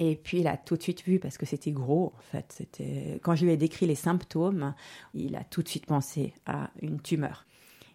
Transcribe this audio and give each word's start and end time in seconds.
et 0.00 0.16
puis 0.16 0.40
il 0.40 0.48
a 0.48 0.56
tout 0.56 0.76
de 0.76 0.82
suite 0.82 1.04
vu, 1.04 1.20
parce 1.20 1.36
que 1.36 1.44
c'était 1.44 1.72
gros 1.72 2.14
en 2.16 2.22
fait, 2.22 2.46
c'était 2.56 3.20
quand 3.22 3.36
je 3.36 3.44
lui 3.44 3.52
ai 3.52 3.58
décrit 3.58 3.86
les 3.86 3.94
symptômes, 3.94 4.74
il 5.12 5.36
a 5.36 5.44
tout 5.44 5.62
de 5.62 5.68
suite 5.68 5.84
pensé 5.84 6.32
à 6.46 6.70
une 6.80 7.00
tumeur. 7.00 7.44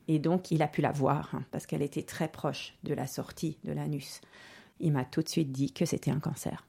Et 0.08 0.20
donc 0.20 0.52
il 0.52 0.62
a 0.62 0.68
pu 0.68 0.82
la 0.82 0.92
voir, 0.92 1.34
hein, 1.34 1.44
parce 1.50 1.66
qu'elle 1.66 1.82
était 1.82 2.04
très 2.04 2.28
proche 2.28 2.76
de 2.84 2.94
la 2.94 3.08
sortie 3.08 3.58
de 3.64 3.72
l'anus. 3.74 4.22
Il 4.80 4.92
m'a 4.92 5.04
tout 5.04 5.24
de 5.24 5.30
suite 5.30 5.52
dit 5.52 5.74
que 5.74 5.86
c'était 5.86 6.12
un 6.12 6.20
cancer. 6.20 6.68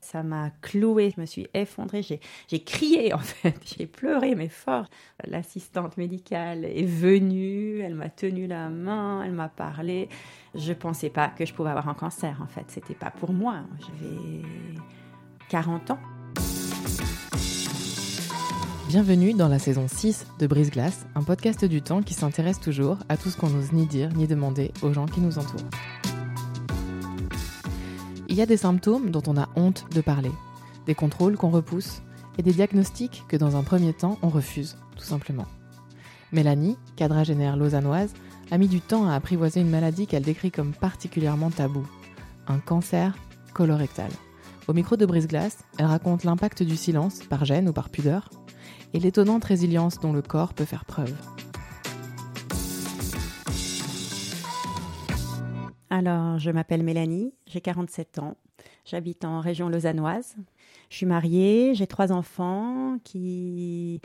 Ça 0.00 0.22
m'a 0.22 0.50
cloué, 0.62 1.12
je 1.14 1.20
me 1.20 1.26
suis 1.26 1.46
effondrée, 1.52 2.02
j'ai 2.02 2.64
crié 2.64 3.12
en 3.12 3.18
fait, 3.18 3.58
j'ai 3.78 3.86
pleuré 3.86 4.34
mais 4.34 4.48
fort. 4.48 4.86
L'assistante 5.26 5.98
médicale 5.98 6.64
est 6.64 6.86
venue, 6.86 7.63
elle 7.84 7.94
m'a 7.94 8.08
tenu 8.08 8.46
la 8.46 8.70
main, 8.70 9.22
elle 9.22 9.32
m'a 9.32 9.48
parlé. 9.48 10.08
Je 10.54 10.72
pensais 10.72 11.10
pas 11.10 11.28
que 11.28 11.44
je 11.44 11.52
pouvais 11.52 11.70
avoir 11.70 11.88
un 11.88 11.94
cancer 11.94 12.40
en 12.42 12.46
fait, 12.46 12.64
c'était 12.68 12.94
pas 12.94 13.10
pour 13.10 13.32
moi. 13.32 13.56
J'avais 13.80 14.42
40 15.50 15.90
ans. 15.92 15.98
Bienvenue 18.88 19.34
dans 19.34 19.48
la 19.48 19.58
saison 19.58 19.86
6 19.88 20.26
de 20.38 20.46
Brise 20.46 20.70
Glace, 20.70 21.06
un 21.14 21.22
podcast 21.22 21.64
du 21.64 21.82
temps 21.82 22.02
qui 22.02 22.14
s'intéresse 22.14 22.60
toujours 22.60 22.98
à 23.08 23.16
tout 23.16 23.28
ce 23.28 23.36
qu'on 23.36 23.50
n'ose 23.50 23.72
ni 23.72 23.86
dire 23.86 24.10
ni 24.14 24.26
demander 24.26 24.72
aux 24.82 24.92
gens 24.92 25.06
qui 25.06 25.20
nous 25.20 25.38
entourent. 25.38 25.68
Il 28.28 28.36
y 28.36 28.42
a 28.42 28.46
des 28.46 28.56
symptômes 28.56 29.10
dont 29.10 29.22
on 29.26 29.36
a 29.36 29.48
honte 29.56 29.84
de 29.92 30.00
parler, 30.00 30.32
des 30.86 30.94
contrôles 30.94 31.36
qu'on 31.36 31.50
repousse 31.50 32.02
et 32.38 32.42
des 32.42 32.52
diagnostics 32.52 33.24
que 33.28 33.36
dans 33.36 33.56
un 33.56 33.62
premier 33.62 33.92
temps 33.92 34.18
on 34.22 34.28
refuse, 34.28 34.76
tout 34.96 35.04
simplement. 35.04 35.46
Mélanie, 36.34 36.76
quadragénaire 36.96 37.56
lausannoise, 37.56 38.12
a 38.50 38.58
mis 38.58 38.66
du 38.66 38.80
temps 38.80 39.06
à 39.06 39.14
apprivoiser 39.14 39.60
une 39.60 39.70
maladie 39.70 40.08
qu'elle 40.08 40.24
décrit 40.24 40.50
comme 40.50 40.72
particulièrement 40.72 41.50
taboue, 41.50 41.86
un 42.48 42.58
cancer 42.58 43.16
colorectal. 43.52 44.10
Au 44.66 44.72
micro 44.72 44.96
de 44.96 45.06
Brise-Glace, 45.06 45.64
elle 45.78 45.86
raconte 45.86 46.24
l'impact 46.24 46.64
du 46.64 46.76
silence, 46.76 47.20
par 47.20 47.44
gêne 47.44 47.68
ou 47.68 47.72
par 47.72 47.88
pudeur, 47.88 48.30
et 48.94 48.98
l'étonnante 48.98 49.44
résilience 49.44 50.00
dont 50.00 50.12
le 50.12 50.22
corps 50.22 50.54
peut 50.54 50.64
faire 50.64 50.84
preuve. 50.84 51.14
Alors, 55.88 56.40
je 56.40 56.50
m'appelle 56.50 56.82
Mélanie, 56.82 57.32
j'ai 57.46 57.60
47 57.60 58.18
ans, 58.18 58.36
j'habite 58.84 59.24
en 59.24 59.38
région 59.38 59.68
lausannoise. 59.68 60.34
Je 60.90 60.96
suis 60.96 61.06
mariée, 61.06 61.74
j'ai 61.74 61.86
trois 61.86 62.10
enfants 62.10 62.98
qui 63.04 64.00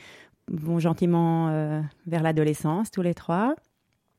vont 0.49 0.79
gentiment 0.79 1.49
euh, 1.49 1.81
vers 2.07 2.23
l'adolescence, 2.23 2.91
tous 2.91 3.01
les 3.01 3.13
trois. 3.13 3.55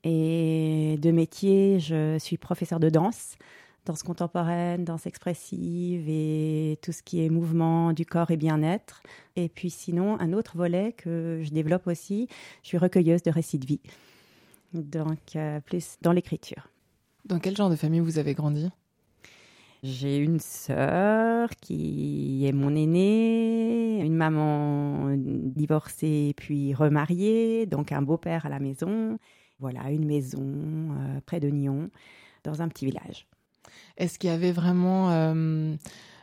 Et 0.04 0.98
de 1.00 1.10
métier, 1.10 1.78
je 1.78 2.18
suis 2.18 2.38
professeure 2.38 2.80
de 2.80 2.88
danse, 2.88 3.36
danse 3.84 4.02
contemporaine, 4.02 4.84
danse 4.84 5.06
expressive 5.06 6.08
et 6.08 6.78
tout 6.82 6.92
ce 6.92 7.02
qui 7.02 7.24
est 7.24 7.28
mouvement 7.28 7.92
du 7.92 8.06
corps 8.06 8.30
et 8.30 8.36
bien-être. 8.36 9.02
Et 9.36 9.48
puis 9.48 9.70
sinon, 9.70 10.18
un 10.20 10.32
autre 10.32 10.56
volet 10.56 10.92
que 10.92 11.42
je 11.44 11.50
développe 11.50 11.86
aussi, 11.86 12.28
je 12.62 12.68
suis 12.68 12.78
recueilleuse 12.78 13.22
de 13.22 13.30
récits 13.30 13.58
de 13.58 13.66
vie. 13.66 13.80
Donc, 14.72 15.36
euh, 15.36 15.60
plus 15.60 15.96
dans 16.00 16.12
l'écriture. 16.12 16.68
Dans 17.24 17.38
quel 17.38 17.56
genre 17.56 17.70
de 17.70 17.76
famille 17.76 18.00
vous 18.00 18.18
avez 18.18 18.34
grandi? 18.34 18.70
J'ai 19.82 20.18
une 20.18 20.40
sœur 20.40 21.48
qui 21.62 22.46
est 22.46 22.52
mon 22.52 22.76
aînée, 22.76 24.00
une 24.04 24.14
maman 24.14 25.14
divorcée 25.16 26.34
puis 26.36 26.74
remariée, 26.74 27.64
donc 27.64 27.90
un 27.90 28.02
beau-père 28.02 28.44
à 28.44 28.50
la 28.50 28.58
maison. 28.58 29.18
Voilà, 29.58 29.90
une 29.90 30.04
maison 30.04 30.42
euh, 30.42 31.20
près 31.24 31.40
de 31.40 31.48
Nyon, 31.48 31.90
dans 32.44 32.60
un 32.60 32.68
petit 32.68 32.84
village. 32.84 33.26
Est-ce 33.96 34.18
qu'il 34.18 34.28
y 34.28 34.32
avait 34.32 34.52
vraiment 34.52 35.10
euh, 35.12 35.74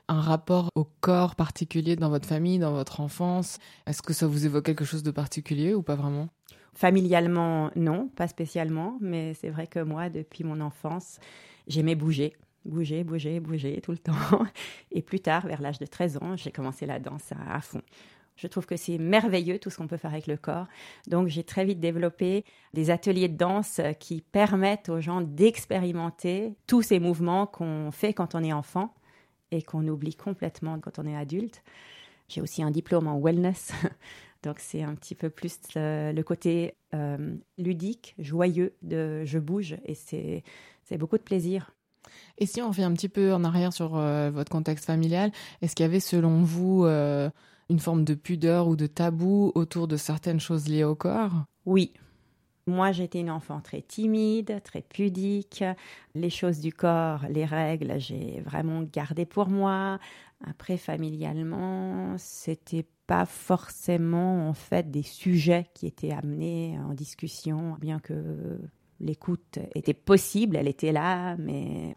un 0.08 0.22
rapport 0.22 0.70
au 0.76 0.86
corps 1.02 1.36
particulier 1.36 1.96
dans 1.96 2.10
votre 2.10 2.28
famille, 2.28 2.60
dans 2.60 2.74
votre 2.74 3.02
enfance? 3.02 3.58
Est-ce 3.88 4.04
que 4.04 4.14
ça 4.14 4.28
vous 4.28 4.46
évoque 4.46 4.66
quelque 4.66 4.86
chose 4.86 5.02
de 5.02 5.12
particulier 5.12 5.74
ou 5.74 5.82
pas 5.82 5.96
vraiment? 5.96 6.30
Familialement, 6.74 7.72
non, 7.76 8.08
pas 8.10 8.28
spécialement, 8.28 9.00
mais 9.02 9.34
c'est 9.34 9.50
vrai 9.50 9.66
que 9.66 9.80
moi, 9.80 10.10
depuis 10.10 10.44
mon 10.44 10.62
enfance, 10.62 11.20
j'aimais 11.68 11.96
bouger. 11.96 12.36
Bouger, 12.68 13.04
bouger, 13.04 13.40
bouger 13.40 13.82
tout 13.82 13.92
le 13.92 13.98
temps. 13.98 14.14
Et 14.92 15.02
plus 15.02 15.20
tard, 15.20 15.48
vers 15.48 15.62
l'âge 15.62 15.80
de 15.80 15.86
13 15.86 16.18
ans, 16.18 16.36
j'ai 16.36 16.52
commencé 16.52 16.86
la 16.86 17.00
danse 17.00 17.32
à, 17.32 17.60
fond. 17.62 17.82
Je 18.36 18.46
trouve 18.48 18.68
que 18.68 18.78
c'est 18.78 19.00
merveilleux 19.00 19.58
tout 19.58 19.70
ce 19.70 19.78
qu'on 19.78 19.88
peut 19.88 19.98
faire 19.98 20.12
avec 20.12 20.28
le 20.28 20.38
corps. 20.38 20.68
Donc 21.08 21.28
j'ai 21.28 21.44
très 21.44 21.66
vite 21.66 21.80
développé 21.80 22.46
des 22.74 22.92
ateliers 22.92 23.30
de 23.30 23.38
danse 23.38 23.82
qui 24.00 24.22
permettent 24.22 24.90
aux 24.90 25.02
gens 25.02 25.22
d'expérimenter 25.22 26.54
tous 26.68 26.84
ces 26.84 27.00
mouvements 27.00 27.48
qu'on 27.48 27.90
fait 27.92 28.14
quand 28.14 28.36
on 28.36 28.44
est 28.44 28.54
enfant 28.54 28.94
et 29.50 29.64
qu'on 29.64 29.88
oublie 29.88 30.14
complètement 30.14 30.80
quand 30.80 31.00
on 31.00 31.08
est 31.08 31.16
adulte. 31.16 31.64
J'ai 32.28 32.42
aussi 32.42 32.62
un 32.62 32.70
diplôme 32.70 33.08
en 33.08 33.20
wellness 33.20 33.72
Donc 34.44 34.60
c'est 34.60 34.84
un 34.84 34.96
petit 34.96 35.16
peu 35.16 35.30
plus 35.30 35.60
le, 35.76 36.22
côté 36.22 36.76
euh, 36.94 37.36
ludique, 37.58 38.16
joyeux 38.20 38.76
de 38.82 39.24
je 39.26 39.40
bouge 39.40 39.76
et 39.86 39.96
c'est 39.96 40.98
beaucoup 40.98 41.18
de 41.18 41.24
plaisir. 41.24 41.72
Et 42.38 42.46
si 42.46 42.62
on 42.62 42.70
revient 42.70 42.84
un 42.84 42.94
petit 42.94 43.10
peu 43.10 43.34
en 43.34 43.44
arrière 43.44 43.74
sur 43.74 43.98
euh, 43.98 44.30
votre 44.32 44.52
contexte 44.52 44.86
familial, 44.86 45.32
est-ce 45.62 45.76
qu'il 45.76 45.84
y 45.86 45.90
avait 45.90 46.00
selon 46.00 46.44
vous 46.44 46.86
euh, 46.86 47.30
une 47.70 47.80
forme 47.80 48.04
de 48.04 48.14
pudeur 48.14 48.68
ou 48.68 48.76
de 48.76 48.88
tabou 48.88 49.52
autour 49.56 49.88
de 49.88 49.98
certaines 49.98 50.40
choses 50.40 50.68
liées 50.68 50.84
au 50.84 50.96
corps? 50.96 51.32
Oui, 51.66 51.94
moi, 52.68 52.92
j'étais 52.92 53.22
une 53.22 53.32
enfant 53.32 53.62
très 53.62 53.82
timide, 53.82 54.62
très 54.62 54.82
pudique. 54.82 55.64
Les 56.16 56.30
choses 56.30 56.60
du 56.60 56.74
corps, 56.74 57.26
les 57.30 57.46
règles, 57.46 57.98
j'ai 57.98 58.42
vraiment 58.42 58.84
gardé 58.84 59.26
pour 59.26 59.48
moi. 59.48 60.00
Après, 60.46 60.76
familialement, 60.76 62.16
c'était 62.18 62.86
pas 63.08 63.26
forcément 63.26 64.50
en 64.50 64.54
fait 64.54 64.92
des 64.92 65.02
sujets 65.02 65.68
qui 65.74 65.88
étaient 65.88 66.12
amenés 66.12 66.78
en 66.86 66.94
discussion, 66.94 67.78
bien 67.80 68.00
que 68.00 68.60
l'écoute 69.00 69.60
était 69.76 69.94
possible, 69.94 70.56
elle 70.56 70.68
était 70.68 70.92
là, 70.92 71.36
mais 71.38 71.96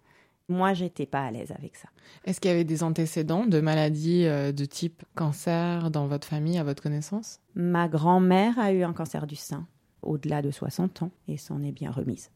moi, 0.51 0.75
j'étais 0.75 1.07
pas 1.07 1.23
à 1.23 1.31
l'aise 1.31 1.53
avec 1.53 1.77
ça. 1.77 1.89
Est-ce 2.25 2.41
qu'il 2.41 2.51
y 2.51 2.55
avait 2.55 2.65
des 2.65 2.83
antécédents 2.83 3.47
de 3.47 3.61
maladies 3.61 4.27
euh, 4.27 4.51
de 4.51 4.65
type 4.65 5.05
cancer 5.15 5.93
dans 5.93 6.09
votre 6.09 6.27
famille, 6.27 6.59
à 6.59 6.65
votre 6.65 6.83
connaissance? 6.83 7.41
Ma 7.55 7.89
grand-mère 7.89 8.59
a 8.59 8.73
eu 8.73 8.83
un 8.83 8.93
cancer 8.93 9.29
du 9.29 9.37
sein 9.37 9.67
au-delà 10.03 10.43
de 10.43 10.51
60 10.51 11.03
ans 11.03 11.13
et 11.29 11.37
s'en 11.37 11.63
est 11.63 11.73
bien 11.73 11.93
remise. 11.93 12.31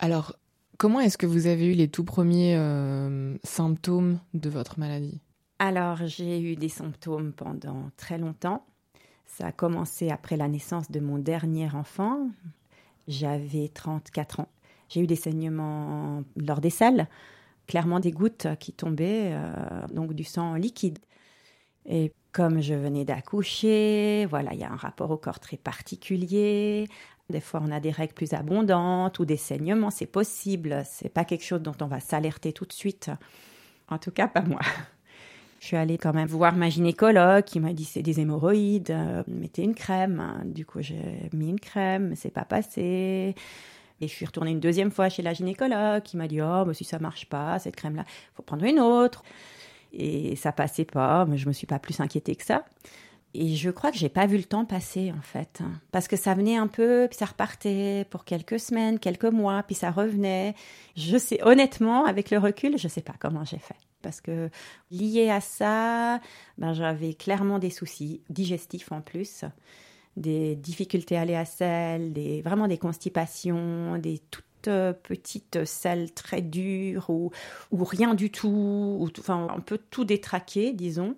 Alors, 0.00 0.34
comment 0.78 1.00
est-ce 1.00 1.16
que 1.16 1.26
vous 1.26 1.46
avez 1.46 1.72
eu 1.72 1.74
les 1.74 1.88
tout 1.88 2.04
premiers 2.04 2.56
euh, 2.56 3.36
symptômes 3.44 4.18
de 4.34 4.50
votre 4.50 4.78
maladie? 4.80 5.20
Alors, 5.60 5.98
j'ai 6.06 6.40
eu 6.40 6.56
des 6.56 6.68
symptômes 6.68 7.32
pendant 7.32 7.90
très 7.96 8.18
longtemps. 8.18 8.64
Ça 9.26 9.46
a 9.46 9.52
commencé 9.52 10.10
après 10.10 10.36
la 10.36 10.48
naissance 10.48 10.90
de 10.90 10.98
mon 10.98 11.18
dernier 11.18 11.68
enfant. 11.72 12.30
J'avais 13.08 13.68
34 13.68 14.40
ans. 14.40 14.48
J'ai 14.88 15.00
eu 15.00 15.06
des 15.06 15.16
saignements 15.16 16.22
lors 16.36 16.60
des 16.60 16.70
selles, 16.70 17.08
clairement 17.66 18.00
des 18.00 18.12
gouttes 18.12 18.46
qui 18.60 18.72
tombaient, 18.72 19.32
euh, 19.32 19.86
donc 19.92 20.12
du 20.12 20.24
sang 20.24 20.54
liquide. 20.54 20.98
Et 21.86 22.12
comme 22.32 22.60
je 22.60 22.74
venais 22.74 23.04
d'accoucher, 23.04 24.26
voilà, 24.26 24.52
il 24.52 24.60
y 24.60 24.64
a 24.64 24.70
un 24.70 24.76
rapport 24.76 25.10
au 25.10 25.16
corps 25.16 25.40
très 25.40 25.56
particulier. 25.56 26.86
Des 27.30 27.40
fois, 27.40 27.60
on 27.62 27.70
a 27.70 27.80
des 27.80 27.90
règles 27.90 28.14
plus 28.14 28.34
abondantes 28.34 29.18
ou 29.18 29.24
des 29.24 29.36
saignements, 29.36 29.90
c'est 29.90 30.06
possible. 30.06 30.82
C'est 30.86 31.08
pas 31.08 31.24
quelque 31.24 31.44
chose 31.44 31.62
dont 31.62 31.76
on 31.80 31.86
va 31.86 32.00
s'alerter 32.00 32.52
tout 32.52 32.66
de 32.66 32.72
suite. 32.72 33.10
En 33.88 33.98
tout 33.98 34.10
cas, 34.10 34.28
pas 34.28 34.42
moi. 34.42 34.60
Je 35.60 35.66
suis 35.66 35.76
allée 35.76 35.98
quand 35.98 36.12
même 36.12 36.28
voir 36.28 36.54
ma 36.54 36.70
gynécologue 36.70 37.44
qui 37.44 37.58
m'a 37.58 37.72
dit 37.72 37.84
c'est 37.84 38.02
des 38.02 38.20
hémorroïdes, 38.20 38.90
euh, 38.90 39.22
mettez 39.26 39.62
une 39.62 39.74
crème. 39.74 40.42
Du 40.44 40.64
coup, 40.64 40.80
j'ai 40.80 41.28
mis 41.32 41.48
une 41.48 41.60
crème, 41.60 42.10
mais 42.10 42.16
c'est 42.16 42.30
pas 42.30 42.44
passé. 42.44 43.34
Et 44.00 44.06
je 44.06 44.12
suis 44.12 44.24
retournée 44.24 44.52
une 44.52 44.60
deuxième 44.60 44.92
fois 44.92 45.08
chez 45.08 45.22
la 45.22 45.32
gynécologue 45.32 46.02
qui 46.02 46.16
m'a 46.16 46.28
dit 46.28 46.40
Oh, 46.40 46.64
mais 46.66 46.74
si 46.74 46.84
ça 46.84 46.98
marche 46.98 47.26
pas, 47.26 47.58
cette 47.58 47.76
crème-là, 47.76 48.04
faut 48.34 48.42
prendre 48.42 48.64
une 48.64 48.78
autre. 48.78 49.22
Et 49.92 50.36
ça 50.36 50.52
passait 50.52 50.84
pas, 50.84 51.24
mais 51.24 51.38
je 51.38 51.48
me 51.48 51.52
suis 51.52 51.66
pas 51.66 51.78
plus 51.78 51.98
inquiétée 52.00 52.36
que 52.36 52.44
ça. 52.44 52.64
Et 53.34 53.56
je 53.56 53.70
crois 53.70 53.90
que 53.90 53.98
j'ai 53.98 54.08
pas 54.08 54.26
vu 54.26 54.36
le 54.36 54.44
temps 54.44 54.64
passer 54.64 55.12
en 55.16 55.20
fait, 55.20 55.60
parce 55.92 56.08
que 56.08 56.16
ça 56.16 56.34
venait 56.34 56.56
un 56.56 56.66
peu, 56.66 57.06
puis 57.10 57.18
ça 57.18 57.26
repartait 57.26 58.06
pour 58.10 58.24
quelques 58.24 58.58
semaines, 58.58 58.98
quelques 58.98 59.24
mois, 59.24 59.62
puis 59.62 59.74
ça 59.74 59.90
revenait. 59.90 60.54
Je 60.96 61.18
sais 61.18 61.38
honnêtement, 61.42 62.06
avec 62.06 62.30
le 62.30 62.38
recul, 62.38 62.78
je 62.78 62.88
sais 62.88 63.02
pas 63.02 63.12
comment 63.18 63.44
j'ai 63.44 63.58
fait, 63.58 63.76
parce 64.08 64.22
que 64.22 64.48
lié 64.90 65.28
à 65.28 65.42
ça, 65.42 66.18
ben 66.56 66.72
j'avais 66.72 67.12
clairement 67.12 67.58
des 67.58 67.68
soucis 67.68 68.22
digestifs 68.30 68.90
en 68.90 69.02
plus, 69.02 69.44
des 70.16 70.56
difficultés 70.56 71.18
à 71.18 71.20
aller 71.20 71.34
à 71.34 71.44
selle, 71.44 72.14
des 72.14 72.40
vraiment 72.40 72.68
des 72.68 72.78
constipations, 72.78 73.98
des 73.98 74.22
toutes 74.30 74.70
petites 75.02 75.66
selles 75.66 76.10
très 76.12 76.40
dures 76.40 77.10
ou, 77.10 77.30
rien 77.70 78.14
du 78.14 78.30
tout, 78.30 78.48
ou 78.48 79.10
enfin 79.18 79.46
un 79.54 79.60
peu 79.60 79.76
tout 79.90 80.06
détraqué, 80.06 80.72
disons. 80.72 81.14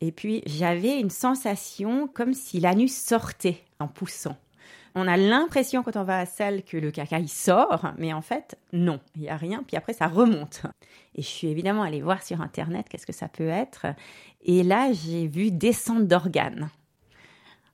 Et 0.00 0.10
puis 0.10 0.42
j'avais 0.46 0.98
une 0.98 1.10
sensation 1.10 2.08
comme 2.08 2.32
si 2.32 2.60
l'anus 2.60 2.96
sortait 2.96 3.62
en 3.78 3.88
poussant. 3.88 4.38
On 4.94 5.06
a 5.06 5.16
l'impression 5.16 5.82
quand 5.82 5.96
on 5.96 6.04
va 6.04 6.16
à 6.16 6.20
la 6.20 6.26
salle 6.26 6.62
que 6.62 6.76
le 6.76 6.90
caca 6.90 7.18
il 7.18 7.28
sort, 7.28 7.92
mais 7.98 8.12
en 8.12 8.22
fait 8.22 8.58
non, 8.72 9.00
il 9.16 9.22
y 9.22 9.28
a 9.28 9.36
rien. 9.36 9.62
Puis 9.66 9.76
après 9.76 9.92
ça 9.92 10.08
remonte. 10.08 10.62
Et 11.14 11.22
je 11.22 11.26
suis 11.26 11.48
évidemment 11.48 11.82
allée 11.82 12.02
voir 12.02 12.22
sur 12.22 12.40
internet 12.40 12.88
qu'est-ce 12.88 13.06
que 13.06 13.12
ça 13.12 13.28
peut 13.28 13.48
être. 13.48 13.86
Et 14.42 14.62
là 14.62 14.92
j'ai 14.92 15.26
vu 15.26 15.50
descente 15.50 16.06
d'organes. 16.06 16.70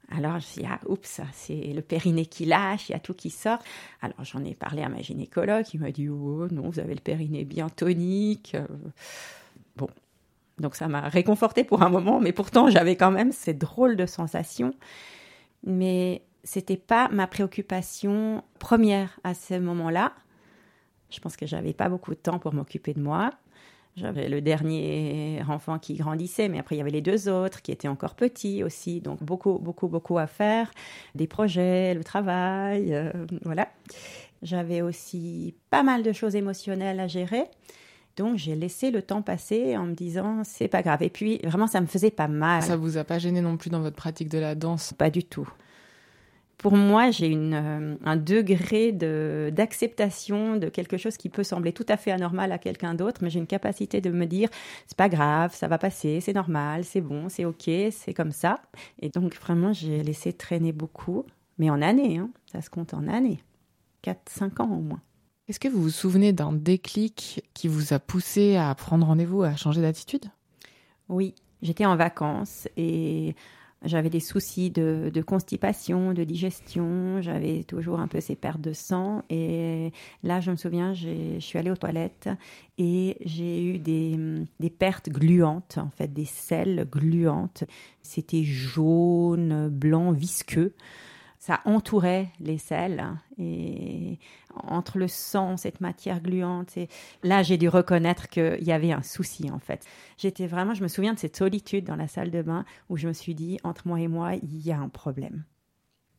Alors, 0.08 0.38
je 0.38 0.60
dis, 0.60 0.66
ah, 0.68 0.78
oups, 0.86 1.20
c'est 1.32 1.72
le 1.74 1.82
périnée 1.82 2.26
qui 2.26 2.44
lâche, 2.44 2.88
il 2.88 2.92
y 2.92 2.94
a 2.94 3.00
tout 3.00 3.12
qui 3.12 3.28
sort. 3.28 3.58
Alors, 4.00 4.22
j'en 4.22 4.44
ai 4.44 4.54
parlé 4.54 4.82
à 4.82 4.88
ma 4.88 5.02
gynécologue, 5.02 5.64
qui 5.64 5.78
m'a 5.78 5.90
dit, 5.90 6.08
oh 6.08 6.46
non, 6.52 6.70
vous 6.70 6.78
avez 6.78 6.94
le 6.94 7.00
périnée 7.00 7.44
bien 7.44 7.68
tonique. 7.68 8.56
Bon, 9.74 9.88
donc 10.58 10.74
ça 10.74 10.88
m'a 10.88 11.08
réconforté 11.08 11.64
pour 11.64 11.82
un 11.82 11.88
moment, 11.88 12.20
mais 12.20 12.32
pourtant 12.32 12.70
j'avais 12.70 12.96
quand 12.96 13.10
même 13.10 13.32
ces 13.32 13.54
drôles 13.54 13.96
de 13.96 14.06
sensations. 14.06 14.74
Mais 15.64 16.22
c'était 16.46 16.76
pas 16.76 17.08
ma 17.08 17.26
préoccupation 17.26 18.42
première 18.58 19.18
à 19.24 19.34
ce 19.34 19.58
moment-là. 19.58 20.12
Je 21.10 21.20
pense 21.20 21.36
que 21.36 21.44
j'avais 21.44 21.72
pas 21.72 21.88
beaucoup 21.88 22.12
de 22.12 22.20
temps 22.20 22.38
pour 22.38 22.54
m'occuper 22.54 22.94
de 22.94 23.00
moi. 23.00 23.30
J'avais 23.96 24.28
le 24.28 24.40
dernier 24.40 25.42
enfant 25.48 25.78
qui 25.78 25.94
grandissait, 25.94 26.48
mais 26.48 26.58
après 26.58 26.76
il 26.76 26.78
y 26.78 26.80
avait 26.82 26.90
les 26.90 27.00
deux 27.00 27.28
autres 27.28 27.62
qui 27.62 27.72
étaient 27.72 27.88
encore 27.88 28.14
petits 28.14 28.62
aussi, 28.62 29.00
donc 29.00 29.22
beaucoup, 29.22 29.58
beaucoup, 29.58 29.88
beaucoup 29.88 30.18
à 30.18 30.26
faire, 30.26 30.70
des 31.14 31.26
projets, 31.26 31.94
le 31.94 32.04
travail, 32.04 32.94
euh, 32.94 33.10
voilà. 33.44 33.68
J'avais 34.42 34.82
aussi 34.82 35.54
pas 35.70 35.82
mal 35.82 36.02
de 36.02 36.12
choses 36.12 36.36
émotionnelles 36.36 37.00
à 37.00 37.08
gérer. 37.08 37.44
Donc 38.16 38.36
j'ai 38.36 38.54
laissé 38.54 38.90
le 38.90 39.02
temps 39.02 39.22
passer 39.22 39.76
en 39.76 39.86
me 39.86 39.94
disant 39.94 40.42
c'est 40.44 40.68
pas 40.68 40.82
grave. 40.82 41.02
Et 41.02 41.10
puis 41.10 41.40
vraiment 41.42 41.66
ça 41.66 41.80
me 41.80 41.86
faisait 41.86 42.10
pas 42.10 42.28
mal. 42.28 42.62
Ça 42.62 42.76
vous 42.76 42.98
a 42.98 43.04
pas 43.04 43.18
gêné 43.18 43.40
non 43.40 43.56
plus 43.56 43.70
dans 43.70 43.80
votre 43.80 43.96
pratique 43.96 44.28
de 44.28 44.38
la 44.38 44.54
danse? 44.54 44.92
Pas 44.92 45.10
du 45.10 45.24
tout. 45.24 45.48
Pour 46.58 46.76
moi, 46.76 47.10
j'ai 47.10 47.26
une, 47.26 47.54
euh, 47.54 47.96
un 48.04 48.16
degré 48.16 48.90
de, 48.92 49.50
d'acceptation 49.52 50.56
de 50.56 50.68
quelque 50.68 50.96
chose 50.96 51.16
qui 51.16 51.28
peut 51.28 51.44
sembler 51.44 51.72
tout 51.72 51.84
à 51.88 51.96
fait 51.96 52.10
anormal 52.10 52.50
à 52.50 52.58
quelqu'un 52.58 52.94
d'autre, 52.94 53.20
mais 53.22 53.28
j'ai 53.28 53.38
une 53.38 53.46
capacité 53.46 54.00
de 54.00 54.10
me 54.10 54.24
dire 54.24 54.48
c'est 54.86 54.96
pas 54.96 55.10
grave, 55.10 55.54
ça 55.54 55.68
va 55.68 55.76
passer, 55.76 56.20
c'est 56.20 56.32
normal, 56.32 56.84
c'est 56.84 57.02
bon, 57.02 57.28
c'est 57.28 57.44
ok, 57.44 57.70
c'est 57.90 58.14
comme 58.14 58.32
ça. 58.32 58.60
Et 59.00 59.10
donc 59.10 59.34
vraiment, 59.36 59.72
j'ai 59.74 60.02
laissé 60.02 60.32
traîner 60.32 60.72
beaucoup, 60.72 61.24
mais 61.58 61.68
en 61.68 61.82
années, 61.82 62.18
hein, 62.18 62.30
ça 62.50 62.62
se 62.62 62.70
compte 62.70 62.94
en 62.94 63.06
années, 63.06 63.42
4-5 64.02 64.62
ans 64.62 64.70
au 64.70 64.80
moins. 64.80 65.02
Est-ce 65.48 65.60
que 65.60 65.68
vous 65.68 65.82
vous 65.82 65.90
souvenez 65.90 66.32
d'un 66.32 66.52
déclic 66.52 67.44
qui 67.54 67.68
vous 67.68 67.92
a 67.92 67.98
poussé 67.98 68.56
à 68.56 68.74
prendre 68.74 69.06
rendez-vous, 69.06 69.42
à 69.42 69.54
changer 69.56 69.80
d'attitude? 69.80 70.24
Oui, 71.08 71.34
j'étais 71.62 71.86
en 71.86 71.96
vacances 71.96 72.66
et 72.76 73.36
j'avais 73.86 74.10
des 74.10 74.20
soucis 74.20 74.70
de, 74.70 75.22
constipation, 75.22 76.12
de 76.12 76.24
digestion, 76.24 77.20
j'avais 77.22 77.64
toujours 77.64 78.00
un 78.00 78.08
peu 78.08 78.20
ces 78.20 78.36
pertes 78.36 78.60
de 78.60 78.72
sang. 78.72 79.22
Et 79.30 79.92
là, 80.22 80.40
je 80.40 80.50
me 80.50 80.56
souviens, 80.56 80.94
je 80.94 81.38
suis 81.38 81.58
allée 81.58 81.70
aux 81.70 81.76
toilettes 81.76 82.28
et 82.78 83.16
j'ai 83.24 83.64
eu 83.64 83.78
des, 83.78 84.18
des, 84.60 84.70
pertes 84.70 85.08
gluantes, 85.08 85.78
en 85.78 85.90
fait, 85.90 86.12
des 86.12 86.24
selles 86.24 86.86
gluantes. 86.90 87.64
C'était 88.02 88.44
jaune, 88.44 89.68
blanc, 89.68 90.12
visqueux 90.12 90.74
ça 91.46 91.60
entourait 91.64 92.26
les 92.40 92.58
selles 92.58 93.06
et 93.38 94.18
entre 94.52 94.98
le 94.98 95.06
sang, 95.06 95.56
cette 95.56 95.80
matière 95.80 96.20
gluante. 96.20 96.76
Et 96.76 96.88
là, 97.22 97.44
j'ai 97.44 97.56
dû 97.56 97.68
reconnaître 97.68 98.28
qu'il 98.28 98.64
y 98.64 98.72
avait 98.72 98.90
un 98.90 99.04
souci 99.04 99.48
en 99.52 99.60
fait. 99.60 99.86
J'étais 100.18 100.48
vraiment, 100.48 100.74
je 100.74 100.82
me 100.82 100.88
souviens 100.88 101.14
de 101.14 101.20
cette 101.20 101.36
solitude 101.36 101.84
dans 101.84 101.94
la 101.94 102.08
salle 102.08 102.32
de 102.32 102.42
bain 102.42 102.64
où 102.88 102.96
je 102.96 103.06
me 103.06 103.12
suis 103.12 103.36
dit 103.36 103.60
entre 103.62 103.86
moi 103.86 104.00
et 104.00 104.08
moi, 104.08 104.34
il 104.34 104.66
y 104.66 104.72
a 104.72 104.78
un 104.80 104.88
problème. 104.88 105.44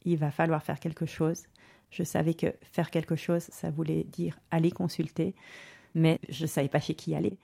Il 0.06 0.16
va 0.16 0.32
falloir 0.32 0.64
faire 0.64 0.80
quelque 0.80 1.06
chose. 1.06 1.44
Je 1.92 2.04
savais 2.04 2.34
que 2.34 2.54
faire 2.62 2.90
quelque 2.90 3.18
chose, 3.18 3.48
ça 3.50 3.70
voulait 3.70 4.06
dire 4.06 4.40
aller 4.50 4.72
consulter, 4.72 5.36
mais 5.94 6.20
je 6.30 6.44
ne 6.44 6.48
savais 6.48 6.70
pas 6.70 6.80
chez 6.80 6.96
qui 6.96 7.16
aller. 7.16 7.38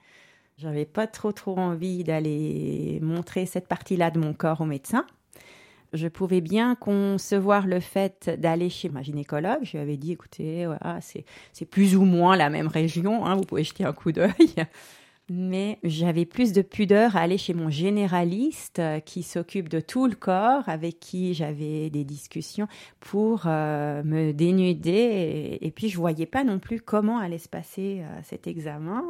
J'avais 0.56 0.86
pas 0.86 1.06
trop 1.06 1.32
trop 1.32 1.58
envie 1.58 2.02
d'aller 2.02 2.98
montrer 3.02 3.44
cette 3.44 3.68
partie-là 3.68 4.10
de 4.10 4.20
mon 4.20 4.32
corps 4.32 4.62
au 4.62 4.66
médecin 4.66 5.04
je 5.94 6.08
pouvais 6.08 6.40
bien 6.40 6.74
concevoir 6.74 7.66
le 7.66 7.80
fait 7.80 8.30
d'aller 8.38 8.68
chez 8.68 8.88
ma 8.88 9.02
gynécologue. 9.02 9.60
Je 9.62 9.72
lui 9.72 9.78
avais 9.78 9.96
dit, 9.96 10.12
écoutez, 10.12 10.68
c'est 11.00 11.64
plus 11.64 11.96
ou 11.96 12.04
moins 12.04 12.36
la 12.36 12.50
même 12.50 12.68
région, 12.68 13.24
hein, 13.24 13.34
vous 13.36 13.44
pouvez 13.44 13.64
jeter 13.64 13.84
un 13.84 13.92
coup 13.92 14.12
d'œil 14.12 14.32
mais 15.30 15.78
j'avais 15.82 16.26
plus 16.26 16.52
de 16.52 16.60
pudeur 16.60 17.16
à 17.16 17.20
aller 17.20 17.38
chez 17.38 17.54
mon 17.54 17.70
généraliste 17.70 18.78
euh, 18.78 19.00
qui 19.00 19.22
s'occupe 19.22 19.70
de 19.70 19.80
tout 19.80 20.06
le 20.06 20.14
corps, 20.14 20.68
avec 20.68 21.00
qui 21.00 21.32
j'avais 21.32 21.88
des 21.88 22.04
discussions 22.04 22.68
pour 23.00 23.44
euh, 23.46 24.02
me 24.04 24.32
dénuder. 24.32 25.58
Et, 25.62 25.70
puis 25.70 25.88
je 25.88 25.96
voyais 25.96 26.26
pas 26.26 26.44
non 26.44 26.58
plus 26.58 26.80
comment 26.80 27.18
allait 27.18 27.38
se 27.38 27.48
passer 27.48 28.02
euh, 28.02 28.20
cet 28.22 28.46
examen, 28.46 29.02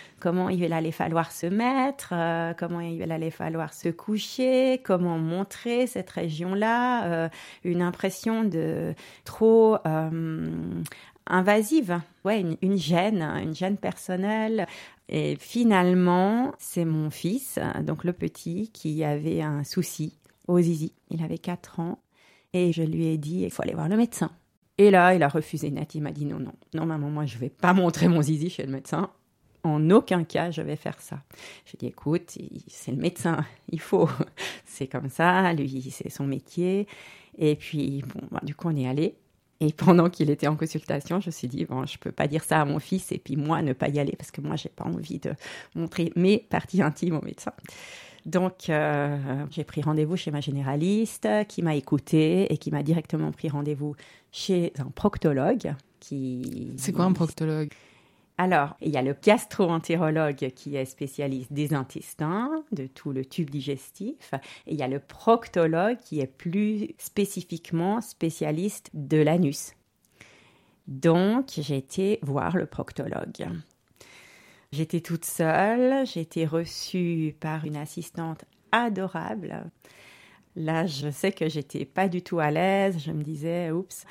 comment 0.20 0.48
il 0.48 0.72
allait 0.72 0.90
falloir 0.90 1.30
se 1.30 1.46
mettre, 1.46 2.14
comment 2.58 2.80
il 2.80 3.10
allait 3.12 3.30
falloir 3.30 3.74
se 3.74 3.90
coucher, 3.90 4.80
comment 4.82 5.18
montrer 5.18 5.86
cette 5.86 6.10
région-là, 6.10 7.28
une 7.64 7.82
impression 7.82 8.44
de 8.44 8.94
trop 9.24 9.76
invasive, 11.26 12.00
ouais, 12.24 12.44
une, 12.60 12.76
gêne, 12.76 13.22
une 13.22 13.54
gêne 13.54 13.76
personnelle. 13.76 14.66
Et 15.08 15.36
finalement, 15.36 16.52
c'est 16.58 16.84
mon 16.84 17.10
fils, 17.10 17.58
donc 17.82 18.04
le 18.04 18.12
petit, 18.12 18.70
qui 18.72 19.04
avait 19.04 19.42
un 19.42 19.64
souci 19.64 20.18
au 20.48 20.60
zizi. 20.60 20.92
Il 21.10 21.22
avait 21.22 21.38
4 21.38 21.80
ans. 21.80 21.98
Et 22.52 22.72
je 22.72 22.82
lui 22.82 23.06
ai 23.06 23.18
dit, 23.18 23.42
il 23.42 23.50
faut 23.50 23.62
aller 23.62 23.74
voir 23.74 23.88
le 23.88 23.96
médecin. 23.96 24.30
Et 24.78 24.90
là, 24.90 25.14
il 25.14 25.22
a 25.22 25.28
refusé 25.28 25.70
net. 25.70 25.94
Il 25.94 26.02
m'a 26.02 26.12
dit, 26.12 26.24
non, 26.24 26.38
non, 26.38 26.52
non, 26.74 26.86
maman, 26.86 27.10
moi, 27.10 27.26
je 27.26 27.38
vais 27.38 27.48
pas 27.48 27.72
montrer 27.72 28.08
mon 28.08 28.22
zizi 28.22 28.50
chez 28.50 28.64
le 28.64 28.72
médecin. 28.72 29.10
En 29.64 29.90
aucun 29.90 30.24
cas, 30.24 30.50
je 30.50 30.60
vais 30.60 30.76
faire 30.76 31.00
ça. 31.00 31.22
Je 31.66 31.76
dit, 31.76 31.86
écoute, 31.86 32.36
c'est 32.66 32.90
le 32.90 32.98
médecin, 32.98 33.44
il 33.68 33.80
faut. 33.80 34.08
C'est 34.64 34.88
comme 34.88 35.10
ça, 35.10 35.52
lui, 35.52 35.90
c'est 35.90 36.08
son 36.08 36.24
métier. 36.24 36.88
Et 37.36 37.56
puis, 37.56 38.02
bon, 38.06 38.26
bah, 38.30 38.40
du 38.42 38.54
coup, 38.54 38.68
on 38.68 38.76
est 38.76 38.88
allé. 38.88 39.14
Et 39.62 39.72
pendant 39.72 40.10
qu'il 40.10 40.28
était 40.28 40.48
en 40.48 40.56
consultation, 40.56 41.20
je 41.20 41.26
me 41.26 41.30
suis 41.30 41.46
dit, 41.46 41.64
bon, 41.66 41.86
je 41.86 41.96
peux 41.96 42.10
pas 42.10 42.26
dire 42.26 42.42
ça 42.42 42.60
à 42.60 42.64
mon 42.64 42.80
fils 42.80 43.12
et 43.12 43.18
puis 43.18 43.36
moi 43.36 43.62
ne 43.62 43.72
pas 43.72 43.88
y 43.88 44.00
aller 44.00 44.14
parce 44.18 44.32
que 44.32 44.40
moi, 44.40 44.56
j'ai 44.56 44.68
pas 44.68 44.82
envie 44.82 45.20
de 45.20 45.34
montrer 45.76 46.12
mes 46.16 46.38
parties 46.38 46.82
intimes 46.82 47.14
au 47.14 47.24
médecin. 47.24 47.52
Donc, 48.26 48.68
euh, 48.68 49.46
j'ai 49.50 49.62
pris 49.62 49.80
rendez-vous 49.80 50.16
chez 50.16 50.32
ma 50.32 50.40
généraliste 50.40 51.28
qui 51.46 51.62
m'a 51.62 51.76
écouté 51.76 52.52
et 52.52 52.58
qui 52.58 52.72
m'a 52.72 52.82
directement 52.82 53.30
pris 53.30 53.50
rendez-vous 53.50 53.94
chez 54.32 54.72
un 54.80 54.90
proctologue. 54.90 55.74
Qui... 56.00 56.72
C'est 56.76 56.90
quoi 56.90 57.04
un 57.04 57.12
proctologue? 57.12 57.70
Alors, 58.42 58.74
il 58.80 58.90
y 58.90 58.96
a 58.96 59.02
le 59.02 59.14
gastro-entérologue 59.14 60.50
qui 60.56 60.74
est 60.74 60.84
spécialiste 60.84 61.52
des 61.52 61.74
intestins, 61.74 62.64
de 62.72 62.88
tout 62.88 63.12
le 63.12 63.24
tube 63.24 63.50
digestif, 63.50 64.34
et 64.66 64.72
il 64.72 64.74
y 64.74 64.82
a 64.82 64.88
le 64.88 64.98
proctologue 64.98 66.00
qui 66.00 66.18
est 66.18 66.26
plus 66.26 66.88
spécifiquement 66.98 68.00
spécialiste 68.00 68.90
de 68.94 69.18
l'anus. 69.18 69.74
Donc, 70.88 71.50
j'ai 71.56 71.76
été 71.76 72.18
voir 72.22 72.56
le 72.56 72.66
proctologue. 72.66 73.46
J'étais 74.72 75.00
toute 75.00 75.24
seule, 75.24 76.04
j'ai 76.04 76.22
été 76.22 76.44
reçue 76.44 77.36
par 77.38 77.64
une 77.64 77.76
assistante 77.76 78.44
adorable. 78.72 79.70
Là, 80.56 80.84
je 80.86 81.12
sais 81.12 81.30
que 81.30 81.48
j'étais 81.48 81.84
pas 81.84 82.08
du 82.08 82.22
tout 82.22 82.40
à 82.40 82.50
l'aise, 82.50 82.98
je 82.98 83.12
me 83.12 83.22
disais, 83.22 83.70
oups, 83.70 84.04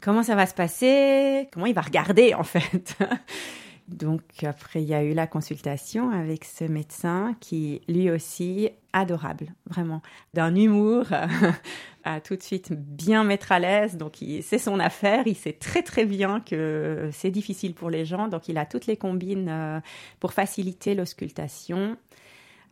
comment 0.00 0.22
ça 0.22 0.34
va 0.34 0.46
se 0.46 0.54
passer, 0.54 1.48
comment 1.52 1.66
il 1.66 1.74
va 1.74 1.82
regarder 1.82 2.34
en 2.34 2.44
fait? 2.44 2.96
Donc 3.88 4.22
après, 4.44 4.82
il 4.82 4.88
y 4.88 4.94
a 4.94 5.02
eu 5.02 5.14
la 5.14 5.26
consultation 5.26 6.10
avec 6.10 6.44
ce 6.44 6.62
médecin 6.64 7.34
qui, 7.40 7.82
lui 7.88 8.08
aussi, 8.08 8.70
adorable, 8.92 9.52
vraiment, 9.66 10.00
d'un 10.32 10.54
humour 10.54 11.06
à 12.04 12.20
tout 12.20 12.36
de 12.36 12.42
suite 12.42 12.72
bien 12.72 13.24
mettre 13.24 13.50
à 13.50 13.58
l'aise. 13.58 13.96
Donc 13.96 14.18
c'est 14.42 14.58
son 14.58 14.78
affaire, 14.78 15.26
il 15.26 15.34
sait 15.34 15.54
très 15.54 15.82
très 15.82 16.04
bien 16.04 16.40
que 16.40 17.10
c'est 17.12 17.32
difficile 17.32 17.74
pour 17.74 17.90
les 17.90 18.04
gens, 18.04 18.28
donc 18.28 18.48
il 18.48 18.58
a 18.58 18.66
toutes 18.66 18.86
les 18.86 18.96
combines 18.96 19.48
euh, 19.48 19.80
pour 20.20 20.32
faciliter 20.32 20.94
l'auscultation. 20.94 21.96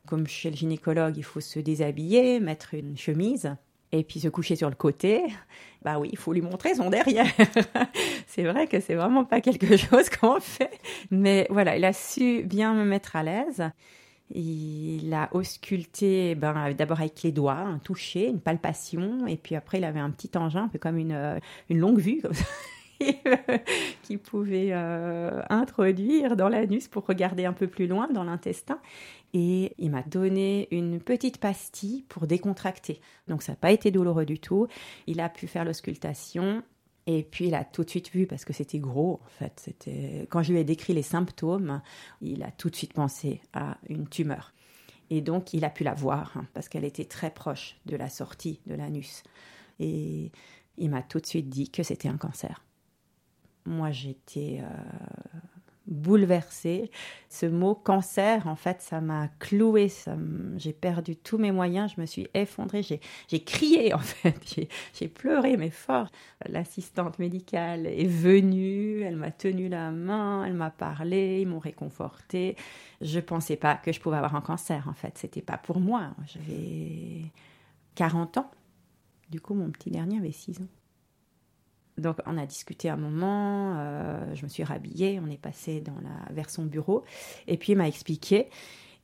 Comme 0.07 0.27
chez 0.29 0.51
le 0.51 0.57
gynécologue, 0.57 1.17
il 1.17 1.25
faut 1.25 1.41
se 1.41 1.59
déshabiller, 1.59 2.39
mettre 2.39 2.75
une 2.75 2.97
chemise 2.97 3.57
et 3.93 4.05
puis 4.05 4.21
se 4.21 4.29
coucher 4.29 4.57
sur 4.57 4.69
le 4.69 4.75
côté, 4.75 5.23
bah 5.83 5.99
oui, 5.99 6.09
il 6.13 6.19
faut 6.19 6.33
lui 6.33 6.43
montrer 6.43 6.75
son 6.75 6.91
derrière. 6.91 7.27
c'est 8.27 8.45
vrai 8.45 8.67
que 8.67 8.81
c'est 8.81 8.95
vraiment 8.95 9.25
pas 9.25 9.41
quelque 9.41 9.77
chose 9.77 10.09
qu'on 10.11 10.41
fait, 10.41 10.79
mais 11.11 11.47
voilà, 11.51 11.77
il 11.77 11.85
a 11.85 11.93
su 11.93 12.43
bien 12.45 12.75
me 12.75 12.85
mettre 12.85 13.17
à 13.17 13.23
l'aise. 13.23 13.71
Il 14.35 15.15
a 15.15 15.31
ausculté 15.33 16.35
ben, 16.35 16.75
d'abord 16.77 17.01
avec 17.01 17.23
les 17.23 17.33
doigts, 17.33 17.55
un 17.55 17.79
toucher, 17.79 18.27
une 18.27 18.41
palpation, 18.41 19.27
et 19.27 19.37
puis 19.37 19.55
après 19.55 19.79
il 19.79 19.85
avait 19.85 20.01
un 20.01 20.11
petit 20.11 20.37
engin, 20.37 20.65
un 20.65 20.69
peu 20.69 20.79
comme 20.79 20.99
une, 20.99 21.13
euh, 21.13 21.39
une 21.71 21.79
longue 21.79 21.99
vue, 21.99 22.21
comme 22.21 22.35
ça. 22.35 22.45
qui 24.03 24.17
pouvait 24.17 24.71
euh, 24.73 25.41
introduire 25.51 26.37
dans 26.37 26.49
l'anus 26.49 26.89
pour 26.89 27.07
regarder 27.07 27.45
un 27.45 27.53
peu 27.53 27.67
plus 27.67 27.87
loin 27.87 28.09
dans 28.13 28.25
l'intestin. 28.25 28.79
Et 29.35 29.75
il 29.79 29.91
m'a 29.91 30.03
donné 30.03 30.69
une 30.71 31.01
petite 31.01 31.39
pastille 31.39 32.03
pour 32.09 32.27
décontracter. 32.27 33.01
Donc 33.27 33.43
ça 33.43 33.53
n'a 33.53 33.57
pas 33.57 33.73
été 33.73 33.91
douloureux 33.91 34.25
du 34.25 34.39
tout. 34.39 34.67
Il 35.07 35.21
a 35.21 35.29
pu 35.29 35.47
faire 35.47 35.65
l'auscultation. 35.65 36.63
Et 37.07 37.23
puis 37.23 37.47
il 37.49 37.55
a 37.55 37.65
tout 37.65 37.85
de 37.85 37.91
suite 37.91 38.11
vu 38.11 38.27
parce 38.27 38.45
que 38.45 38.53
c'était 38.53 38.79
gros 38.79 39.21
en 39.25 39.29
fait. 39.29 39.61
C'était 39.65 40.27
quand 40.31 40.43
je 40.43 40.53
lui 40.53 40.61
ai 40.61 40.65
décrit 40.65 40.93
les 40.93 41.03
symptômes, 41.03 41.81
il 42.21 42.43
a 42.43 42.51
tout 42.51 42.69
de 42.69 42.77
suite 42.77 42.93
pensé 42.93 43.41
à 43.55 43.79
une 43.89 44.07
tumeur. 44.07 44.53
Et 45.09 45.23
donc 45.23 45.55
il 45.55 45.65
a 45.65 45.71
pu 45.71 45.85
la 45.85 45.95
voir 45.95 46.37
hein, 46.37 46.47
parce 46.53 46.69
qu'elle 46.69 46.85
était 46.85 47.07
très 47.07 47.31
proche 47.31 47.79
de 47.87 47.97
la 47.97 48.11
sortie 48.11 48.61
de 48.67 48.75
l'anus. 48.75 49.23
Et 49.81 50.33
il 50.77 50.91
m'a 50.91 51.03
tout 51.03 51.19
de 51.19 51.27
suite 51.27 51.49
dit 51.49 51.71
que 51.71 51.83
c'était 51.83 52.09
un 52.09 52.19
cancer. 52.19 52.63
Moi 53.65 53.91
j'étais 53.91 54.61
euh, 54.61 55.39
bouleversée. 55.89 56.91
Ce 57.29 57.47
mot 57.47 57.75
cancer, 57.75 58.47
en 58.47 58.57
fait, 58.57 58.81
ça 58.81 59.01
m'a 59.01 59.29
cloué. 59.39 59.91
J'ai 60.57 60.73
perdu 60.73 61.17
tous 61.17 61.39
mes 61.39 61.53
moyens. 61.53 61.93
Je 61.97 62.01
me 62.01 62.07
suis 62.07 62.29
effondrée. 62.35 62.83
J'ai 62.83 63.45
crié, 63.45 63.93
en 63.95 63.99
fait. 63.99 64.69
J'ai 64.95 65.09
pleuré, 65.09 65.57
mais 65.57 65.71
fort. 65.71 66.09
L'assistante 66.49 67.19
médicale 67.19 67.87
est 67.87 68.07
venue. 68.07 69.01
Elle 69.01 69.17
m'a 69.17 69.31
tenu 69.31 69.69
la 69.69 69.91
main. 69.91 70.45
Elle 70.45 70.55
m'a 70.55 70.71
parlé. 70.71 71.41
Ils 71.43 71.49
m'ont 71.49 71.59
réconfortée. 71.59 72.57
Je 73.01 73.21
pensais 73.21 73.57
pas 73.57 73.77
que 73.77 73.93
je 73.93 74.01
pouvais 74.01 74.17
avoir 74.17 74.37
un 74.37 74.41
cancer, 74.41 74.87
en 74.89 74.95
fait. 74.95 75.19
C'était 75.19 75.43
pas 75.43 75.59
pour 75.59 75.81
moi. 75.81 76.11
J'avais 76.27 77.25
40 77.95 78.39
ans. 78.39 78.51
Du 79.31 79.41
coup, 79.41 79.55
mon 79.55 79.71
petit 79.71 79.91
dernier 79.91 80.19
avait 80.19 80.33
6 80.33 80.61
ans. 80.63 80.69
Donc 81.99 82.19
on 82.27 82.39
a 82.39 82.47
discuté 82.47 82.89
un 82.89 82.97
moment, 82.97 83.75
euh, 83.77 84.35
je 84.35 84.45
me 84.45 84.49
suis 84.49 84.65
rhabillée, 84.65 85.21
on 85.25 85.31
est 85.31 85.41
passé 85.41 85.81
dans 85.81 85.97
la, 86.03 86.33
vers 86.35 86.49
son 86.49 86.65
bureau, 86.65 87.05
et 87.47 87.57
puis 87.57 87.73
il 87.73 87.77
m'a 87.77 87.89
expliqué, 87.89 88.49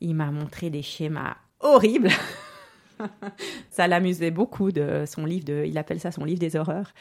il 0.00 0.14
m'a 0.14 0.30
montré 0.30 0.70
des 0.70 0.82
schémas 0.82 1.36
horribles. 1.60 2.10
ça 3.70 3.88
l'amusait 3.88 4.30
beaucoup 4.30 4.70
de 4.70 5.04
son 5.06 5.26
livre, 5.26 5.44
de, 5.44 5.64
il 5.66 5.76
appelle 5.78 6.00
ça 6.00 6.12
son 6.12 6.24
livre 6.24 6.38
des 6.38 6.56
horreurs. 6.56 6.92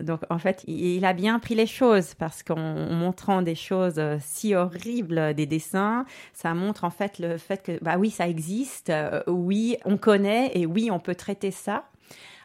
Donc 0.00 0.20
en 0.28 0.38
fait, 0.38 0.62
il, 0.66 1.04
a 1.04 1.12
bien 1.14 1.38
pris 1.38 1.54
les 1.54 1.66
choses 1.66 2.14
parce 2.14 2.42
qu'en 2.42 2.90
montrant 2.90 3.40
des 3.40 3.54
choses 3.54 4.00
si 4.20 4.54
horribles, 4.54 5.32
des 5.34 5.46
dessins, 5.46 6.04
ça 6.34 6.52
montre 6.54 6.84
en 6.84 6.90
fait 6.90 7.18
le 7.18 7.38
fait 7.38 7.62
que 7.62 7.82
bah 7.82 7.96
oui, 7.98 8.10
ça 8.10 8.28
existe, 8.28 8.90
euh, 8.90 9.22
oui, 9.26 9.78
on 9.84 9.96
connaît 9.96 10.50
et 10.54 10.66
oui, 10.66 10.90
on 10.90 10.98
peut 10.98 11.14
traiter 11.14 11.50
ça. 11.50 11.84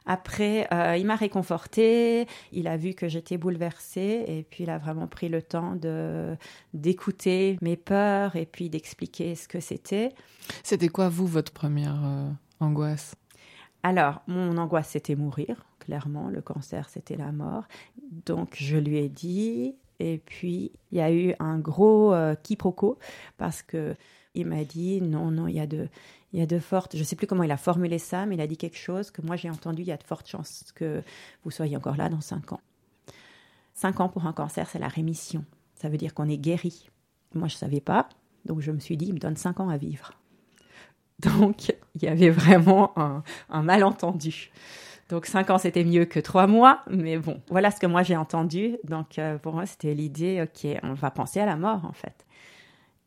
Après, 0.05 0.67
euh, 0.73 0.97
il 0.97 1.05
m'a 1.05 1.15
réconforté, 1.15 2.25
il 2.51 2.67
a 2.67 2.75
vu 2.75 2.93
que 2.93 3.07
j'étais 3.07 3.37
bouleversée 3.37 4.25
et 4.27 4.45
puis 4.49 4.63
il 4.63 4.69
a 4.69 4.79
vraiment 4.79 5.07
pris 5.07 5.29
le 5.29 5.41
temps 5.41 5.75
de 5.75 6.35
d'écouter 6.73 7.57
mes 7.61 7.77
peurs 7.77 8.35
et 8.35 8.47
puis 8.47 8.69
d'expliquer 8.69 9.35
ce 9.35 9.47
que 9.47 9.59
c'était. 9.59 10.09
C'était 10.63 10.89
quoi 10.89 11.09
vous 11.09 11.27
votre 11.27 11.51
première 11.51 12.03
euh, 12.03 12.29
angoisse? 12.59 13.15
Alors, 13.83 14.21
mon 14.27 14.57
angoisse 14.57 14.89
c'était 14.89 15.15
mourir, 15.15 15.65
clairement, 15.79 16.29
le 16.29 16.41
cancer 16.41 16.89
c'était 16.89 17.17
la 17.17 17.31
mort. 17.31 17.65
Donc 18.25 18.55
je 18.57 18.77
lui 18.77 18.97
ai 18.97 19.09
dit 19.09 19.75
et 19.99 20.17
puis 20.17 20.71
il 20.91 20.97
y 20.97 21.01
a 21.01 21.13
eu 21.13 21.35
un 21.39 21.59
gros 21.59 22.11
euh, 22.13 22.33
quiproquo 22.33 22.97
parce 23.37 23.61
que 23.61 23.95
il 24.33 24.47
m'a 24.47 24.63
dit 24.63 24.99
non 25.01 25.29
non, 25.29 25.47
il 25.47 25.55
y 25.55 25.59
a 25.59 25.67
de 25.67 25.89
il 26.33 26.39
y 26.39 26.43
a 26.43 26.45
de 26.45 26.59
fortes, 26.59 26.95
je 26.95 26.99
ne 26.99 27.03
sais 27.03 27.15
plus 27.15 27.27
comment 27.27 27.43
il 27.43 27.51
a 27.51 27.57
formulé 27.57 27.99
ça, 27.99 28.25
mais 28.25 28.35
il 28.35 28.41
a 28.41 28.47
dit 28.47 28.57
quelque 28.57 28.77
chose 28.77 29.11
que 29.11 29.21
moi 29.21 29.35
j'ai 29.35 29.49
entendu, 29.49 29.81
il 29.81 29.87
y 29.87 29.91
a 29.91 29.97
de 29.97 30.03
fortes 30.03 30.27
chances 30.27 30.71
que 30.73 31.03
vous 31.43 31.51
soyez 31.51 31.75
encore 31.75 31.97
là 31.97 32.09
dans 32.09 32.21
cinq 32.21 32.53
ans. 32.53 32.61
Cinq 33.73 33.99
ans 33.99 34.09
pour 34.09 34.25
un 34.25 34.33
cancer, 34.33 34.69
c'est 34.69 34.79
la 34.79 34.87
rémission. 34.87 35.43
Ça 35.75 35.89
veut 35.89 35.97
dire 35.97 36.13
qu'on 36.13 36.29
est 36.29 36.37
guéri. 36.37 36.89
Moi, 37.33 37.47
je 37.47 37.55
ne 37.55 37.59
savais 37.59 37.81
pas, 37.81 38.07
donc 38.45 38.61
je 38.61 38.71
me 38.71 38.79
suis 38.79 38.97
dit, 38.97 39.05
il 39.07 39.13
me 39.13 39.19
donne 39.19 39.35
cinq 39.35 39.59
ans 39.59 39.69
à 39.69 39.77
vivre. 39.77 40.11
Donc, 41.19 41.69
il 41.95 42.03
y 42.03 42.07
avait 42.07 42.29
vraiment 42.29 42.93
un, 42.97 43.61
malentendu. 43.61 44.51
Donc, 45.09 45.25
cinq 45.25 45.49
ans, 45.49 45.57
c'était 45.57 45.83
mieux 45.83 46.05
que 46.05 46.19
trois 46.19 46.47
mois, 46.47 46.83
mais 46.89 47.17
bon, 47.17 47.41
voilà 47.49 47.69
ce 47.69 47.79
que 47.79 47.85
moi 47.85 48.01
j'ai 48.01 48.15
entendu. 48.15 48.77
Donc, 48.85 49.19
euh, 49.19 49.37
pour 49.37 49.53
moi, 49.53 49.65
c'était 49.65 49.93
l'idée, 49.93 50.41
ok, 50.41 50.79
on 50.83 50.93
va 50.93 51.11
penser 51.11 51.39
à 51.39 51.45
la 51.45 51.57
mort, 51.57 51.85
en 51.85 51.93
fait. 51.93 52.25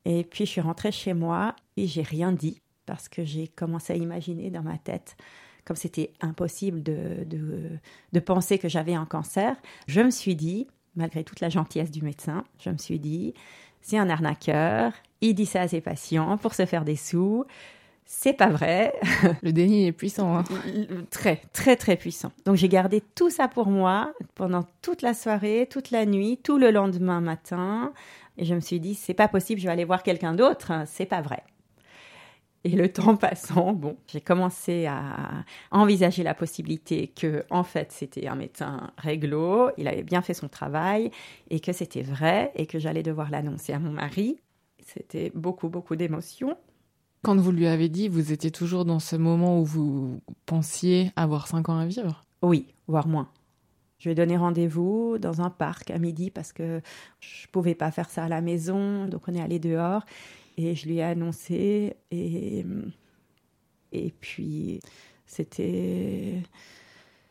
Et 0.04 0.24
puis, 0.24 0.44
je 0.44 0.50
suis 0.50 0.60
rentrée 0.60 0.92
chez 0.92 1.14
moi 1.14 1.56
et 1.76 1.86
j'ai 1.86 2.02
rien 2.02 2.30
dit 2.30 2.60
parce 2.86 3.08
que 3.08 3.24
j'ai 3.24 3.48
commencé 3.48 3.92
à 3.92 3.96
imaginer 3.96 4.50
dans 4.50 4.62
ma 4.62 4.78
tête, 4.78 5.16
comme 5.64 5.76
c'était 5.76 6.12
impossible 6.20 6.82
de, 6.82 7.26
de, 8.12 8.20
penser 8.20 8.58
que 8.58 8.68
j'avais 8.68 8.94
un 8.94 9.06
cancer, 9.06 9.56
je 9.86 10.00
me 10.00 10.10
suis 10.10 10.36
dit, 10.36 10.66
malgré 10.94 11.24
toute 11.24 11.40
la 11.40 11.48
gentillesse 11.48 11.90
du 11.90 12.02
médecin, 12.02 12.44
je 12.58 12.70
me 12.70 12.78
suis 12.78 12.98
dit, 12.98 13.34
c'est 13.80 13.98
un 13.98 14.08
arnaqueur, 14.08 14.92
il 15.20 15.34
dit 15.34 15.46
ça 15.46 15.62
à 15.62 15.68
ses 15.68 15.80
patients 15.80 16.36
pour 16.38 16.54
se 16.54 16.66
faire 16.66 16.84
des 16.84 16.96
sous. 16.96 17.44
C'est 18.06 18.34
pas 18.34 18.48
vrai. 18.48 18.94
Le 19.42 19.52
déni 19.52 19.86
est 19.86 19.92
puissant. 19.92 20.36
Hein. 20.36 20.44
Très, 21.10 21.40
très, 21.54 21.76
très 21.76 21.96
puissant. 21.96 22.32
Donc 22.44 22.56
j'ai 22.56 22.68
gardé 22.68 23.02
tout 23.14 23.30
ça 23.30 23.48
pour 23.48 23.68
moi 23.68 24.12
pendant 24.34 24.66
toute 24.82 25.00
la 25.00 25.14
soirée, 25.14 25.66
toute 25.70 25.90
la 25.90 26.04
nuit, 26.04 26.38
tout 26.42 26.58
le 26.58 26.70
lendemain 26.70 27.22
matin. 27.22 27.92
Et 28.36 28.44
je 28.44 28.54
me 28.54 28.60
suis 28.60 28.80
dit, 28.80 28.94
c'est 28.94 29.14
pas 29.14 29.28
possible, 29.28 29.60
je 29.60 29.66
vais 29.66 29.72
aller 29.72 29.84
voir 29.84 30.02
quelqu'un 30.02 30.34
d'autre. 30.34 30.72
C'est 30.86 31.06
pas 31.06 31.22
vrai. 31.22 31.42
Et 32.64 32.70
le 32.70 32.90
temps 32.90 33.16
passant, 33.16 33.72
bon, 33.72 33.96
j'ai 34.06 34.20
commencé 34.20 34.86
à 34.86 35.44
envisager 35.70 36.22
la 36.22 36.34
possibilité 36.34 37.08
que, 37.08 37.44
en 37.50 37.62
fait, 37.62 37.92
c'était 37.92 38.26
un 38.26 38.34
médecin 38.34 38.90
réglo, 38.96 39.70
il 39.76 39.86
avait 39.86 40.02
bien 40.02 40.22
fait 40.22 40.34
son 40.34 40.48
travail 40.48 41.10
et 41.50 41.60
que 41.60 41.72
c'était 41.72 42.02
vrai 42.02 42.52
et 42.56 42.66
que 42.66 42.78
j'allais 42.78 43.02
devoir 43.02 43.30
l'annoncer 43.30 43.72
à 43.72 43.78
mon 43.78 43.90
mari. 43.90 44.40
C'était 44.84 45.30
beaucoup, 45.34 45.68
beaucoup 45.68 45.96
d'émotions. 45.96 46.56
Quand 47.22 47.36
vous 47.36 47.52
lui 47.52 47.66
avez 47.66 47.88
dit, 47.88 48.08
vous 48.08 48.32
étiez 48.32 48.50
toujours 48.50 48.84
dans 48.84 48.98
ce 48.98 49.16
moment 49.16 49.58
où 49.58 49.64
vous 49.64 50.20
pensiez 50.44 51.10
avoir 51.16 51.46
cinq 51.46 51.70
ans 51.70 51.78
à 51.78 51.86
vivre? 51.86 52.22
Oui, 52.42 52.66
voire 52.86 53.08
moins. 53.08 53.28
Je 53.98 54.08
lui 54.08 54.12
ai 54.12 54.14
donné 54.14 54.36
rendez-vous 54.36 55.16
dans 55.18 55.40
un 55.40 55.48
parc 55.48 55.90
à 55.90 55.98
midi 55.98 56.30
parce 56.30 56.52
que 56.52 56.82
je 57.20 57.46
pouvais 57.46 57.74
pas 57.74 57.90
faire 57.90 58.10
ça 58.10 58.24
à 58.24 58.28
la 58.28 58.42
maison, 58.42 59.06
donc 59.06 59.22
on 59.28 59.34
est 59.34 59.40
allé 59.40 59.58
dehors. 59.58 60.04
Et 60.56 60.74
je 60.74 60.86
lui 60.86 60.98
ai 60.98 61.02
annoncé. 61.02 61.96
Et, 62.10 62.64
et 63.92 64.14
puis, 64.20 64.80
c'était. 65.26 66.42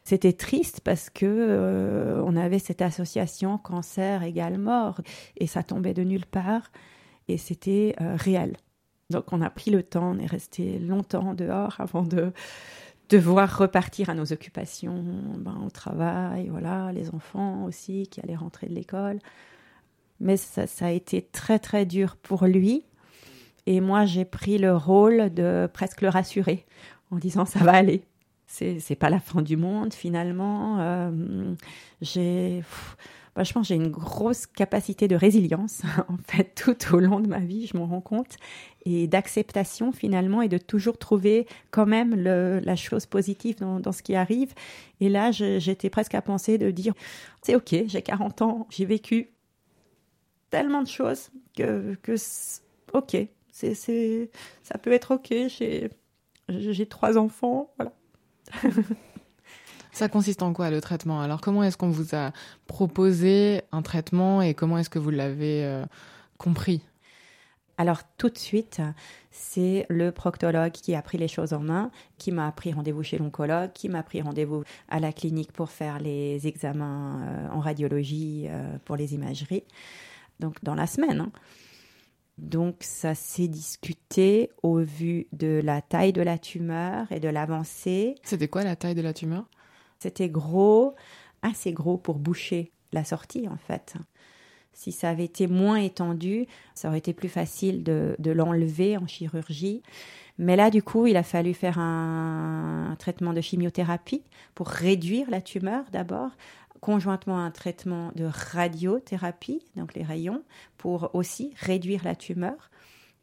C'était 0.05 0.33
triste 0.33 0.81
parce 0.81 1.09
que 1.09 1.25
euh, 1.25 2.21
on 2.25 2.35
avait 2.35 2.59
cette 2.59 2.81
association 2.81 3.57
cancer 3.57 4.21
égale 4.23 4.57
mort 4.57 4.99
et 5.37 5.47
ça 5.47 5.63
tombait 5.63 5.93
de 5.93 6.03
nulle 6.03 6.25
part 6.25 6.73
et 7.29 7.37
c'était 7.37 7.95
euh, 8.01 8.17
réel. 8.17 8.57
Donc 9.09 9.31
on 9.31 9.41
a 9.41 9.49
pris 9.49 9.71
le 9.71 9.81
temps, 9.81 10.11
on 10.11 10.19
est 10.19 10.25
resté 10.25 10.77
longtemps 10.77 11.33
dehors 11.33 11.75
avant 11.79 12.03
de 12.03 12.33
devoir 13.09 13.57
repartir 13.57 14.09
à 14.09 14.13
nos 14.13 14.33
occupations, 14.33 15.03
ben, 15.37 15.61
au 15.65 15.69
travail, 15.69 16.49
voilà, 16.49 16.91
les 16.91 17.09
enfants 17.11 17.63
aussi 17.63 18.07
qui 18.07 18.19
allaient 18.19 18.35
rentrer 18.35 18.67
de 18.67 18.73
l'école. 18.73 19.19
Mais 20.19 20.35
ça, 20.35 20.67
ça, 20.67 20.87
a 20.87 20.91
été 20.91 21.21
très 21.21 21.59
très 21.59 21.85
dur 21.85 22.17
pour 22.17 22.45
lui 22.45 22.85
et 23.65 23.81
moi, 23.81 24.05
j'ai 24.05 24.25
pris 24.25 24.57
le 24.57 24.75
rôle 24.75 25.33
de 25.33 25.69
presque 25.71 26.01
le 26.01 26.09
rassurer 26.09 26.65
en 27.11 27.17
disant 27.17 27.45
ça 27.45 27.59
va 27.59 27.73
aller. 27.73 28.03
C'est, 28.47 28.95
pas 28.95 29.09
la 29.09 29.19
fin 29.19 29.41
du 29.41 29.57
monde 29.57 29.93
finalement. 29.93 30.79
Euh, 30.79 31.55
j'ai, 32.01 32.63
je 33.41 33.51
pense, 33.51 33.67
j'ai 33.67 33.75
une 33.75 33.89
grosse 33.89 34.45
capacité 34.45 35.07
de 35.07 35.15
résilience 35.15 35.81
en 36.07 36.17
fait 36.27 36.53
tout 36.53 36.75
au 36.93 36.99
long 36.99 37.19
de 37.19 37.27
ma 37.27 37.39
vie, 37.39 37.65
je 37.65 37.75
m'en 37.75 37.87
rends 37.87 38.01
compte, 38.01 38.37
et 38.85 39.07
d'acceptation 39.07 39.91
finalement 39.91 40.43
et 40.43 40.49
de 40.49 40.59
toujours 40.59 40.99
trouver 40.99 41.47
quand 41.71 41.87
même 41.87 42.13
la 42.15 42.75
chose 42.75 43.07
positive 43.07 43.57
dans, 43.57 43.79
dans, 43.79 43.91
ce 43.91 44.03
qui 44.03 44.13
arrive. 44.13 44.53
Et 44.99 45.09
là, 45.09 45.31
j'étais 45.31 45.89
presque 45.89 46.13
à 46.13 46.21
penser 46.21 46.59
de 46.59 46.69
dire 46.69 46.93
c'est 47.41 47.55
ok, 47.55 47.75
j'ai 47.87 48.01
40 48.03 48.41
ans, 48.43 48.67
j'ai 48.69 48.85
vécu 48.85 49.31
tellement 50.51 50.83
de 50.83 50.87
choses 50.87 51.31
que, 51.57 51.95
que 52.03 52.13
ok, 52.93 53.17
c'est, 53.53 53.75
c'est, 53.75 54.29
ça 54.63 54.77
peut 54.77 54.91
être 54.91 55.11
ok. 55.15 55.27
J'ai, 55.29 55.89
j'ai 56.49 56.85
trois 56.85 57.17
enfants, 57.17 57.71
voilà. 57.77 57.93
Ça 59.93 60.09
consiste 60.09 60.41
en 60.41 60.53
quoi 60.53 60.71
le 60.71 60.81
traitement? 60.81 61.21
Alors 61.21 61.39
comment 61.39 61.63
est-ce 61.63 61.77
qu'on 61.77 61.91
vous 61.91 62.15
a 62.15 62.31
proposé 62.65 63.61
un 63.71 63.83
traitement 63.83 64.41
et 64.41 64.55
comment 64.55 64.79
est-ce 64.79 64.89
que 64.89 64.97
vous 64.97 65.11
l'avez 65.11 65.63
euh, 65.63 65.85
compris? 66.37 66.81
Alors 67.77 68.01
tout 68.17 68.29
de 68.29 68.37
suite, 68.37 68.81
c'est 69.31 69.85
le 69.89 70.11
proctologue 70.11 70.71
qui 70.71 70.95
a 70.95 71.01
pris 71.01 71.17
les 71.17 71.27
choses 71.27 71.53
en 71.53 71.59
main, 71.59 71.91
qui 72.17 72.31
m'a 72.31 72.51
pris 72.51 72.73
rendez-vous 72.73 73.03
chez 73.03 73.17
l'oncologue, 73.17 73.71
qui 73.73 73.87
m'a 73.87 74.03
pris 74.03 74.21
rendez-vous 74.21 74.63
à 74.89 74.99
la 74.99 75.13
clinique 75.13 75.51
pour 75.51 75.69
faire 75.69 75.99
les 75.99 76.47
examens 76.47 77.21
euh, 77.21 77.49
en 77.49 77.59
radiologie 77.59 78.47
euh, 78.47 78.77
pour 78.85 78.95
les 78.95 79.13
imageries. 79.13 79.63
Donc 80.39 80.63
dans 80.63 80.75
la 80.75 80.87
semaine. 80.87 81.21
Hein. 81.21 81.31
Donc 82.37 82.77
ça 82.81 83.13
s'est 83.15 83.47
discuté 83.47 84.49
au 84.63 84.79
vu 84.79 85.27
de 85.33 85.61
la 85.63 85.81
taille 85.81 86.13
de 86.13 86.21
la 86.21 86.37
tumeur 86.37 87.11
et 87.11 87.19
de 87.19 87.29
l'avancée. 87.29 88.15
C'était 88.23 88.47
quoi 88.47 88.63
la 88.63 88.75
taille 88.75 88.95
de 88.95 89.01
la 89.01 89.13
tumeur? 89.13 89.45
C'était 89.99 90.29
gros, 90.29 90.95
assez 91.41 91.71
gros 91.73 91.97
pour 91.97 92.19
boucher 92.19 92.71
la 92.91 93.03
sortie 93.03 93.47
en 93.47 93.57
fait. 93.57 93.95
Si 94.73 94.91
ça 94.91 95.09
avait 95.09 95.25
été 95.25 95.47
moins 95.47 95.77
étendu, 95.77 96.47
ça 96.73 96.87
aurait 96.87 96.97
été 96.97 97.13
plus 97.13 97.29
facile 97.29 97.83
de, 97.83 98.15
l'enlever 98.31 98.97
en 98.97 99.05
chirurgie. 99.05 99.83
Mais 100.39 100.55
là, 100.55 100.71
du 100.71 100.81
coup, 100.81 101.05
il 101.05 101.15
a 101.15 101.21
fallu 101.21 101.53
faire 101.53 101.77
un, 101.77 102.95
traitement 102.97 103.33
de 103.33 103.41
chimiothérapie 103.41 104.23
pour 104.55 104.67
réduire 104.67 105.29
la 105.29 105.41
tumeur 105.41 105.85
d'abord, 105.91 106.31
conjointement 106.83 107.39
un 107.39 107.49
traitement 107.49 108.11
de 108.13 108.25
radiothérapie, 108.25 109.63
donc 109.77 109.93
les 109.93 110.03
rayons, 110.03 110.43
pour 110.77 111.11
aussi 111.13 111.53
réduire 111.55 112.03
la 112.03 112.13
tumeur. 112.13 112.69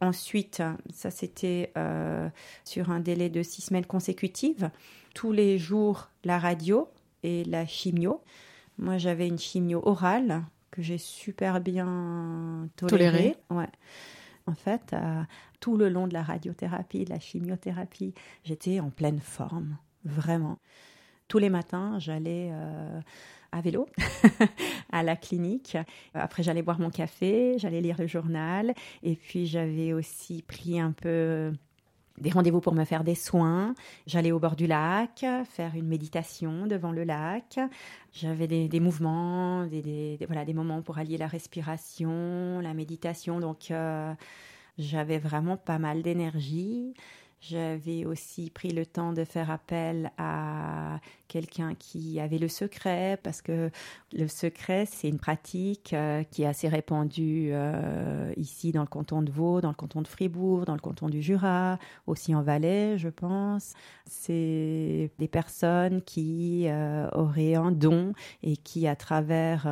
Ensuite, 0.01 0.63
ça 0.95 1.11
c'était 1.11 1.71
euh, 1.77 2.31
sur 2.65 2.91
un 2.91 3.01
délai 3.01 3.29
de 3.29 3.43
six 3.43 3.61
semaines 3.61 3.85
consécutives, 3.85 4.71
tous 5.15 5.31
les 5.31 5.59
jours 5.59 6.09
la 6.25 6.39
radio 6.39 6.89
et 7.23 7.45
la 7.45 7.67
chimio. 7.67 8.23
Moi 8.79 8.97
j'avais 8.97 9.29
une 9.29 9.39
chimio 9.39 9.83
orale 9.85 10.43
que 10.71 10.81
j'ai 10.81 10.97
super 10.97 11.61
bien 11.61 12.67
tolérée. 12.77 13.37
Ouais. 13.51 13.69
En 14.47 14.55
fait, 14.55 14.95
euh, 14.95 15.23
tout 15.61 15.77
le 15.77 15.91
long 15.91 16.07
de 16.07 16.15
la 16.15 16.23
radiothérapie, 16.23 17.05
de 17.05 17.11
la 17.11 17.21
chimiothérapie, 17.21 18.15
j'étais 18.43 18.81
en 18.81 18.89
pleine 18.89 19.21
forme, 19.21 19.77
vraiment. 20.07 20.59
Tous 21.31 21.39
les 21.39 21.49
matins, 21.49 21.97
j'allais 22.01 22.51
euh, 22.51 23.01
à 23.53 23.61
vélo 23.61 23.87
à 24.93 25.05
la 25.05 25.15
clinique. 25.15 25.79
Après, 26.13 26.43
j'allais 26.43 26.61
boire 26.61 26.81
mon 26.81 26.91
café, 26.91 27.55
j'allais 27.57 27.81
lire 27.81 27.95
le 28.01 28.09
journal. 28.09 28.75
Et 29.05 29.15
puis, 29.15 29.47
j'avais 29.47 29.93
aussi 29.93 30.43
pris 30.43 30.81
un 30.81 30.91
peu 30.91 31.53
des 32.19 32.31
rendez-vous 32.31 32.61
pour 32.61 32.75
me 32.75 32.85
faire 32.85 33.05
des 33.05 33.15
soins. 33.15 33.77
J'allais 34.09 34.33
au 34.33 34.41
bord 34.41 34.57
du 34.57 34.67
lac, 34.67 35.25
faire 35.45 35.77
une 35.77 35.87
méditation 35.87 36.67
devant 36.67 36.91
le 36.91 37.05
lac. 37.05 37.61
J'avais 38.13 38.49
des, 38.49 38.81
mouvements, 38.81 39.67
des, 39.67 40.19
voilà, 40.27 40.45
des 40.45 40.53
moments 40.53 40.83
pour 40.83 40.99
allier 40.99 41.17
la 41.17 41.29
respiration, 41.29 42.59
la 42.61 42.75
méditation. 42.75 43.39
Donc, 43.39 43.71
euh, 43.71 44.13
j'avais 44.79 45.19
vraiment 45.19 45.57
pas 45.57 45.79
mal 45.79 46.03
d'énergie. 46.03 46.93
J'avais 47.41 48.05
aussi 48.05 48.51
pris 48.51 48.71
le 48.71 48.85
temps 48.85 49.15
de 49.15 49.25
faire 49.25 49.51
appel 49.51 50.13
à 50.19 51.01
quelqu'un 51.27 51.75
qui 51.75 52.21
avait 52.21 52.37
le 52.37 52.49
secret, 52.49 53.19
parce 53.23 53.41
que 53.41 53.71
le 54.13 54.29
secret, 54.29 54.85
c'est 54.85 55.09
une 55.09 55.19
pratique 55.19 55.95
euh, 55.95 56.23
qui 56.25 56.43
est 56.43 56.47
assez 56.47 56.69
répandue 56.69 57.51
euh, 57.53 58.31
ici 58.37 58.73
dans 58.73 58.83
le 58.83 58.89
canton 58.89 59.23
de 59.23 59.31
Vaud, 59.31 59.63
dans 59.63 59.69
le 59.69 59.75
canton 59.75 60.03
de 60.03 60.09
Fribourg, 60.09 60.67
dans 60.67 60.75
le 60.75 60.81
canton 60.81 61.09
du 61.09 61.23
Jura, 61.23 61.79
aussi 62.07 62.35
en 62.35 62.43
Valais, 62.43 62.99
je 62.99 63.09
pense. 63.09 63.73
C'est 64.05 65.11
des 65.19 65.29
personnes 65.29 66.03
qui 66.03 66.65
euh, 66.67 67.09
auraient 67.13 67.55
un 67.55 67.71
don 67.71 68.13
et 68.43 68.57
qui, 68.57 68.87
à 68.87 68.97
travers 68.97 69.67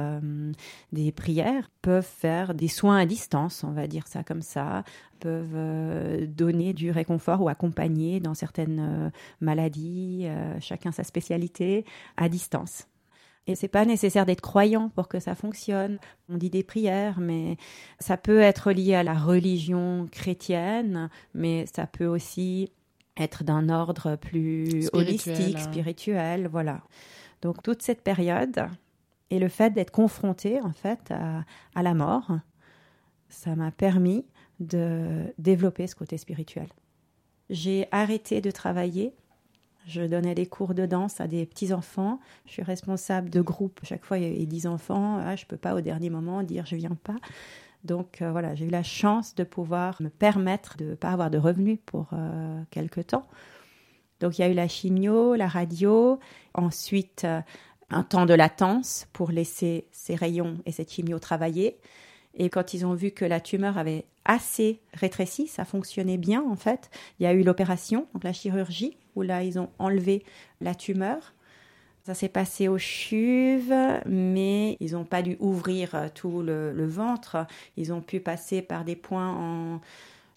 des 0.92 1.12
prières, 1.12 1.68
peuvent 1.82 2.02
faire 2.02 2.54
des 2.54 2.68
soins 2.68 2.98
à 2.98 3.04
distance, 3.04 3.64
on 3.64 3.72
va 3.72 3.88
dire 3.88 4.06
ça 4.06 4.22
comme 4.22 4.42
ça, 4.42 4.84
peuvent 5.18 6.26
donner 6.26 6.72
du 6.72 6.90
réconfort 6.90 7.42
ou 7.42 7.48
accompagner 7.48 8.20
dans 8.20 8.34
certaines 8.34 9.12
maladies, 9.40 10.26
chacun 10.60 10.92
sa 10.92 11.04
spécialité 11.04 11.84
à 12.16 12.28
distance. 12.28 12.86
Et 13.48 13.54
c'est 13.54 13.66
pas 13.66 13.86
nécessaire 13.86 14.26
d'être 14.26 14.42
croyant 14.42 14.90
pour 14.90 15.08
que 15.08 15.20
ça 15.20 15.34
fonctionne. 15.34 15.98
On 16.28 16.36
dit 16.36 16.50
des 16.50 16.62
prières, 16.62 17.18
mais 17.18 17.56
ça 17.98 18.18
peut 18.18 18.40
être 18.40 18.72
lié 18.72 18.94
à 18.94 19.02
la 19.02 19.14
religion 19.14 20.06
chrétienne, 20.12 21.08
mais 21.32 21.64
ça 21.64 21.86
peut 21.86 22.06
aussi 22.06 22.70
être 23.16 23.44
d'un 23.44 23.70
ordre 23.70 24.16
plus 24.16 24.90
holistique, 24.92 25.56
hein. 25.56 25.60
spirituel, 25.60 26.46
voilà. 26.46 26.82
Donc 27.40 27.62
toute 27.62 27.80
cette 27.80 28.02
période 28.02 28.66
et 29.30 29.38
le 29.38 29.48
fait 29.48 29.70
d'être 29.70 29.90
confronté 29.90 30.60
en 30.60 30.72
fait 30.72 31.10
à, 31.10 31.44
à 31.74 31.82
la 31.82 31.94
mort, 31.94 32.30
ça 33.30 33.56
m'a 33.56 33.70
permis 33.70 34.26
de 34.60 35.32
développer 35.38 35.86
ce 35.86 35.94
côté 35.94 36.18
spirituel. 36.18 36.68
J'ai 37.50 37.86
arrêté 37.90 38.40
de 38.40 38.50
travailler 38.50 39.14
je 39.88 40.02
donnais 40.02 40.34
des 40.34 40.44
cours 40.44 40.74
de 40.74 40.84
danse 40.84 41.18
à 41.18 41.26
des 41.26 41.46
petits-enfants. 41.46 42.20
Je 42.44 42.52
suis 42.52 42.62
responsable 42.62 43.30
de 43.30 43.40
groupe. 43.40 43.80
Chaque 43.84 44.04
fois, 44.04 44.18
il 44.18 44.38
y 44.38 44.42
a 44.42 44.46
10 44.46 44.66
enfants. 44.66 45.18
Ah, 45.18 45.34
je 45.34 45.44
ne 45.44 45.48
peux 45.48 45.56
pas 45.56 45.74
au 45.74 45.80
dernier 45.80 46.10
moment 46.10 46.42
dire 46.42 46.66
je 46.66 46.76
viens 46.76 46.96
pas. 47.02 47.16
Donc 47.84 48.20
euh, 48.20 48.30
voilà, 48.30 48.54
j'ai 48.54 48.66
eu 48.66 48.70
la 48.70 48.82
chance 48.82 49.34
de 49.34 49.44
pouvoir 49.44 50.02
me 50.02 50.10
permettre 50.10 50.76
de 50.76 50.90
ne 50.90 50.94
pas 50.94 51.10
avoir 51.10 51.30
de 51.30 51.38
revenus 51.38 51.78
pour 51.86 52.08
euh, 52.12 52.62
quelque 52.70 53.00
temps. 53.00 53.26
Donc 54.20 54.38
il 54.38 54.42
y 54.42 54.44
a 54.44 54.48
eu 54.48 54.54
la 54.54 54.68
chimio, 54.68 55.34
la 55.36 55.48
radio, 55.48 56.18
ensuite 56.52 57.24
euh, 57.24 57.40
un 57.88 58.02
temps 58.02 58.26
de 58.26 58.34
latence 58.34 59.06
pour 59.14 59.30
laisser 59.30 59.86
ces 59.90 60.16
rayons 60.16 60.58
et 60.66 60.72
cette 60.72 60.92
chimio 60.92 61.18
travailler. 61.18 61.78
Et 62.38 62.48
quand 62.48 62.72
ils 62.72 62.86
ont 62.86 62.94
vu 62.94 63.10
que 63.10 63.24
la 63.24 63.40
tumeur 63.40 63.76
avait 63.76 64.04
assez 64.24 64.80
rétréci, 64.94 65.46
ça 65.46 65.64
fonctionnait 65.64 66.18
bien 66.18 66.42
en 66.42 66.56
fait, 66.56 66.90
il 67.18 67.24
y 67.24 67.26
a 67.26 67.32
eu 67.32 67.42
l'opération, 67.42 68.06
donc 68.14 68.24
la 68.24 68.32
chirurgie, 68.32 68.96
où 69.16 69.22
là 69.22 69.42
ils 69.42 69.58
ont 69.58 69.70
enlevé 69.78 70.24
la 70.60 70.74
tumeur. 70.74 71.34
Ça 72.04 72.14
s'est 72.14 72.28
passé 72.28 72.68
au 72.68 72.78
chuve, 72.78 73.74
mais 74.06 74.78
ils 74.80 74.92
n'ont 74.92 75.04
pas 75.04 75.20
dû 75.20 75.36
ouvrir 75.40 76.10
tout 76.14 76.40
le, 76.40 76.72
le, 76.72 76.86
ventre. 76.86 77.46
Ils 77.76 77.92
ont 77.92 78.00
pu 78.00 78.18
passer 78.18 78.62
par 78.62 78.84
des 78.84 78.96
points 78.96 79.28
en, 79.28 79.80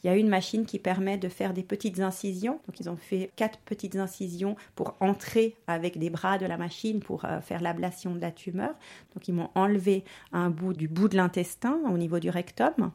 il 0.03 0.07
y 0.07 0.09
a 0.09 0.15
une 0.15 0.29
machine 0.29 0.65
qui 0.65 0.79
permet 0.79 1.17
de 1.17 1.29
faire 1.29 1.53
des 1.53 1.63
petites 1.63 1.99
incisions. 1.99 2.59
Donc, 2.67 2.79
ils 2.79 2.89
ont 2.89 2.97
fait 2.97 3.31
quatre 3.35 3.59
petites 3.59 3.95
incisions 3.95 4.55
pour 4.75 4.95
entrer 4.99 5.55
avec 5.67 5.97
des 5.97 6.09
bras 6.09 6.37
de 6.37 6.45
la 6.45 6.57
machine 6.57 6.99
pour 6.99 7.25
euh, 7.25 7.39
faire 7.41 7.61
l'ablation 7.61 8.15
de 8.15 8.19
la 8.21 8.31
tumeur. 8.31 8.73
Donc, 9.13 9.27
ils 9.27 9.33
m'ont 9.33 9.49
enlevé 9.55 10.03
un 10.31 10.49
bout 10.49 10.73
du 10.73 10.87
bout 10.87 11.07
de 11.07 11.17
l'intestin 11.17 11.79
au 11.89 11.97
niveau 11.97 12.19
du 12.19 12.29
rectum, 12.29 12.91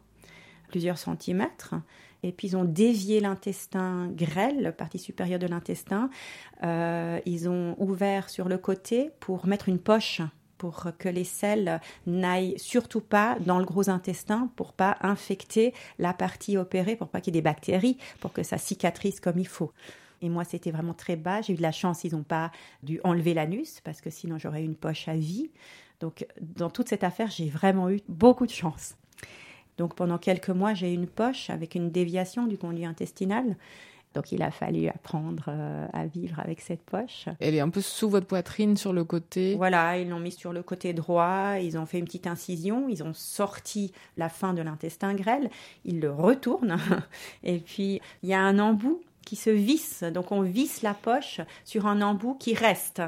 plusieurs 0.68 0.98
centimètres. 0.98 1.74
Et 2.22 2.32
puis 2.32 2.48
ils 2.48 2.56
ont 2.56 2.64
dévié 2.64 3.20
l'intestin 3.20 4.08
grêle, 4.08 4.60
la 4.60 4.72
partie 4.72 4.98
supérieure 4.98 5.38
de 5.38 5.46
l'intestin. 5.46 6.10
Euh, 6.64 7.20
ils 7.24 7.48
ont 7.48 7.76
ouvert 7.78 8.30
sur 8.30 8.48
le 8.48 8.58
côté 8.58 9.10
pour 9.20 9.46
mettre 9.46 9.68
une 9.68 9.78
poche 9.78 10.22
pour 10.58 10.88
que 10.98 11.08
les 11.08 11.24
selles 11.24 11.80
n'aillent 12.06 12.58
surtout 12.58 13.00
pas 13.00 13.36
dans 13.40 13.58
le 13.58 13.64
gros 13.64 13.90
intestin 13.90 14.50
pour 14.56 14.72
pas 14.72 14.96
infecter 15.00 15.74
la 15.98 16.12
partie 16.12 16.56
opérée, 16.56 16.96
pour 16.96 17.08
pas 17.08 17.20
qu'il 17.20 17.34
y 17.34 17.38
ait 17.38 17.40
des 17.40 17.44
bactéries, 17.44 17.98
pour 18.20 18.32
que 18.32 18.42
ça 18.42 18.58
cicatrise 18.58 19.20
comme 19.20 19.38
il 19.38 19.48
faut. 19.48 19.72
Et 20.22 20.28
moi, 20.28 20.44
c'était 20.44 20.70
vraiment 20.70 20.94
très 20.94 21.16
bas. 21.16 21.42
J'ai 21.42 21.52
eu 21.52 21.56
de 21.56 21.62
la 21.62 21.72
chance, 21.72 22.04
ils 22.04 22.14
n'ont 22.14 22.22
pas 22.22 22.50
dû 22.82 23.00
enlever 23.04 23.34
l'anus 23.34 23.80
parce 23.84 24.00
que 24.00 24.10
sinon 24.10 24.38
j'aurais 24.38 24.62
eu 24.62 24.64
une 24.64 24.76
poche 24.76 25.08
à 25.08 25.14
vie. 25.14 25.50
Donc, 26.00 26.26
dans 26.40 26.70
toute 26.70 26.88
cette 26.88 27.04
affaire, 27.04 27.30
j'ai 27.30 27.48
vraiment 27.48 27.90
eu 27.90 28.00
beaucoup 28.08 28.46
de 28.46 28.50
chance. 28.50 28.96
Donc, 29.78 29.94
pendant 29.94 30.18
quelques 30.18 30.50
mois, 30.50 30.74
j'ai 30.74 30.90
eu 30.90 30.94
une 30.94 31.06
poche 31.06 31.50
avec 31.50 31.74
une 31.74 31.90
déviation 31.90 32.46
du 32.46 32.56
conduit 32.56 32.86
intestinal 32.86 33.56
donc 34.16 34.32
il 34.32 34.42
a 34.42 34.50
fallu 34.50 34.88
apprendre 34.88 35.44
euh, 35.48 35.86
à 35.92 36.06
vivre 36.06 36.40
avec 36.40 36.62
cette 36.62 36.82
poche. 36.82 37.26
Elle 37.38 37.54
est 37.54 37.60
un 37.60 37.68
peu 37.68 37.82
sous 37.82 38.08
votre 38.08 38.26
poitrine 38.26 38.74
sur 38.78 38.94
le 38.94 39.04
côté. 39.04 39.54
Voilà, 39.56 39.98
ils 39.98 40.08
l'ont 40.08 40.18
mis 40.18 40.32
sur 40.32 40.54
le 40.54 40.62
côté 40.62 40.94
droit, 40.94 41.58
ils 41.60 41.76
ont 41.76 41.84
fait 41.84 41.98
une 41.98 42.06
petite 42.06 42.26
incision, 42.26 42.88
ils 42.88 43.04
ont 43.04 43.12
sorti 43.12 43.92
la 44.16 44.30
fin 44.30 44.54
de 44.54 44.62
l'intestin 44.62 45.12
grêle, 45.12 45.50
ils 45.84 46.00
le 46.00 46.10
retournent 46.10 46.78
et 47.44 47.58
puis 47.58 48.00
il 48.22 48.30
y 48.30 48.32
a 48.32 48.40
un 48.40 48.58
embout 48.58 49.02
qui 49.26 49.36
se 49.36 49.50
visse. 49.50 50.02
Donc 50.02 50.32
on 50.32 50.40
visse 50.40 50.80
la 50.80 50.94
poche 50.94 51.42
sur 51.66 51.86
un 51.86 52.00
embout 52.00 52.36
qui 52.40 52.54
reste 52.54 53.02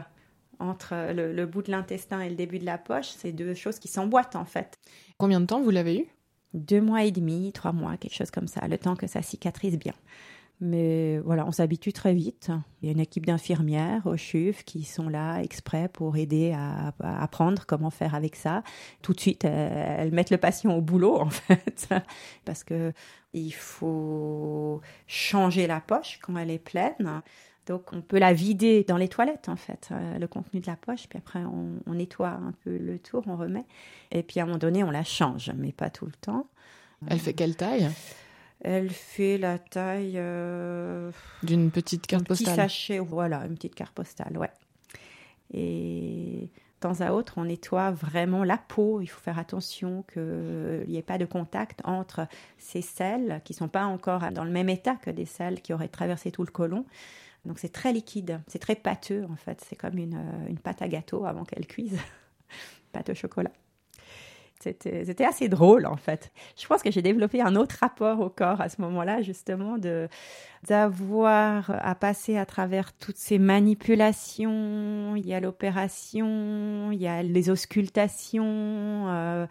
entre 0.58 1.14
le, 1.14 1.32
le 1.32 1.46
bout 1.46 1.62
de 1.62 1.70
l'intestin 1.70 2.20
et 2.20 2.28
le 2.28 2.36
début 2.36 2.58
de 2.58 2.66
la 2.66 2.76
poche. 2.76 3.08
C'est 3.16 3.32
deux 3.32 3.54
choses 3.54 3.78
qui 3.78 3.88
s'emboîtent 3.88 4.36
en 4.36 4.44
fait. 4.44 4.74
Combien 5.16 5.40
de 5.40 5.46
temps 5.46 5.62
vous 5.62 5.70
l'avez 5.70 6.00
eu? 6.00 6.06
Deux 6.52 6.82
mois 6.82 7.04
et 7.04 7.12
demi, 7.12 7.50
trois 7.54 7.72
mois, 7.72 7.96
quelque 7.96 8.14
chose 8.14 8.30
comme 8.30 8.48
ça, 8.48 8.68
le 8.68 8.76
temps 8.76 8.96
que 8.96 9.06
ça 9.06 9.22
cicatrise 9.22 9.78
bien. 9.78 9.94
Mais 10.60 11.18
voilà, 11.18 11.46
on 11.46 11.52
s'habitue 11.52 11.92
très 11.92 12.14
vite. 12.14 12.50
Il 12.82 12.86
y 12.86 12.88
a 12.88 12.92
une 12.92 13.00
équipe 13.00 13.26
d'infirmières 13.26 14.06
au 14.06 14.16
CHUV 14.16 14.64
qui 14.64 14.82
sont 14.82 15.08
là 15.08 15.38
exprès 15.38 15.88
pour 15.88 16.16
aider 16.16 16.52
à, 16.52 16.92
apprendre 17.00 17.64
comment 17.64 17.90
faire 17.90 18.14
avec 18.14 18.34
ça. 18.34 18.64
Tout 19.00 19.12
de 19.12 19.20
suite, 19.20 19.44
elles, 19.44 20.12
mettent 20.12 20.30
le 20.30 20.38
patient 20.38 20.74
au 20.74 20.80
boulot, 20.80 21.20
en 21.20 21.30
fait, 21.30 21.88
parce 22.44 22.64
que 22.64 22.92
il 23.34 23.52
faut 23.52 24.80
changer 25.06 25.66
la 25.66 25.80
poche 25.80 26.18
quand 26.22 26.36
elle 26.36 26.50
est 26.50 26.58
pleine. 26.58 27.22
Donc, 27.66 27.92
on 27.92 28.00
peut 28.00 28.18
la 28.18 28.32
vider 28.32 28.82
dans 28.82 28.96
les 28.96 29.08
toilettes, 29.08 29.48
en 29.48 29.56
fait, 29.56 29.90
euh, 29.92 30.18
le 30.18 30.26
contenu 30.26 30.60
de 30.60 30.66
la 30.66 30.76
poche. 30.76 31.06
Puis 31.06 31.18
après, 31.18 31.40
on, 31.44 31.92
nettoie 31.92 32.30
un 32.30 32.52
peu 32.64 32.76
le 32.78 32.98
tour, 32.98 33.22
on 33.26 33.36
remet. 33.36 33.66
Et 34.10 34.22
puis, 34.22 34.40
à 34.40 34.44
un 34.44 34.46
moment 34.46 34.58
donné, 34.58 34.82
on 34.82 34.90
la 34.90 35.04
change, 35.04 35.52
mais 35.56 35.70
pas 35.70 35.90
tout 35.90 36.06
le 36.06 36.12
temps. 36.12 36.46
Elle 37.06 37.20
fait 37.20 37.34
quelle 37.34 37.54
taille? 37.54 37.90
Elle 38.60 38.90
fait 38.90 39.38
la 39.38 39.58
taille... 39.58 40.14
Euh, 40.16 41.12
D'une 41.42 41.70
petite 41.70 42.06
carte 42.06 42.26
postale 42.26 42.54
Petit 42.54 42.56
sachet, 42.56 42.98
voilà, 42.98 43.44
une 43.46 43.54
petite 43.54 43.74
carte 43.74 43.94
postale, 43.94 44.36
ouais. 44.36 44.50
Et 45.52 46.50
de 46.50 46.80
temps 46.80 47.00
à 47.00 47.12
autre, 47.12 47.34
on 47.36 47.44
nettoie 47.44 47.90
vraiment 47.90 48.44
la 48.44 48.58
peau. 48.58 49.00
Il 49.00 49.06
faut 49.06 49.20
faire 49.20 49.38
attention 49.38 50.04
qu'il 50.12 50.84
n'y 50.88 50.96
ait 50.96 51.02
pas 51.02 51.18
de 51.18 51.24
contact 51.24 51.80
entre 51.84 52.26
ces 52.58 52.82
selles 52.82 53.40
qui 53.44 53.52
ne 53.52 53.58
sont 53.58 53.68
pas 53.68 53.84
encore 53.84 54.30
dans 54.32 54.44
le 54.44 54.50
même 54.50 54.68
état 54.68 54.96
que 54.96 55.10
des 55.10 55.24
selles 55.24 55.60
qui 55.60 55.72
auraient 55.72 55.88
traversé 55.88 56.30
tout 56.30 56.44
le 56.44 56.50
côlon. 56.50 56.84
Donc 57.44 57.58
c'est 57.58 57.72
très 57.72 57.92
liquide, 57.92 58.40
c'est 58.46 58.58
très 58.58 58.74
pâteux 58.74 59.26
en 59.30 59.36
fait. 59.36 59.64
C'est 59.66 59.76
comme 59.76 59.96
une, 59.96 60.16
euh, 60.16 60.48
une 60.48 60.58
pâte 60.58 60.82
à 60.82 60.88
gâteau 60.88 61.24
avant 61.24 61.44
qu'elle 61.44 61.66
cuise, 61.66 61.98
pâte 62.92 63.10
au 63.10 63.14
chocolat. 63.14 63.52
C'était 64.60 65.24
assez 65.24 65.48
drôle 65.48 65.86
en 65.86 65.96
fait. 65.96 66.32
Je 66.60 66.66
pense 66.66 66.82
que 66.82 66.90
j'ai 66.90 67.02
développé 67.02 67.40
un 67.40 67.54
autre 67.56 67.76
rapport 67.80 68.20
au 68.20 68.28
corps 68.28 68.60
à 68.60 68.68
ce 68.68 68.80
moment-là, 68.80 69.22
justement, 69.22 69.78
de 69.78 70.08
d'avoir 70.66 71.70
à 71.70 71.94
passer 71.94 72.36
à 72.36 72.44
travers 72.44 72.92
toutes 72.92 73.16
ces 73.16 73.38
manipulations. 73.38 75.14
Il 75.14 75.26
y 75.26 75.32
a 75.32 75.40
l'opération, 75.40 76.90
il 76.90 77.00
y 77.00 77.06
a 77.06 77.22
les 77.22 77.50
auscultations. 77.50 79.08
Euh, 79.08 79.46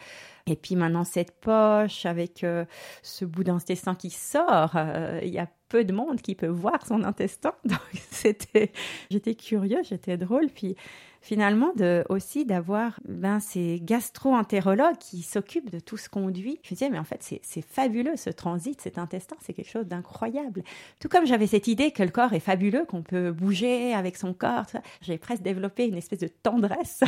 et 0.45 0.55
puis 0.55 0.75
maintenant 0.75 1.03
cette 1.03 1.39
poche 1.39 2.05
avec 2.05 2.43
euh, 2.43 2.65
ce 3.03 3.25
bout 3.25 3.43
d'intestin 3.43 3.95
qui 3.95 4.09
sort, 4.09 4.77
il 5.21 5.29
y 5.29 5.39
a 5.39 5.47
peu 5.69 5.83
de 5.83 5.93
monde 5.93 6.21
qui 6.21 6.35
peut 6.35 6.47
voir 6.47 6.85
son 6.85 7.03
intestin. 7.03 7.53
Donc 7.65 7.79
c'était, 8.11 8.71
j'étais 9.09 9.35
curieux, 9.35 9.81
j'étais 9.83 10.17
drôle. 10.17 10.47
Puis 10.53 10.75
finalement 11.21 11.73
de, 11.75 12.03
aussi 12.09 12.45
d'avoir 12.45 12.99
ben, 13.07 13.39
ces 13.39 13.79
gastro-entérologues 13.81 14.97
qui 14.99 15.21
s'occupent 15.21 15.71
de 15.71 15.79
tout 15.79 15.97
ce 15.97 16.09
conduit. 16.09 16.59
Je 16.63 16.69
me 16.69 16.75
disais, 16.75 16.89
mais 16.89 16.99
en 16.99 17.03
fait, 17.03 17.21
c'est 17.41 17.61
fabuleux 17.61 18.15
ce 18.15 18.29
transit, 18.29 18.79
cet 18.81 18.97
intestin, 18.97 19.35
c'est 19.39 19.53
quelque 19.53 19.69
chose 19.69 19.87
d'incroyable. 19.87 20.63
Tout 20.99 21.09
comme 21.09 21.25
j'avais 21.25 21.47
cette 21.47 21.67
idée 21.67 21.91
que 21.91 22.03
le 22.03 22.09
corps 22.09 22.33
est 22.33 22.39
fabuleux, 22.39 22.85
qu'on 22.85 23.01
peut 23.01 23.31
bouger 23.31 23.93
avec 23.93 24.17
son 24.17 24.33
corps, 24.33 24.65
j'ai 25.01 25.17
presque 25.17 25.43
développé 25.43 25.85
une 25.85 25.97
espèce 25.97 26.19
de 26.19 26.27
tendresse. 26.27 27.03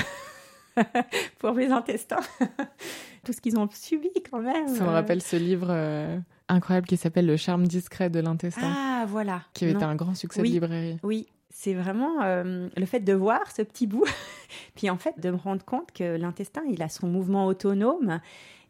pour 1.40 1.54
mes 1.54 1.72
intestins. 1.72 2.20
Tout 3.26 3.34
ce 3.34 3.42
qu'ils 3.42 3.58
ont 3.58 3.68
subi 3.72 4.10
quand 4.30 4.40
même. 4.40 4.68
Ça 4.68 4.84
me 4.84 4.90
rappelle 4.90 5.22
ce 5.22 5.36
livre 5.36 5.68
euh, 5.70 6.18
incroyable 6.48 6.88
qui 6.88 6.98
s'appelle 6.98 7.26
Le 7.26 7.38
charme 7.38 7.68
discret 7.68 8.10
de 8.10 8.20
l'intestin. 8.20 8.72
Ah, 8.76 9.06
voilà. 9.08 9.44
Qui 9.54 9.66
avait 9.66 9.74
été 9.74 9.84
un 9.84 9.96
grand 9.96 10.16
succès 10.16 10.42
de 10.42 10.48
librairie. 10.48 10.98
Oui, 11.04 11.28
c'est 11.60 11.74
vraiment 11.74 12.22
euh, 12.22 12.70
le 12.78 12.86
fait 12.86 13.02
de 13.02 13.12
voir 13.12 13.52
ce 13.52 13.62
petit 13.62 13.86
bout, 13.86 14.06
puis 14.76 14.90
en 14.90 14.98
fait 14.98 15.20
de 15.20 15.30
me 15.30 15.36
rendre 15.36 15.66
compte 15.66 15.92
que 15.92 16.16
l'intestin, 16.16 16.62
il 16.70 16.82
a 16.82 16.88
son 16.88 17.08
mouvement 17.08 17.48
autonome. 17.48 18.22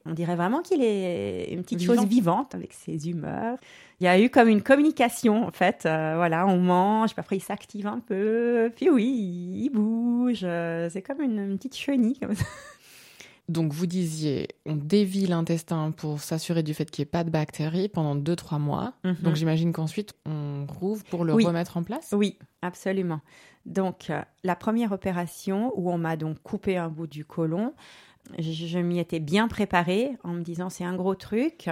On 0.08 0.14
dirait 0.14 0.36
vraiment 0.36 0.64
qu'il 0.64 0.82
est 0.82 1.52
une 1.52 1.62
petite 1.62 1.84
chose 1.84 2.04
vivante 2.06 2.56
avec 2.56 2.74
ses 2.74 3.08
humeurs. 3.08 3.60
Il 4.00 4.06
y 4.06 4.08
a 4.08 4.20
eu 4.20 4.32
comme 4.32 4.48
une 4.48 4.64
communication 4.64 5.46
en 5.46 5.52
fait. 5.52 5.86
Euh, 5.86 6.14
voilà, 6.16 6.48
on 6.48 6.58
mange, 6.58 7.12
puis 7.12 7.20
après 7.20 7.38
il 7.38 7.42
s'active 7.42 7.86
un 7.86 8.00
peu, 8.00 8.72
puis 8.76 8.90
oui, 8.90 9.06
il 9.06 9.70
bouge. 9.70 10.42
Euh, 10.42 10.90
c'est 10.90 11.04
comme 11.04 11.22
une, 11.22 11.38
une, 11.38 11.58
petite 11.58 11.76
chenille 11.76 12.18
comme 12.18 12.34
ça. 12.34 12.46
Donc 13.50 13.74
vous 13.74 13.88
disiez, 13.88 14.48
on 14.68 14.76
dévie 14.76 15.26
l'intestin 15.26 15.90
pour 15.90 16.22
s'assurer 16.22 16.62
du 16.62 16.76
fait 16.76 16.90
qu'il 16.90 17.02
n'y 17.02 17.08
ait 17.08 17.12
pas 17.12 17.24
de 17.24 17.32
bactéries 17.32 17.90
pendant 17.90 18.16
2-3 18.16 18.60
mois. 18.60 18.94
Mhm. 19.04 19.16
Donc 19.24 19.36
j'imagine 19.36 19.74
qu'ensuite 19.74 20.14
on 20.28 20.68
rouvre 20.68 21.04
pour 21.06 21.26
le 21.26 21.34
remettre 21.34 21.76
en 21.76 21.84
place? 21.84 22.14
Oui, 22.16 22.38
absolument. 22.62 23.22
Donc 23.66 24.12
euh, 24.12 24.22
la 24.44 24.56
première 24.56 24.92
opération 24.92 25.74
où 25.76 25.92
on 25.92 25.98
m'a 25.98 26.16
donc 26.16 26.40
coupé 26.44 26.78
un 26.78 26.90
bout 26.90 27.08
du 27.08 27.26
côlon, 27.26 27.74
je, 28.38 28.78
m'y 28.78 29.00
étais 29.00 29.20
bien 29.20 29.48
préparée 29.48 30.12
en 30.24 30.34
me 30.34 30.44
disant 30.44 30.70
c'est 30.70 30.84
un 30.84 30.96
gros 30.96 31.16
truc 31.16 31.72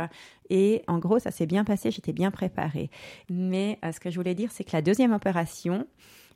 et 0.49 0.81
en 0.87 0.97
gros 0.97 1.19
ça 1.19 1.29
s'est 1.29 1.45
bien 1.45 1.63
passé, 1.63 1.91
j'étais 1.91 2.13
bien 2.13 2.31
préparée. 2.31 2.89
Mais 3.29 3.77
euh, 3.85 3.91
ce 3.91 3.99
que 3.99 4.09
je 4.09 4.15
voulais 4.15 4.33
dire 4.33 4.51
c'est 4.51 4.63
que 4.63 4.71
la 4.73 4.81
deuxième 4.81 5.13
opération, 5.13 5.85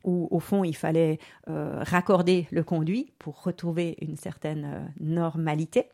où 0.04 0.28
au 0.30 0.40
fond 0.40 0.64
il 0.64 0.76
fallait 0.76 1.18
euh, 1.48 1.82
raccorder 1.82 2.46
le 2.50 2.62
conduit 2.62 3.12
pour 3.18 3.42
retrouver 3.42 3.96
une 4.00 4.16
certaine 4.16 4.64
euh, 4.64 4.80
normalité. 5.00 5.88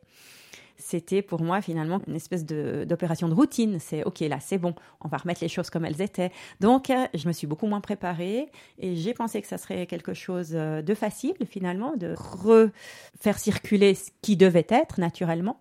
C'était 0.81 1.23
pour 1.23 1.43
moi 1.43 1.61
finalement 1.61 2.01
une 2.07 2.15
espèce 2.15 2.45
d'opération 2.45 3.29
de, 3.29 3.35
routine. 3.35 3.81
C'est 3.81 4.05
ok 4.05 4.21
là, 4.21 4.39
c'est 4.39 4.59
bon, 4.59 4.75
on 5.01 5.09
va 5.09 5.17
remettre 5.17 5.43
les 5.43 5.49
choses 5.49 5.71
comme 5.71 5.85
elles 5.85 6.01
étaient. 6.01 6.31
Donc 6.61 6.91
euh, 6.91 7.07
je 7.15 7.27
me 7.27 7.33
suis 7.33 7.49
beaucoup 7.49 7.67
moins 7.67 7.81
préparée 7.81 8.49
et 8.79 8.95
j'ai 8.95 9.13
pensé 9.13 9.43
que 9.43 9.49
ça 9.49 9.59
serait 9.59 9.87
quelque 9.87 10.15
chose 10.15 10.51
de 10.51 10.95
facile 10.95 11.35
finalement 11.51 11.97
de 11.97 12.15
refaire 12.17 13.39
circuler 13.39 13.95
ce 13.95 14.11
qui 14.23 14.37
devait 14.37 14.67
être 14.69 15.01
naturellement. 15.01 15.61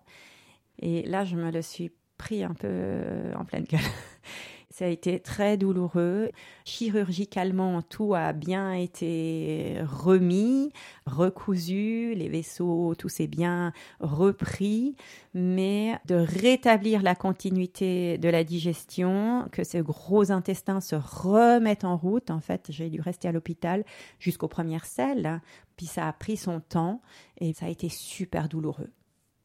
Et 0.80 1.02
là, 1.02 1.24
je 1.24 1.34
me 1.34 1.50
le 1.50 1.62
suis 1.62 1.90
pris 2.16 2.44
un 2.44 2.54
peu 2.54 3.00
en 3.36 3.44
pleine 3.44 3.64
gueule. 3.64 3.80
Ça 4.78 4.84
a 4.84 4.88
été 4.88 5.18
très 5.18 5.56
douloureux. 5.56 6.30
Chirurgicalement, 6.64 7.82
tout 7.82 8.14
a 8.14 8.32
bien 8.32 8.74
été 8.74 9.78
remis, 9.82 10.72
recousu, 11.04 12.14
les 12.14 12.28
vaisseaux, 12.28 12.94
tout 12.94 13.08
s'est 13.08 13.26
bien 13.26 13.72
repris, 13.98 14.94
mais 15.34 15.98
de 16.06 16.14
rétablir 16.14 17.02
la 17.02 17.16
continuité 17.16 18.18
de 18.18 18.28
la 18.28 18.44
digestion, 18.44 19.48
que 19.50 19.64
ce 19.64 19.78
gros 19.78 20.30
intestin 20.30 20.80
se 20.80 20.94
remette 20.94 21.82
en 21.82 21.96
route. 21.96 22.30
En 22.30 22.38
fait, 22.38 22.66
j'ai 22.68 22.88
dû 22.88 23.00
rester 23.00 23.26
à 23.26 23.32
l'hôpital 23.32 23.84
jusqu'aux 24.20 24.46
premières 24.46 24.86
selles, 24.86 25.40
puis 25.76 25.86
ça 25.86 26.06
a 26.06 26.12
pris 26.12 26.36
son 26.36 26.60
temps 26.60 27.00
et 27.38 27.52
ça 27.52 27.66
a 27.66 27.68
été 27.68 27.88
super 27.88 28.48
douloureux. 28.48 28.90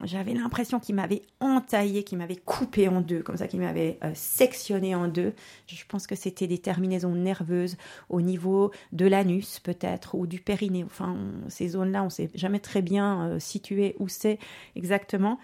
J'avais 0.06 0.34
l'impression 0.34 0.80
qu'il 0.80 0.96
m'avait 0.96 1.22
entaillé, 1.39 2.04
qu'il 2.04 2.18
m'avait 2.18 2.36
coupé 2.36 2.88
en 2.88 3.02
deux, 3.02 3.22
comme 3.22 3.38
ça, 3.38 3.48
qu'il 3.48 3.60
m'avait 3.60 3.98
euh, 4.04 4.12
sectionné 4.13 4.96
en 4.96 5.08
deux. 5.08 5.34
Je 5.68 5.84
pense 5.88 6.08
que 6.08 6.16
c'était 6.16 6.48
des 6.48 6.58
terminaisons 6.58 7.16
nerveuses 7.16 7.78
au 8.10 8.22
niveau 8.22 8.72
de 8.92 9.06
l'anus, 9.06 9.60
peut-être, 9.60 10.16
ou 10.16 10.28
du 10.28 10.39
périnée. 10.39 10.84
Enfin, 10.84 11.18
ces 11.48 11.70
zones-là, 11.70 12.02
on 12.02 12.06
ne 12.06 12.10
sait 12.10 12.30
jamais 12.36 12.60
très 12.60 12.82
bien 12.82 13.28
euh, 13.28 13.39
situer 13.39 13.96
où 14.00 14.08
c'est 14.08 14.39
exactement. 14.76 15.39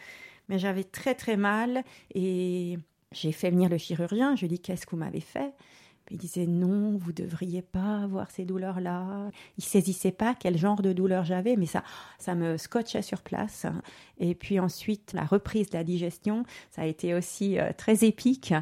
Mais 0.50 0.60
j'avais 0.60 0.84
très, 0.84 1.16
très 1.16 1.38
mal 1.38 1.84
et 2.14 2.80
j'ai 3.12 3.32
fait 3.32 3.52
venir 3.52 3.70
le 3.70 3.78
chirurgien. 3.78 4.36
Je 4.36 4.42
lui 4.42 4.46
ai 4.48 4.50
dit 4.50 4.60
Qu'est-ce 4.60 4.86
que 4.86 4.92
vous 4.92 4.98
m'avez 4.98 5.22
fait? 5.22 5.54
Il 6.12 6.18
disait 6.18 6.48
non, 6.48 6.98
vous 6.98 7.12
devriez 7.12 7.62
pas 7.62 8.02
avoir 8.04 8.32
ces 8.32 8.46
douleurs-là. 8.46 9.30
Il 9.58 9.64
saisissait 9.64 10.12
pas 10.12 10.34
quel 10.34 10.58
genre 10.58 10.82
de 10.82 10.94
douleur 10.94 11.24
j'avais, 11.24 11.56
mais 11.56 11.66
ça, 11.66 11.84
ça 12.18 12.36
me 12.36 12.58
scotchait 12.58 13.02
sur 13.02 13.22
place. 13.22 13.66
Et 14.20 14.36
puis 14.36 14.60
ensuite, 14.60 15.14
la 15.14 15.24
reprise 15.24 15.70
de 15.70 15.78
la 15.78 15.84
digestion, 15.84 16.44
ça 16.72 16.82
a 16.84 16.86
été 16.86 17.14
aussi 17.14 17.60
euh, 17.60 17.72
très 17.78 18.04
épique. 18.04 18.54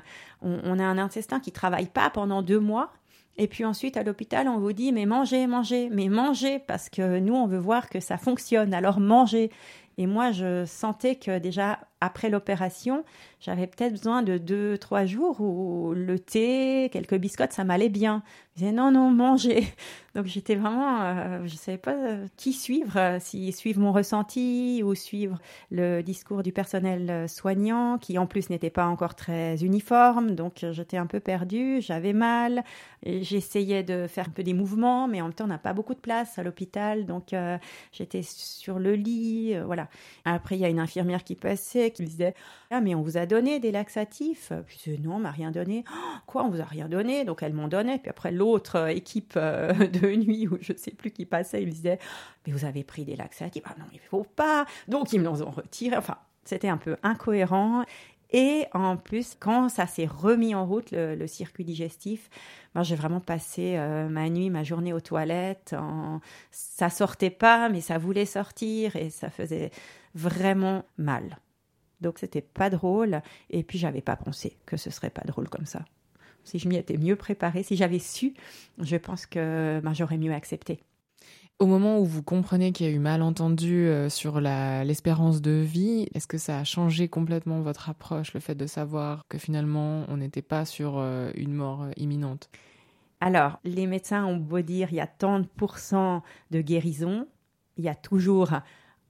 On, 0.42 0.80
a 0.80 0.84
un 0.84 0.98
intestin 0.98 1.40
qui 1.40 1.52
travaille 1.52 1.88
pas 1.88 2.10
pendant 2.10 2.42
deux 2.42 2.60
mois. 2.60 2.92
Et 3.38 3.48
puis 3.48 3.66
ensuite, 3.66 3.98
à 3.98 4.04
l'hôpital, 4.04 4.48
on 4.48 4.60
vous 4.60 4.74
dit, 4.74 4.92
mais 4.92 5.06
mangez, 5.06 5.46
mangez, 5.48 5.90
mais 5.90 6.10
mangez, 6.10 6.60
parce 6.60 6.90
que 6.90 7.20
nous, 7.20 7.36
on 7.36 7.48
veut 7.48 7.60
voir 7.60 7.88
que 7.90 8.00
ça 8.00 8.18
fonctionne. 8.18 8.74
Alors 8.74 9.00
mangez. 9.00 9.52
Et 9.98 10.06
moi, 10.06 10.32
je 10.32 10.66
sentais 10.66 11.16
que 11.16 11.40
déjà 11.40 11.80
après 12.02 12.30
l'opération, 12.30 13.04
j'avais 13.40 13.66
peut-être 13.66 13.94
besoin 13.94 14.22
de 14.22 14.38
deux, 14.38 14.78
trois 14.78 15.06
jours 15.06 15.42
où 15.42 15.94
le 15.96 16.20
thé, 16.20 16.90
quelques 16.92 17.16
biscottes, 17.16 17.54
ça 17.54 17.64
m'allait 17.64 17.90
bien. 17.90 18.22
Je 18.54 18.60
disais 18.60 18.72
non, 18.72 18.92
non, 18.92 19.10
mangez. 19.10 19.68
Donc 20.16 20.26
j'étais 20.26 20.56
vraiment, 20.56 21.02
euh, 21.02 21.38
je 21.46 21.54
ne 21.54 21.58
savais 21.58 21.78
pas 21.78 21.94
euh, 21.94 22.28
qui 22.38 22.54
suivre, 22.54 22.98
euh, 22.98 23.18
si 23.20 23.52
suivre 23.52 23.80
mon 23.80 23.92
ressenti 23.92 24.82
ou 24.84 24.96
suivre 24.96 25.40
le 25.70 26.02
discours 26.02 26.42
du 26.42 26.52
personnel 26.52 27.28
soignant, 27.30 27.98
qui 28.00 28.18
en 28.18 28.26
plus 28.26 28.50
n'était 28.50 28.72
pas 28.72 28.86
encore 28.86 29.16
très 29.16 29.64
uniforme. 29.64 30.36
Donc 30.36 30.66
j'étais 30.72 30.98
un 30.98 31.08
peu 31.08 31.20
perdue, 31.20 31.82
j'avais 31.82 32.14
mal. 32.14 32.64
J'essayais 33.06 33.84
de 33.84 34.08
faire 34.08 34.28
un 34.28 34.32
peu 34.32 34.44
des 34.44 34.54
mouvements, 34.54 35.08
mais 35.08 35.22
en 35.22 35.26
même 35.26 35.34
temps, 35.34 35.46
on 35.46 35.48
n'a 35.48 35.58
pas 35.58 35.74
beaucoup 35.74 35.94
de 35.94 36.00
place 36.00 36.38
à 36.38 36.44
l'hôpital. 36.44 37.06
Donc 37.06 37.34
j'étais 37.92 38.22
sur 38.24 38.80
le 38.80 38.94
lit, 38.94 39.56
voilà. 39.66 39.87
Après, 40.26 40.56
il 40.56 40.62
y 40.62 40.66
a 40.66 40.70
une 40.70 40.80
infirmière 40.80 41.24
qui 41.24 41.36
passait, 41.36 41.92
qui 41.92 42.04
me 42.04 42.08
disait 42.08 42.34
Ah, 42.72 42.82
mais 42.82 42.96
on 42.96 43.02
vous 43.02 43.18
a 43.18 43.26
donné 43.26 43.60
des 43.60 43.72
laxatifs 43.72 44.52
Puis 44.66 44.80
je 44.84 44.92
disais 44.92 45.02
Non, 45.04 45.16
on 45.16 45.20
m'a 45.20 45.32
rien 45.32 45.52
donné. 45.52 45.84
Oh, 45.92 46.18
quoi, 46.26 46.44
on 46.44 46.50
vous 46.50 46.62
a 46.62 46.66
rien 46.66 46.88
donné? 46.88 47.26
Donc 47.26 47.44
elle 47.44 47.54
m'en 47.54 47.68
donnait. 47.68 48.00
Puis 48.00 48.10
après, 48.10 48.32
l'autre 48.32 48.78
euh, 48.78 48.88
équipe 48.88 49.34
euh, 49.38 49.74
de 49.88 50.16
nuit, 50.16 50.48
où 50.48 50.58
je 50.62 50.74
sais 50.76 50.92
plus 50.92 51.12
qui 51.12 51.26
passait, 51.26 51.62
il 51.62 51.68
me 51.68 51.72
disait 51.72 52.00
Mais 52.46 52.54
vous 52.54 52.66
avez 52.66 52.84
pris 52.84 53.06
des 53.06 53.16
laxatifs 53.16 53.64
Ah 53.66 53.76
non, 53.80 53.86
il 53.94 54.00
faut 54.00 54.24
pas. 54.24 54.66
Donc 54.88 55.14
ils 55.14 55.20
me 55.20 55.30
les 55.30 55.42
ont 55.42 55.52
retirés. 55.52 55.98
Enfin, 55.98 56.18
c'était 56.44 56.70
un 56.70 56.78
peu 56.78 56.98
incohérent. 57.04 57.84
Et 58.32 58.66
en 58.74 58.98
plus, 58.98 59.36
quand 59.40 59.70
ça 59.70 59.88
s'est 59.88 60.06
remis 60.06 60.54
en 60.54 60.66
route, 60.66 60.92
le, 60.92 61.28
circuit 61.28 61.64
digestif, 61.64 62.30
moi 62.76 62.84
j'ai 62.84 62.96
vraiment 62.96 63.22
passé 63.22 63.76
euh, 63.78 64.10
ma 64.10 64.30
nuit, 64.30 64.50
ma 64.50 64.64
journée 64.64 64.94
aux 64.94 65.00
toilettes. 65.00 65.74
En... 65.78 66.20
Ça 66.52 66.90
sortait 66.90 67.30
pas, 67.30 67.70
mais 67.70 67.82
ça 67.82 67.98
voulait 67.98 68.26
sortir 68.26 68.96
et 68.96 69.10
ça 69.10 69.30
faisait 69.30 69.72
vraiment 70.14 70.84
mal. 70.98 71.38
Donc 72.02 72.20
c'était 72.20 72.42
pas 72.42 72.70
drôle. 72.70 73.22
Et 73.50 73.64
puis 73.64 73.78
j'avais 73.80 74.02
pas 74.02 74.16
pensé 74.16 74.58
que 74.66 74.78
ce 74.78 74.90
serait 74.90 75.10
pas 75.10 75.24
drôle 75.26 75.50
comme 75.50 75.66
ça. 75.66 75.86
Si 76.44 76.60
je 76.60 76.70
m'y 76.70 76.78
étais 76.78 76.98
mieux 76.98 77.16
préparée, 77.16 77.64
si 77.64 77.76
j'avais 77.76 78.00
su, 78.00 78.34
je 78.80 78.96
pense 78.96 79.26
que 79.26 79.82
ben, 79.84 79.94
j'aurais 79.94 80.18
mieux 80.18 80.34
accepté. 80.34 80.80
Au 81.60 81.66
moment 81.66 81.98
où 81.98 82.06
vous 82.06 82.22
comprenez 82.22 82.72
qu'il 82.72 82.86
y 82.86 82.90
a 82.90 82.92
eu 82.94 83.00
malentendu 83.00 83.88
euh, 83.88 84.10
sur 84.10 84.40
l'espérance 84.40 85.42
de 85.42 85.52
vie, 85.52 86.08
est-ce 86.14 86.28
que 86.28 86.38
ça 86.38 86.60
a 86.60 86.64
changé 86.64 87.08
complètement 87.08 87.62
votre 87.62 87.90
approche, 87.90 88.36
le 88.36 88.40
fait 88.40 88.54
de 88.54 88.68
savoir 88.68 89.24
que 89.28 89.40
finalement 89.40 90.06
on 90.08 90.18
n'était 90.18 90.44
pas 90.44 90.66
sur 90.66 91.00
euh, 91.00 91.32
une 91.34 91.54
mort 91.54 91.82
euh, 91.82 91.92
imminente? 91.98 92.52
Alors, 93.22 93.58
les 93.64 93.88
médecins 93.88 94.24
ont 94.24 94.38
beau 94.38 94.62
dire 94.62 94.90
il 94.92 94.98
y 94.98 95.00
a 95.00 95.08
tant 95.08 95.40
de 95.40 95.48
pourcents 95.48 96.22
de 96.52 96.62
guérison, 96.62 97.28
il 97.78 97.86
y 97.86 97.90
a 97.90 97.96
toujours 97.96 98.52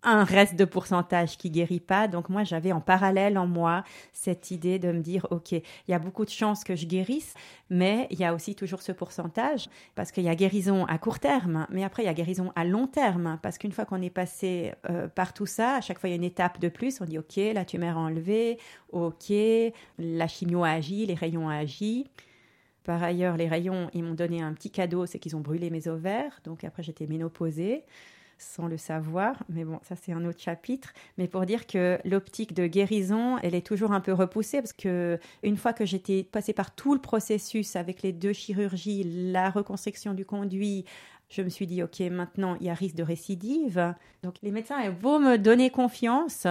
un 0.08 0.24
reste 0.24 0.56
de 0.56 0.66
pourcentage 0.66 1.38
qui 1.38 1.50
guérit 1.50 1.80
pas. 1.80 2.08
Donc 2.08 2.30
moi, 2.30 2.44
j'avais 2.44 2.72
en 2.72 2.80
parallèle 2.80 3.38
en 3.38 3.48
moi 3.48 3.84
cette 4.14 4.52
idée 4.52 4.80
de 4.80 4.92
me 4.92 5.02
dire, 5.02 5.28
OK, 5.32 5.52
il 5.52 5.64
y 5.88 5.94
a 5.94 6.00
beaucoup 6.00 6.26
de 6.26 6.30
chances 6.30 6.64
que 6.64 6.76
je 6.76 6.86
guérisse, 6.86 7.34
mais 7.70 8.08
il 8.10 8.20
y 8.20 8.24
a 8.24 8.34
aussi 8.34 8.56
toujours 8.56 8.82
ce 8.82 8.92
pourcentage, 8.92 9.70
parce 9.96 10.12
qu'il 10.12 10.24
y 10.24 10.30
a 10.30 10.36
guérison 10.36 10.86
à 10.86 10.98
court 10.98 11.20
terme, 11.20 11.68
mais 11.70 11.84
après, 11.84 12.04
il 12.04 12.06
y 12.06 12.10
a 12.10 12.14
guérison 12.14 12.52
à 12.56 12.64
long 12.64 12.88
terme, 12.88 13.38
parce 13.42 13.58
qu'une 13.58 13.72
fois 13.72 13.86
qu'on 13.86 14.02
est 14.02 14.10
passé 14.10 14.74
euh, 14.90 15.08
par 15.08 15.34
tout 15.34 15.46
ça, 15.46 15.76
à 15.76 15.82
chaque 15.82 16.00
fois, 16.00 16.10
il 16.10 16.14
y 16.14 16.16
a 16.16 16.18
une 16.18 16.24
étape 16.24 16.60
de 16.60 16.70
plus, 16.70 17.02
on 17.02 17.06
dit, 17.06 17.18
OK, 17.18 17.36
la 17.54 17.66
tumeur 17.66 17.98
enlevée, 17.98 18.58
OK, 18.92 19.34
la 20.00 20.28
chimio 20.28 20.64
a 20.64 20.70
agi, 20.70 21.06
les 21.06 21.16
rayons 21.16 21.48
ont 21.48 21.50
agi. 21.50 22.10
Par 22.84 23.04
ailleurs, 23.04 23.36
les 23.36 23.50
rayons, 23.50 23.90
ils 23.94 24.04
m'ont 24.04 24.14
donné 24.14 24.42
un 24.42 24.54
petit 24.54 24.72
cadeau, 24.72 25.06
c'est 25.06 25.20
qu'ils 25.20 25.36
ont 25.36 25.42
brûlé 25.42 25.70
mes 25.70 25.90
ovaires, 25.90 26.40
donc 26.46 26.64
après, 26.64 26.84
j'étais 26.84 27.06
ménopausée 27.06 27.84
sans 28.38 28.68
le 28.68 28.78
savoir. 28.78 29.44
Mais 29.50 29.64
bon, 29.64 29.80
ça 29.84 29.96
c'est 29.96 30.12
un 30.12 30.26
autre 30.26 30.40
chapitre. 30.40 30.94
Mais 31.18 31.28
pour 31.28 31.46
dire 31.46 31.68
que 31.68 32.00
l'optique 32.06 32.54
de 32.54 32.68
guérison, 32.68 33.38
elle 33.40 33.56
est 33.56 33.66
toujours 33.66 33.92
un 33.92 34.02
peu 34.02 34.14
repoussée 34.14 34.60
parce 34.62 34.74
que 34.74 35.20
une 35.44 35.58
fois 35.58 35.74
que 35.74 35.86
j'étais 35.86 36.24
passée 36.24 36.54
par 36.54 36.74
tout 36.76 36.94
le 36.94 37.02
processus 37.02 37.76
avec 37.76 38.02
les 38.02 38.14
deux 38.14 38.34
chirurgies, 38.34 39.32
la 39.32 39.50
reconstruction 39.50 40.14
du 40.14 40.26
conduit, 40.26 40.86
je 41.30 41.42
me 41.42 41.50
suis 41.50 41.68
dit, 41.68 41.84
OK, 41.84 42.00
maintenant, 42.00 42.58
il 42.60 42.68
y 42.68 42.70
a 42.70 42.74
risque 42.74 42.96
de 42.96 43.04
récidive. 43.04 43.94
Donc, 44.24 44.36
les 44.42 44.52
médecins 44.52 44.78
avaient 44.78 44.92
beau 44.92 45.20
me 45.20 45.38
donner 45.38 45.70
confiance, 45.70 46.48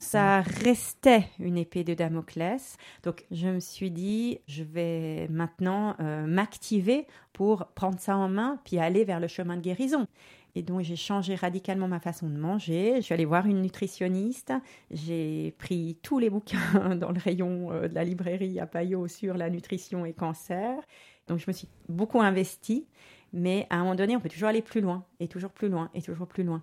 ça 0.00 0.40
restait 0.40 1.28
une 1.38 1.58
épée 1.58 1.84
de 1.84 1.94
Damoclès. 1.94 2.76
Donc, 3.02 3.26
je 3.30 3.48
me 3.48 3.60
suis 3.60 3.90
dit, 3.90 4.40
je 4.48 4.62
vais 4.62 5.28
maintenant 5.28 5.94
euh, 6.00 6.26
m'activer 6.26 7.06
pour 7.32 7.66
prendre 7.74 8.00
ça 8.00 8.16
en 8.16 8.28
main, 8.28 8.58
puis 8.64 8.78
aller 8.78 9.04
vers 9.04 9.20
le 9.20 9.28
chemin 9.28 9.56
de 9.56 9.62
guérison. 9.62 10.06
Et 10.54 10.62
donc, 10.62 10.82
j'ai 10.82 10.96
changé 10.96 11.34
radicalement 11.34 11.88
ma 11.88 12.00
façon 12.00 12.28
de 12.28 12.36
manger. 12.36 12.96
Je 12.96 13.00
suis 13.02 13.14
allée 13.14 13.24
voir 13.24 13.46
une 13.46 13.62
nutritionniste. 13.62 14.52
J'ai 14.90 15.54
pris 15.58 15.98
tous 16.02 16.18
les 16.18 16.30
bouquins 16.30 16.96
dans 16.96 17.12
le 17.12 17.20
rayon 17.20 17.72
euh, 17.72 17.88
de 17.88 17.94
la 17.94 18.04
librairie 18.04 18.58
à 18.60 18.66
Payot 18.66 19.08
sur 19.08 19.36
la 19.36 19.50
nutrition 19.50 20.04
et 20.04 20.12
cancer. 20.12 20.80
Donc, 21.28 21.38
je 21.38 21.44
me 21.46 21.52
suis 21.52 21.68
beaucoup 21.88 22.20
investie. 22.20 22.86
Mais 23.32 23.66
à 23.70 23.76
un 23.76 23.78
moment 23.80 23.94
donné, 23.94 24.16
on 24.16 24.20
peut 24.20 24.28
toujours 24.28 24.48
aller 24.48 24.62
plus 24.62 24.80
loin, 24.80 25.04
et 25.20 25.28
toujours 25.28 25.52
plus 25.52 25.68
loin, 25.68 25.90
et 25.94 26.02
toujours 26.02 26.26
plus 26.26 26.42
loin. 26.42 26.62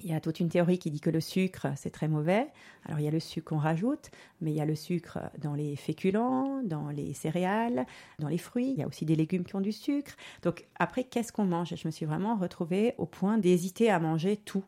Il 0.00 0.10
y 0.10 0.12
a 0.12 0.20
toute 0.20 0.40
une 0.40 0.48
théorie 0.48 0.78
qui 0.78 0.90
dit 0.90 1.00
que 1.00 1.10
le 1.10 1.20
sucre, 1.20 1.68
c'est 1.76 1.90
très 1.90 2.08
mauvais. 2.08 2.48
Alors 2.84 2.98
il 2.98 3.04
y 3.04 3.08
a 3.08 3.12
le 3.12 3.20
sucre 3.20 3.50
qu'on 3.50 3.58
rajoute, 3.58 4.10
mais 4.40 4.50
il 4.50 4.56
y 4.56 4.60
a 4.60 4.64
le 4.64 4.74
sucre 4.74 5.20
dans 5.38 5.54
les 5.54 5.76
féculents, 5.76 6.62
dans 6.64 6.88
les 6.88 7.14
céréales, 7.14 7.86
dans 8.18 8.28
les 8.28 8.38
fruits. 8.38 8.70
Il 8.70 8.78
y 8.78 8.82
a 8.82 8.88
aussi 8.88 9.04
des 9.04 9.14
légumes 9.14 9.44
qui 9.44 9.54
ont 9.54 9.60
du 9.60 9.72
sucre. 9.72 10.16
Donc 10.42 10.66
après, 10.80 11.04
qu'est-ce 11.04 11.32
qu'on 11.32 11.44
mange? 11.44 11.74
Je 11.76 11.86
me 11.86 11.92
suis 11.92 12.06
vraiment 12.06 12.34
retrouvée 12.34 12.94
au 12.98 13.06
point 13.06 13.38
d'hésiter 13.38 13.88
à 13.88 14.00
manger 14.00 14.36
tout. 14.36 14.64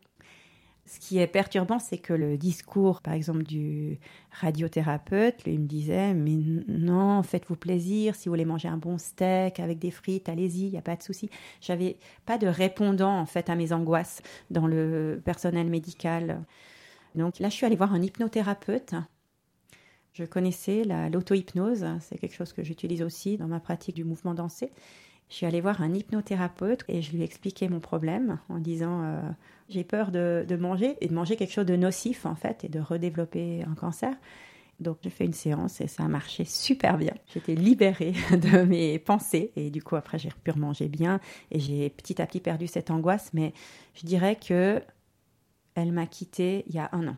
Ce 0.87 1.01
qui 1.01 1.18
est 1.18 1.27
perturbant, 1.27 1.81
c'est 1.81 1.99
que 1.99 2.12
le 2.12 2.38
discours, 2.38 3.03
par 3.03 3.14
exemple, 3.14 3.42
du 3.42 3.99
radiothérapeute, 4.31 5.42
lui, 5.44 5.59
me 5.59 5.66
disait 5.66 6.14
Mais 6.14 6.37
non, 6.68 7.25
faites-vous 7.25 7.57
plaisir, 7.57 8.14
si 8.14 8.29
vous 8.29 8.33
voulez 8.33 8.44
manger 8.44 8.68
un 8.68 8.77
bon 8.77 8.96
steak 8.96 9.59
avec 9.59 9.81
des 9.81 9.90
frites, 9.90 10.29
allez-y, 10.29 10.66
il 10.66 10.70
n'y 10.70 10.79
a 10.79 10.83
pas 10.83 10.94
de 10.94 11.03
souci. 11.03 11.29
J'avais 11.61 11.96
pas 12.25 12.38
de 12.38 12.46
répondant, 12.46 13.18
en 13.18 13.27
fait, 13.27 13.51
à 13.51 13.57
mes 13.57 13.72
angoisses 13.72 14.22
dans 14.51 14.68
le 14.68 15.20
personnel 15.25 15.66
médical. 15.68 16.44
Donc 17.16 17.40
là, 17.40 17.49
je 17.49 17.55
suis 17.55 17.66
allée 17.66 17.77
voir 17.77 17.92
un 17.92 18.03
hypnothérapeute. 18.03 18.94
Je 20.12 20.25
connaissais 20.25 20.85
l'auto-hypnose, 21.12 21.85
c'est 22.01 22.16
quelque 22.16 22.35
chose 22.35 22.53
que 22.53 22.62
j'utilise 22.62 23.03
aussi 23.03 23.37
dans 23.37 23.49
ma 23.49 23.61
pratique 23.61 23.96
du 23.96 24.05
mouvement 24.05 24.35
dansé. 24.35 24.70
Je 25.29 25.35
suis 25.35 25.47
allée 25.47 25.61
voir 25.61 25.83
un 25.83 25.93
hypnothérapeute 25.93 26.85
et 26.89 27.03
je 27.03 27.12
lui 27.12 27.23
ai 27.23 27.25
expliqué 27.25 27.69
mon 27.69 27.81
problème 27.81 28.39
en 28.49 28.59
disant 28.59 29.03
euh, 29.03 29.21
j'ai 29.69 29.83
peur 29.83 30.12
de, 30.12 30.47
manger 30.59 30.97
et 31.01 31.09
de 31.09 31.15
manger 31.15 31.37
quelque 31.37 31.53
chose 31.53 31.67
de 31.67 31.75
nocif 31.75 32.27
en 32.27 32.37
fait 32.37 32.65
et 32.65 32.69
de 32.69 32.79
redévelopper 32.79 33.65
un 33.65 33.75
cancer. 33.75 34.15
Donc 34.79 34.99
j'ai 35.03 35.11
fait 35.11 35.25
une 35.25 35.33
séance 35.33 35.81
et 35.81 35.89
ça 35.89 36.05
a 36.05 36.09
marché 36.09 36.45
super 36.45 36.97
bien. 36.97 37.15
J'étais 37.33 37.55
libérée 37.55 38.12
de 38.31 38.62
mes 38.62 38.99
pensées 39.01 39.53
et 39.57 39.71
du 39.71 39.83
coup 39.83 39.97
après 39.97 40.19
j'ai 40.19 40.31
pu 40.45 40.53
manger 40.53 40.89
bien 40.89 41.19
et 41.51 41.59
j'ai 41.59 41.91
petit 41.91 42.23
à 42.23 42.27
petit 42.27 42.41
perdu 42.41 42.69
cette 42.69 42.91
angoisse. 42.91 43.31
Mais 43.33 43.53
je 43.95 44.07
dirais 44.07 44.37
que 44.37 44.81
elle 45.75 45.93
m'a 45.93 46.07
quittée 46.07 46.65
il 46.69 46.75
y 46.75 46.79
a 46.79 46.89
un 46.93 47.09
an. 47.09 47.17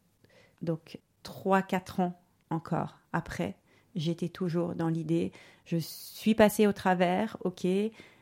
Donc 0.63 0.99
trois 1.23 1.61
quatre 1.61 2.01
ans 2.01 2.19
encore 2.51 2.99
après, 3.13 3.58
j'étais 3.95 4.29
toujours 4.29 4.75
dans 4.75 4.89
l'idée, 4.89 5.33
je 5.65 5.77
suis 5.77 6.35
passée 6.35 6.67
au 6.67 6.73
travers, 6.73 7.37
ok, 7.45 7.67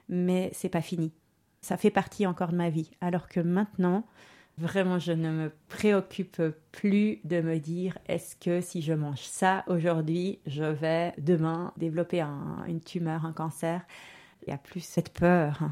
mais 0.09 0.51
c'est 0.53 0.69
pas 0.69 0.81
fini. 0.81 1.13
Ça 1.61 1.77
fait 1.77 1.91
partie 1.91 2.27
encore 2.27 2.53
de 2.53 2.57
ma 2.57 2.71
vie. 2.71 2.91
Alors 3.01 3.29
que 3.29 3.41
maintenant, 3.41 4.07
vraiment, 4.59 4.99
je 4.99 5.13
ne 5.13 5.31
me 5.31 5.53
préoccupe 5.69 6.43
plus 6.73 7.21
de 7.25 7.41
me 7.41 7.59
dire 7.59 7.99
est-ce 8.07 8.37
que 8.37 8.61
si 8.61 8.83
je 8.83 8.93
mange 8.93 9.23
ça 9.23 9.65
aujourd'hui, 9.67 10.39
je 10.47 10.65
vais 10.65 11.13
demain 11.19 11.73
développer 11.77 12.21
une 12.67 12.81
tumeur, 12.81 13.25
un 13.25 13.33
cancer? 13.33 13.83
Il 14.47 14.51
y 14.51 14.53
a 14.53 14.59
plus 14.59 14.81
cette 14.81 15.13
peur 15.13 15.71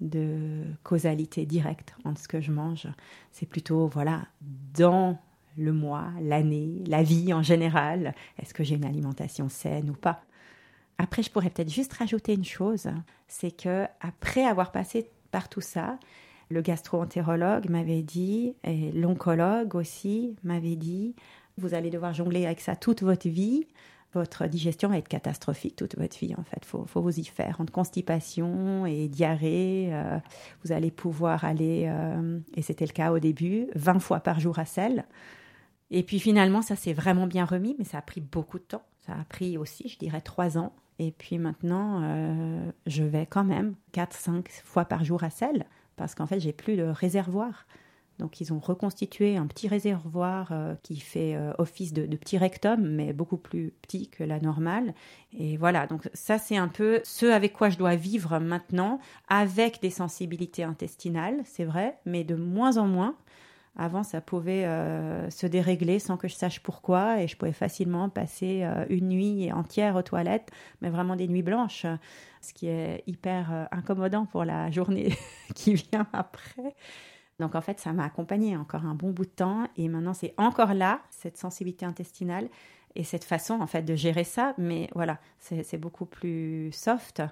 de 0.00 0.62
causalité 0.82 1.46
directe 1.46 1.94
entre 2.04 2.20
ce 2.20 2.28
que 2.28 2.40
je 2.40 2.52
mange. 2.52 2.88
C'est 3.30 3.46
plutôt, 3.46 3.86
voilà, 3.86 4.26
dans 4.74 5.18
le 5.56 5.72
mois, 5.72 6.08
l'année, 6.20 6.82
la 6.86 7.02
vie 7.02 7.32
en 7.32 7.42
général. 7.42 8.14
Est-ce 8.40 8.54
que 8.54 8.64
j'ai 8.64 8.76
une 8.76 8.84
alimentation 8.84 9.48
saine 9.48 9.90
ou 9.90 9.94
pas? 9.94 10.22
Après, 10.98 11.22
je 11.22 11.30
pourrais 11.30 11.50
peut-être 11.50 11.72
juste 11.72 11.92
rajouter 11.92 12.34
une 12.34 12.44
chose, 12.44 12.88
c'est 13.28 13.50
que 13.50 13.86
après 14.00 14.44
avoir 14.44 14.72
passé 14.72 15.10
par 15.30 15.48
tout 15.48 15.60
ça, 15.60 15.98
le 16.48 16.62
gastro-entérologue 16.62 17.68
m'avait 17.68 18.02
dit, 18.02 18.54
et 18.64 18.92
l'oncologue 18.92 19.74
aussi 19.74 20.36
m'avait 20.44 20.76
dit, 20.76 21.14
vous 21.58 21.74
allez 21.74 21.90
devoir 21.90 22.14
jongler 22.14 22.46
avec 22.46 22.60
ça 22.60 22.76
toute 22.76 23.02
votre 23.02 23.28
vie. 23.28 23.66
Votre 24.14 24.46
digestion 24.46 24.88
va 24.88 24.98
être 24.98 25.08
catastrophique 25.08 25.76
toute 25.76 25.96
votre 25.98 26.16
vie, 26.16 26.34
en 26.38 26.44
fait. 26.44 26.60
Il 26.62 26.66
faut, 26.66 27.02
vous 27.02 27.18
y 27.18 27.24
faire. 27.24 27.60
Entre 27.60 27.72
constipation 27.72 28.86
et 28.86 29.08
diarrhée, 29.08 29.88
euh, 29.90 30.18
vous 30.64 30.72
allez 30.72 30.90
pouvoir 30.90 31.44
aller, 31.44 31.84
euh, 31.88 32.38
et 32.54 32.62
c'était 32.62 32.86
le 32.86 32.92
cas 32.92 33.12
au 33.12 33.18
début, 33.18 33.66
20 33.74 33.98
fois 33.98 34.20
par 34.20 34.40
jour 34.40 34.58
à 34.58 34.64
sel. 34.64 35.04
Et 35.90 36.02
puis 36.02 36.18
finalement, 36.18 36.62
ça 36.62 36.76
s'est 36.76 36.92
vraiment 36.92 37.26
bien 37.26 37.44
remis, 37.44 37.76
mais 37.78 37.84
ça 37.84 37.98
a 37.98 38.02
pris 38.02 38.20
beaucoup 38.20 38.58
de 38.58 38.64
temps. 38.64 38.84
Ça 39.06 39.12
a 39.12 39.24
pris 39.24 39.56
aussi, 39.56 39.88
je 39.88 39.98
dirais, 39.98 40.20
trois 40.20 40.58
ans. 40.58 40.74
Et 40.98 41.12
puis 41.12 41.38
maintenant, 41.38 42.00
euh, 42.02 42.70
je 42.86 43.02
vais 43.02 43.26
quand 43.26 43.44
même 43.44 43.74
quatre, 43.92 44.16
cinq 44.16 44.48
fois 44.64 44.84
par 44.84 45.04
jour 45.04 45.22
à 45.24 45.30
sel, 45.30 45.66
parce 45.96 46.14
qu'en 46.14 46.26
fait, 46.26 46.40
j'ai 46.40 46.52
plus 46.52 46.76
de 46.76 46.84
réservoir. 46.84 47.66
Donc, 48.18 48.40
ils 48.40 48.50
ont 48.52 48.58
reconstitué 48.58 49.36
un 49.36 49.46
petit 49.46 49.68
réservoir 49.68 50.48
euh, 50.50 50.74
qui 50.82 50.96
fait 50.96 51.36
euh, 51.36 51.52
office 51.58 51.92
de, 51.92 52.06
de, 52.06 52.16
petit 52.16 52.38
rectum, 52.38 52.80
mais 52.80 53.12
beaucoup 53.12 53.36
plus 53.36 53.74
petit 53.82 54.08
que 54.08 54.24
la 54.24 54.40
normale. 54.40 54.94
Et 55.38 55.58
voilà, 55.58 55.86
donc 55.86 56.08
ça, 56.14 56.38
c'est 56.38 56.56
un 56.56 56.68
peu 56.68 57.00
ce 57.04 57.26
avec 57.26 57.52
quoi 57.52 57.68
je 57.68 57.76
dois 57.76 57.94
vivre 57.94 58.38
maintenant, 58.38 59.00
avec 59.28 59.82
des 59.82 59.90
sensibilités 59.90 60.62
intestinales, 60.62 61.42
c'est 61.44 61.64
vrai, 61.64 61.98
mais 62.06 62.24
de 62.24 62.36
moins 62.36 62.78
en 62.78 62.86
moins. 62.86 63.14
Avant, 63.78 64.02
ça 64.02 64.22
pouvait 64.22 64.64
euh, 64.64 65.28
se 65.28 65.46
dérégler 65.46 65.98
sans 65.98 66.16
que 66.16 66.28
je 66.28 66.34
sache 66.34 66.60
pourquoi 66.60 67.20
et 67.20 67.28
je 67.28 67.36
pouvais 67.36 67.52
facilement 67.52 68.08
passer 68.08 68.62
euh, 68.62 68.86
une 68.88 69.08
nuit 69.08 69.52
entière 69.52 69.96
aux 69.96 70.02
toilettes, 70.02 70.50
mais 70.80 70.88
vraiment 70.88 71.14
des 71.14 71.28
nuits 71.28 71.42
blanches, 71.42 71.84
ce 72.40 72.54
qui 72.54 72.68
est 72.68 73.02
hyper 73.06 73.52
euh, 73.52 73.64
incommodant 73.72 74.24
pour 74.24 74.46
la 74.46 74.70
journée 74.70 75.14
qui 75.54 75.74
vient 75.74 76.06
après. 76.14 76.74
Donc 77.38 77.54
en 77.54 77.60
fait, 77.60 77.78
ça 77.78 77.92
m'a 77.92 78.04
accompagnée 78.04 78.56
encore 78.56 78.86
un 78.86 78.94
bon 78.94 79.10
bout 79.10 79.26
de 79.26 79.30
temps 79.30 79.68
et 79.76 79.88
maintenant 79.88 80.14
c'est 80.14 80.32
encore 80.38 80.72
là, 80.72 81.02
cette 81.10 81.36
sensibilité 81.36 81.84
intestinale 81.84 82.48
et 82.94 83.04
cette 83.04 83.24
façon 83.24 83.60
en 83.60 83.66
fait 83.66 83.82
de 83.82 83.94
gérer 83.94 84.24
ça, 84.24 84.54
mais 84.56 84.88
voilà, 84.94 85.18
c'est 85.38 85.76
beaucoup 85.76 86.06
plus 86.06 86.72
soft. 86.72 87.22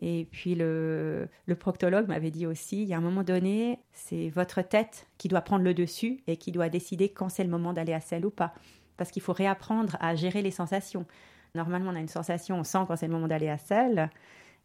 Et 0.00 0.26
puis 0.30 0.54
le, 0.54 1.28
proctologue 1.58 2.08
m'avait 2.08 2.30
dit 2.30 2.46
aussi, 2.46 2.82
il 2.82 2.88
y 2.88 2.94
a 2.94 2.98
un 2.98 3.02
moment 3.02 3.22
donné, 3.22 3.78
c'est 3.92 4.28
votre 4.28 4.62
tête 4.62 5.06
qui 5.18 5.28
doit 5.28 5.40
prendre 5.40 5.64
le 5.64 5.74
dessus 5.74 6.20
et 6.26 6.36
qui 6.36 6.52
doit 6.52 6.68
décider 6.68 7.08
quand 7.08 7.28
c'est 7.28 7.44
le 7.44 7.50
moment 7.50 7.72
d'aller 7.72 7.92
à 7.92 8.00
celle 8.00 8.26
ou 8.26 8.30
pas. 8.30 8.54
parce 8.96 9.10
qu'il 9.10 9.22
faut 9.22 9.32
réapprendre 9.32 9.96
à 10.00 10.14
gérer 10.14 10.42
les 10.42 10.50
sensations. 10.50 11.06
Normalement, 11.54 11.90
on 11.90 11.96
a 11.96 12.00
une 12.00 12.08
sensation, 12.08 12.58
on 12.58 12.64
sent 12.64 12.78
quand 12.86 12.96
c'est 12.96 13.06
le 13.06 13.12
moment 13.12 13.28
d'aller 13.28 13.48
à 13.48 13.58
selle. 13.58 14.10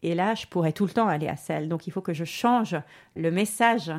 Et 0.02 0.15
là, 0.15 0.36
je 0.36 0.48
pourrais 0.48 0.72
tout 0.72 0.86
le 0.86 0.92
temps 0.92 1.08
aller 1.08 1.28
à 1.28 1.36
selle. 1.36 1.68
Donc, 1.68 1.88
il 1.88 1.92
faut 1.92 2.02
que 2.02 2.13
je 2.13 2.26
change 2.26 2.76
le 3.15 3.32
message 3.32 3.92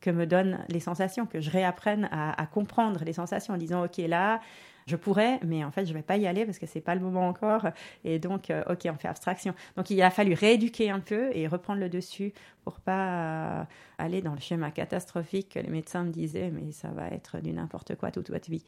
que 0.00 0.10
me 0.10 0.26
donnent 0.26 0.64
les 0.68 0.80
sensations, 0.80 1.26
que 1.26 1.40
je 1.40 1.50
réapprenne 1.50 2.08
à, 2.12 2.46
comprendre 2.46 3.04
les 3.04 3.12
sensations 3.12 3.54
en 3.54 3.56
disant, 3.56 3.84
OK, 3.84 3.98
là, 3.98 4.40
je 4.88 4.96
pourrais, 4.96 5.38
mais 5.44 5.64
en 5.64 5.70
fait, 5.70 5.84
je 5.84 5.92
ne 5.92 5.98
vais 5.98 6.02
pas 6.02 6.16
y 6.16 6.26
aller 6.26 6.44
parce 6.44 6.58
que 6.58 6.66
ce 6.66 6.76
n'est 6.76 6.82
pas 6.82 6.94
le 6.94 7.00
moment 7.00 7.28
encore. 7.28 7.66
Et 8.04 8.18
donc, 8.18 8.50
euh, 8.50 8.62
OK, 8.70 8.86
on 8.86 8.96
fait 8.96 9.08
abstraction. 9.08 9.54
Donc, 9.76 9.90
il 9.90 10.00
a 10.02 10.10
fallu 10.10 10.34
rééduquer 10.34 10.90
un 10.90 11.00
peu 11.00 11.30
et 11.34 11.46
reprendre 11.46 11.80
le 11.80 11.88
dessus 11.88 12.32
pour 12.64 12.80
pas 12.80 13.60
euh, 13.60 13.64
aller 13.98 14.22
dans 14.22 14.34
le 14.34 14.40
schéma 14.40 14.70
catastrophique 14.70 15.50
que 15.50 15.58
les 15.58 15.70
médecins 15.70 16.04
me 16.04 16.10
disaient, 16.10 16.50
mais 16.50 16.72
ça 16.72 16.88
va 16.88 17.08
être 17.08 17.40
du 17.40 17.52
n'importe 17.52 17.94
quoi 17.96 18.10
toute 18.10 18.30
votre 18.30 18.50
vie. 18.50 18.64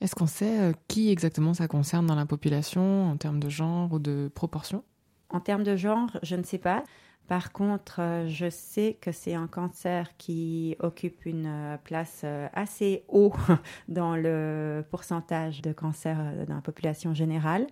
Est-ce 0.00 0.14
qu'on 0.14 0.26
sait 0.26 0.60
euh, 0.60 0.72
qui 0.88 1.10
exactement 1.10 1.54
ça 1.54 1.68
concerne 1.68 2.06
dans 2.06 2.16
la 2.16 2.26
population 2.26 3.10
en 3.10 3.16
termes 3.16 3.40
de 3.40 3.48
genre 3.48 3.92
ou 3.92 3.98
de 3.98 4.30
proportion? 4.34 4.84
En 5.30 5.40
termes 5.40 5.64
de 5.64 5.76
genre, 5.76 6.10
je 6.22 6.36
ne 6.36 6.44
sais 6.44 6.58
pas. 6.58 6.84
Par 7.28 7.52
contre, 7.52 8.00
euh, 8.00 8.28
je 8.28 8.50
sais 8.50 8.98
que 9.00 9.10
c'est 9.10 9.34
un 9.34 9.46
cancer 9.46 10.14
qui 10.18 10.76
occupe 10.78 11.24
une 11.24 11.46
euh, 11.46 11.76
place 11.78 12.20
euh, 12.24 12.48
assez 12.52 13.04
haut 13.08 13.32
dans 13.88 14.14
le 14.14 14.84
pourcentage 14.90 15.62
de 15.62 15.72
cancer 15.72 16.18
dans 16.46 16.54
la 16.54 16.60
population 16.60 17.14
générale. 17.14 17.66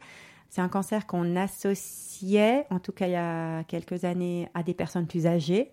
C'est 0.49 0.63
un 0.63 0.69
cancer 0.69 1.07
qu'on 1.07 1.37
associait, 1.37 2.67
en 2.71 2.79
tout 2.79 2.93
cas 2.93 3.07
il 3.07 3.13
y 3.13 3.17
a 3.17 3.65
quelques 3.65 4.05
années, 4.05 4.49
à 4.55 4.63
des 4.63 4.75
personnes 4.75 5.07
plus 5.07 5.27
âgées, 5.27 5.71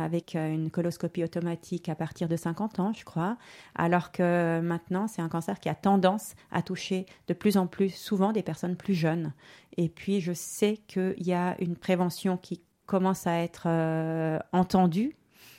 avec 0.00 0.36
une 0.36 0.70
coloscopie 0.70 1.24
automatique 1.24 1.88
à 1.88 1.96
partir 1.96 2.28
de 2.28 2.36
50 2.36 2.78
ans, 2.78 2.92
je 2.92 3.04
crois, 3.04 3.36
alors 3.74 4.12
que 4.12 4.60
maintenant, 4.60 5.08
c'est 5.08 5.20
un 5.20 5.28
cancer 5.28 5.58
qui 5.58 5.68
a 5.68 5.74
tendance 5.74 6.36
à 6.52 6.62
toucher 6.62 7.06
de 7.26 7.34
plus 7.34 7.56
en 7.56 7.66
plus 7.66 7.90
souvent 7.90 8.30
des 8.30 8.44
personnes 8.44 8.76
plus 8.76 8.94
jeunes. 8.94 9.32
Et 9.76 9.88
puis, 9.88 10.20
je 10.20 10.32
sais 10.32 10.76
qu'il 10.86 11.26
y 11.26 11.32
a 11.32 11.56
une 11.60 11.74
prévention 11.74 12.36
qui 12.36 12.60
commence 12.88 13.26
à 13.28 13.36
être 13.38 13.64
euh, 13.66 14.40
entendu. 14.52 15.14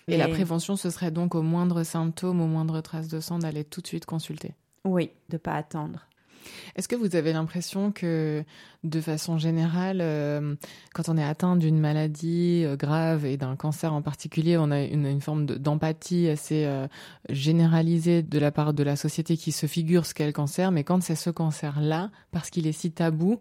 Et, 0.09 0.17
la 0.17 0.27
prévention, 0.27 0.75
ce 0.75 0.89
serait 0.89 1.11
donc 1.11 1.35
au 1.35 1.43
moindre 1.43 1.83
symptôme, 1.83 2.41
au 2.41 2.47
moindre 2.47 2.81
trace 2.81 3.07
de 3.07 3.19
sang, 3.19 3.39
d'aller 3.39 3.63
tout 3.63 3.79
de 3.79 3.87
suite 3.87 4.07
consulter. 4.07 4.55
Oui, 4.83 5.11
de 5.29 5.37
pas 5.37 5.53
attendre. 5.53 6.08
Est-ce 6.75 6.87
que 6.87 6.95
vous 6.95 7.15
avez 7.15 7.33
l'impression 7.33 7.91
que, 7.91 8.43
de 8.83 9.01
façon 9.01 9.37
générale, 9.37 9.99
euh, 10.01 10.55
quand 10.93 11.09
on 11.09 11.17
est 11.17 11.23
atteint 11.23 11.55
d'une 11.55 11.79
maladie 11.79 12.63
euh, 12.65 12.75
grave 12.75 13.25
et 13.25 13.37
d'un 13.37 13.55
cancer 13.55 13.93
en 13.93 14.01
particulier, 14.01 14.57
on 14.57 14.71
a 14.71 14.81
une, 14.81 15.21
forme 15.21 15.45
d'empathie 15.45 16.29
assez 16.29 16.67
généralisée 17.29 18.23
de 18.23 18.39
la 18.39 18.51
part 18.51 18.73
de 18.73 18.83
la 18.83 18.95
société 18.95 19.35
qui 19.35 19.51
se 19.51 19.65
figure 19.65 20.05
ce 20.05 20.13
qu'est 20.13 20.25
le 20.25 20.31
cancer, 20.31 20.71
mais 20.71 20.83
quand 20.83 21.01
c'est 21.03 21.15
ce 21.15 21.29
cancer-là, 21.29 22.11
parce 22.31 22.49
qu'il 22.49 22.67
est 22.67 22.71
si 22.71 22.91
tabou, 22.91 23.39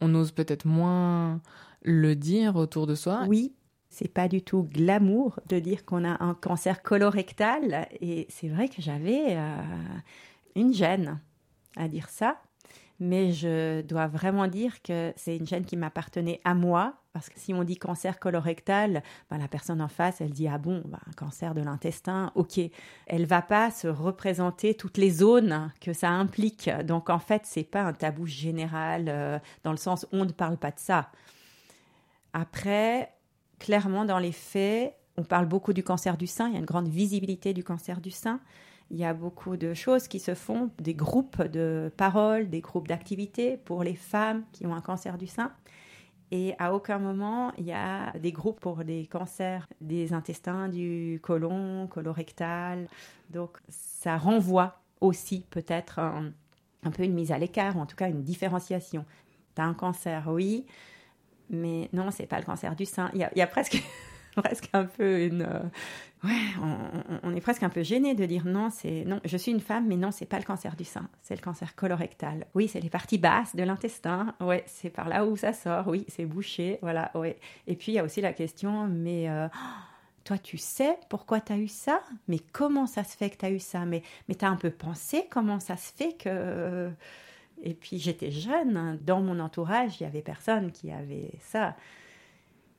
on 0.00 0.14
ose 0.14 0.32
peut-être 0.32 0.64
moins 0.64 1.40
le 1.82 2.14
dire 2.14 2.56
autour 2.56 2.86
de 2.86 2.94
soi? 2.94 3.24
Oui, 3.28 3.52
c'est 3.88 4.12
pas 4.12 4.28
du 4.28 4.42
tout 4.42 4.64
glamour 4.64 5.40
de 5.48 5.58
dire 5.58 5.84
qu'on 5.84 6.04
a 6.04 6.22
un 6.22 6.34
cancer 6.34 6.82
colorectal. 6.82 7.88
Et 8.00 8.26
c'est 8.28 8.48
vrai 8.48 8.68
que 8.68 8.80
j'avais 8.82 9.36
euh, 9.36 9.62
une 10.54 10.72
gêne 10.72 11.20
à 11.76 11.88
dire 11.88 12.08
ça. 12.08 12.40
Mais 13.00 13.32
je 13.32 13.80
dois 13.82 14.08
vraiment 14.08 14.48
dire 14.48 14.82
que 14.82 15.12
c'est 15.16 15.36
une 15.36 15.46
gêne 15.46 15.64
qui 15.64 15.76
m'appartenait 15.76 16.40
à 16.44 16.54
moi. 16.54 16.94
Parce 17.12 17.28
que 17.28 17.38
si 17.38 17.54
on 17.54 17.64
dit 17.64 17.76
cancer 17.76 18.18
colorectal, 18.18 19.02
ben 19.30 19.38
la 19.38 19.48
personne 19.48 19.80
en 19.80 19.88
face, 19.88 20.20
elle 20.20 20.30
dit 20.30 20.48
Ah 20.48 20.58
bon, 20.58 20.82
ben, 20.86 21.00
cancer 21.16 21.54
de 21.54 21.60
l'intestin, 21.60 22.32
ok. 22.34 22.60
Elle 23.06 23.26
va 23.26 23.42
pas 23.42 23.70
se 23.70 23.88
représenter 23.88 24.74
toutes 24.74 24.98
les 24.98 25.10
zones 25.10 25.72
que 25.80 25.92
ça 25.92 26.10
implique. 26.10 26.70
Donc 26.84 27.08
en 27.08 27.18
fait, 27.18 27.42
c'est 27.44 27.64
pas 27.64 27.82
un 27.82 27.92
tabou 27.92 28.26
général 28.26 29.06
euh, 29.08 29.38
dans 29.62 29.72
le 29.72 29.76
sens 29.78 30.06
on 30.12 30.24
ne 30.24 30.32
parle 30.32 30.56
pas 30.56 30.70
de 30.70 30.78
ça. 30.78 31.10
Après, 32.32 33.12
clairement, 33.58 34.04
dans 34.04 34.18
les 34.18 34.32
faits, 34.32 34.94
on 35.16 35.24
parle 35.24 35.46
beaucoup 35.46 35.72
du 35.72 35.82
cancer 35.82 36.16
du 36.16 36.26
sein, 36.26 36.48
il 36.48 36.54
y 36.54 36.56
a 36.56 36.60
une 36.60 36.64
grande 36.64 36.88
visibilité 36.88 37.52
du 37.52 37.64
cancer 37.64 38.00
du 38.00 38.10
sein. 38.10 38.40
Il 38.90 38.96
y 38.96 39.04
a 39.04 39.12
beaucoup 39.12 39.56
de 39.56 39.74
choses 39.74 40.08
qui 40.08 40.18
se 40.18 40.34
font, 40.34 40.70
des 40.78 40.94
groupes 40.94 41.42
de 41.42 41.92
paroles, 41.96 42.48
des 42.48 42.60
groupes 42.60 42.88
d'activités 42.88 43.58
pour 43.58 43.82
les 43.82 43.94
femmes 43.94 44.44
qui 44.52 44.66
ont 44.66 44.74
un 44.74 44.80
cancer 44.80 45.18
du 45.18 45.26
sein. 45.26 45.52
Et 46.30 46.54
à 46.58 46.74
aucun 46.74 46.98
moment, 46.98 47.52
il 47.56 47.64
y 47.64 47.72
a 47.72 48.12
des 48.18 48.32
groupes 48.32 48.60
pour 48.60 48.84
des 48.84 49.06
cancers 49.06 49.66
des 49.80 50.12
intestins, 50.12 50.68
du 50.68 51.20
côlon, 51.22 51.86
colorectal. 51.86 52.86
Donc, 53.30 53.58
ça 53.68 54.18
renvoie 54.18 54.80
aussi 55.00 55.46
peut-être 55.50 55.98
un, 55.98 56.32
un, 56.82 56.90
peu 56.90 57.04
une 57.04 57.14
mise 57.14 57.32
à 57.32 57.38
l'écart, 57.38 57.76
ou 57.76 57.80
en 57.80 57.86
tout 57.86 57.96
cas 57.96 58.08
une 58.08 58.22
différenciation. 58.22 59.04
Tu 59.54 59.62
as 59.62 59.64
un 59.64 59.74
cancer, 59.74 60.28
oui, 60.28 60.66
mais 61.50 61.88
non, 61.92 62.10
c'est 62.10 62.26
pas 62.26 62.38
le 62.38 62.44
cancer 62.44 62.76
du 62.76 62.84
sein. 62.84 63.10
Il 63.14 63.28
y 63.34 63.42
a, 63.42 63.46
presque, 63.46 63.82
presque 64.42 64.68
un 64.72 64.84
peu 64.84 65.22
une. 65.24 65.42
Euh, 65.42 65.60
ouais, 66.24 67.20
on, 67.22 67.34
est 67.34 67.40
presque 67.40 67.62
un 67.62 67.68
peu 67.68 67.82
gêné 67.82 68.14
de 68.14 68.24
dire 68.26 68.44
non, 68.44 68.70
c'est 68.70 69.04
non, 69.04 69.20
je 69.24 69.36
suis 69.36 69.52
une 69.52 69.60
femme, 69.60 69.86
mais 69.86 69.96
non, 69.96 70.10
c'est 70.10 70.26
pas 70.26 70.38
le 70.38 70.44
cancer 70.44 70.76
du 70.76 70.84
sein, 70.84 71.08
c'est 71.22 71.34
le 71.34 71.40
cancer 71.40 71.74
colorectal. 71.74 72.46
Oui, 72.54 72.68
c'est 72.68 72.80
les 72.80 72.90
parties 72.90 73.18
basses 73.18 73.54
de 73.54 73.62
l'intestin. 73.62 74.34
Ouais, 74.40 74.64
c'est 74.66 74.90
par 74.90 75.08
là 75.08 75.24
où 75.26 75.36
ça 75.36 75.52
sort. 75.52 75.88
Oui, 75.88 76.04
c'est 76.08 76.24
bouché. 76.26 76.78
Voilà. 76.82 77.10
Ouais. 77.14 77.38
Et 77.66 77.76
puis 77.76 77.92
il 77.92 77.94
y 77.96 77.98
a 77.98 78.04
aussi 78.04 78.20
la 78.20 78.32
question, 78.32 78.86
mais 78.86 79.28
euh, 79.28 79.48
toi, 80.24 80.38
tu 80.38 80.58
sais 80.58 80.98
pourquoi 81.08 81.40
tu 81.40 81.52
as 81.52 81.58
eu 81.58 81.68
ça? 81.68 82.02
Mais 82.28 82.38
comment 82.38 82.86
ça 82.86 83.04
se 83.04 83.16
fait 83.16 83.30
que 83.30 83.36
tu 83.36 83.46
as 83.46 83.50
eu 83.50 83.60
ça? 83.60 83.84
Mais, 83.84 84.02
mais 84.28 84.34
tu 84.34 84.44
as 84.44 84.50
un 84.50 84.56
peu 84.56 84.70
pensé 84.70 85.26
comment 85.30 85.60
ça 85.60 85.76
se 85.76 85.92
fait 85.92 86.12
que. 86.14 86.90
Et 87.62 87.74
puis 87.74 87.98
j'étais 87.98 88.30
jeune, 88.30 88.76
hein. 88.76 88.98
dans 89.00 89.20
mon 89.20 89.40
entourage, 89.40 90.00
il 90.00 90.04
y 90.04 90.06
avait 90.06 90.22
personne 90.22 90.70
qui 90.70 90.92
avait 90.92 91.32
ça. 91.40 91.74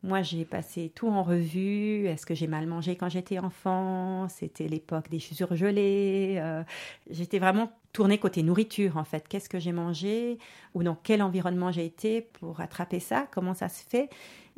Moi, 0.01 0.21
j'ai 0.21 0.45
passé 0.45 0.91
tout 0.95 1.09
en 1.09 1.23
revue. 1.23 2.07
Est-ce 2.07 2.25
que 2.25 2.33
j'ai 2.33 2.47
mal 2.47 2.65
mangé 2.67 2.95
quand 2.95 3.09
j'étais 3.09 3.38
enfant? 3.39 4.29
C'était 4.29 4.67
l'époque 4.69 5.09
des 5.09 5.19
surgelés. 5.19 6.38
Euh, 6.39 6.63
j'étais 7.09 7.38
vraiment 7.38 7.69
tournée 7.91 8.17
côté 8.17 8.41
nourriture, 8.41 8.95
en 8.95 9.03
fait. 9.03 9.27
Qu'est-ce 9.27 9.49
que 9.49 9.59
j'ai 9.59 9.73
mangé? 9.73 10.38
Ou 10.73 10.83
dans 10.83 10.95
quel 10.95 11.21
environnement 11.21 11.71
j'ai 11.73 11.85
été 11.85 12.21
pour 12.21 12.62
attraper 12.62 13.01
ça? 13.01 13.27
Comment 13.31 13.53
ça 13.53 13.67
se 13.67 13.83
fait? 13.83 14.09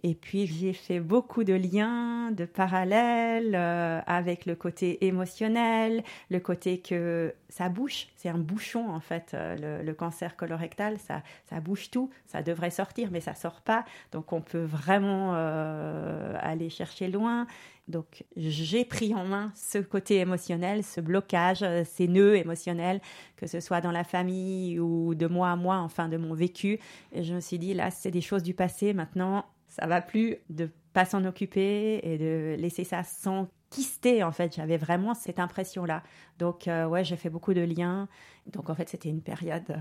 Et 0.04 0.16
puis 0.16 0.48
j'ai 0.48 0.74
fait 0.74 1.00
beaucoup 1.00 1.44
de 1.44 1.54
liens, 1.54 2.32
de 2.32 2.46
parallèles 2.46 3.54
euh, 3.56 4.00
avec 4.08 4.46
le 4.46 4.56
côté 4.56 5.06
émotionnel, 5.06 6.04
le 6.30 6.40
côté 6.40 6.80
que 6.80 7.34
ça 7.50 7.70
bouche, 7.70 8.08
c'est 8.16 8.30
un 8.30 8.38
bouchon 8.38 8.90
en 8.90 9.00
fait, 9.00 9.32
euh, 9.34 9.84
le, 9.84 9.94
cancer 9.94 10.36
colorectal, 10.36 10.98
ça, 10.98 11.22
ça 11.50 11.60
bouche 11.60 11.92
tout, 11.92 12.10
ça 12.26 12.42
devrait 12.42 12.72
sortir 12.72 13.10
mais 13.12 13.22
ça 13.22 13.36
sort 13.36 13.62
pas, 13.62 13.86
donc 14.12 14.34
on 14.34 14.42
peut 14.42 14.64
vraiment 14.64 15.34
euh, 15.36 16.36
aller 16.40 16.70
chercher 16.70 17.08
loin. 17.08 17.46
Donc 17.88 18.24
j'ai 18.38 18.86
pris 18.86 19.14
en 19.14 19.26
main 19.26 19.52
ce 19.54 19.78
côté 19.78 20.20
émotionnel, 20.20 20.84
ce 20.84 21.02
blocage, 21.02 21.66
ces 21.84 22.08
nœuds 22.08 22.38
émotionnels, 22.38 23.02
que 23.36 23.48
ce 23.48 23.60
soit 23.60 23.82
dans 23.82 23.92
la 23.92 24.06
famille 24.06 24.80
ou 24.80 25.14
de 25.14 25.28
moi 25.28 25.50
à 25.50 25.56
moi, 25.58 25.78
enfin 25.80 26.08
de 26.08 26.16
mon 26.16 26.34
vécu. 26.34 26.80
Et 27.12 27.24
je 27.24 27.34
me 27.34 27.42
suis 27.42 27.60
dit 27.60 27.74
là 27.74 27.92
c'est 27.92 28.12
des 28.12 28.22
choses 28.22 28.44
du 28.44 28.54
passé, 28.54 28.94
maintenant 28.94 29.46
ça 29.72 29.88
va 29.88 30.02
plus 30.02 30.38
de 30.50 30.70
pas 30.94 31.06
s'en 31.06 31.24
occuper 31.24 32.02
et 32.04 32.18
de 32.18 32.56
laisser 32.60 32.84
ça 32.84 33.04
s'enquister 33.04 34.22
en 34.24 34.32
fait. 34.32 34.54
J'avais 34.56 34.78
vraiment 34.78 35.14
cette 35.14 35.40
impression 35.40 35.86
là 35.86 36.04
donc 36.38 36.68
euh, 36.68 36.86
ouais 36.86 37.04
j'ai 37.04 37.16
fait 37.16 37.30
beaucoup 37.30 37.54
de 37.54 37.62
liens. 37.62 38.08
Donc 38.52 38.70
en 38.70 38.76
fait 38.76 38.90
c'était 38.90 39.10
une 39.10 39.22
période 39.22 39.70
euh, 39.70 39.78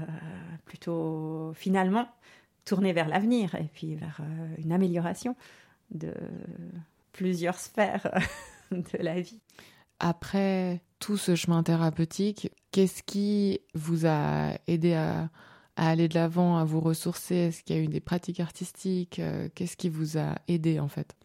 plutôt 0.64 1.52
finalement 1.54 2.08
tournée 2.64 2.92
vers 2.92 3.08
l'avenir 3.08 3.56
et 3.56 3.68
puis 3.72 3.96
vers 3.96 4.20
euh, 4.20 4.54
une 4.58 4.72
amélioration 4.72 5.34
de 5.90 6.14
plusieurs 7.12 7.58
sphères 7.58 8.16
de 8.70 8.98
la 8.98 9.20
vie. 9.20 9.40
Après 9.98 10.80
tout 11.00 11.16
ce 11.16 11.34
chemin 11.34 11.64
thérapeutique 11.64 12.52
qu'est-ce 12.70 13.02
qui 13.02 13.60
vous 13.74 14.06
a 14.06 14.52
aidé 14.68 14.94
à 14.94 15.30
à 15.80 15.88
aller 15.88 16.08
de 16.08 16.14
l'avant, 16.14 16.58
à 16.58 16.64
vous 16.64 16.78
ressourcer? 16.78 17.34
Est-ce 17.36 17.62
qu'il 17.64 17.74
y 17.74 17.78
a 17.78 17.82
eu 17.82 17.88
des 17.88 18.00
pratiques 18.00 18.38
artistiques? 18.38 19.18
Euh, 19.18 19.48
Qu'est-ce 19.54 19.78
qui 19.78 19.88
vous 19.88 20.18
a 20.18 20.34
aidé 20.46 20.78
en 20.78 20.88
fait? 20.88 21.16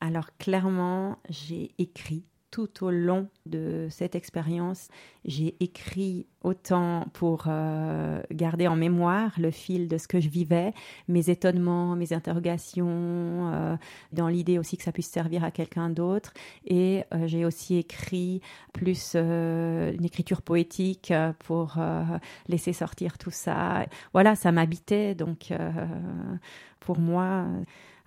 Alors 0.00 0.34
clairement, 0.38 1.18
j'ai 1.28 1.72
écrit 1.78 2.24
tout 2.52 2.84
au 2.84 2.90
long 2.90 3.28
de 3.46 3.88
cette 3.90 4.14
expérience, 4.14 4.88
j'ai 5.24 5.56
écrit 5.58 6.26
autant 6.42 7.06
pour 7.14 7.44
euh, 7.46 8.20
garder 8.30 8.68
en 8.68 8.76
mémoire 8.76 9.32
le 9.38 9.50
fil 9.50 9.88
de 9.88 9.96
ce 9.96 10.06
que 10.06 10.20
je 10.20 10.28
vivais, 10.28 10.74
mes 11.08 11.30
étonnements, 11.30 11.96
mes 11.96 12.12
interrogations, 12.12 13.50
euh, 13.52 13.76
dans 14.12 14.28
l'idée 14.28 14.58
aussi 14.58 14.76
que 14.76 14.82
ça 14.82 14.92
puisse 14.92 15.08
servir 15.08 15.44
à 15.44 15.50
quelqu'un 15.50 15.88
d'autre. 15.88 16.34
Et 16.66 17.04
euh, 17.14 17.26
j'ai 17.26 17.46
aussi 17.46 17.78
écrit 17.78 18.42
plus 18.74 19.16
une 19.16 20.04
écriture 20.04 20.42
poétique 20.42 21.12
pour 21.40 21.78
laisser 22.48 22.74
sortir 22.74 23.16
tout 23.16 23.30
ça. 23.30 23.86
Voilà, 24.12 24.34
ça 24.34 24.52
m'habitait. 24.52 25.14
Donc, 25.14 25.52
pour 26.80 26.98
moi, 26.98 27.46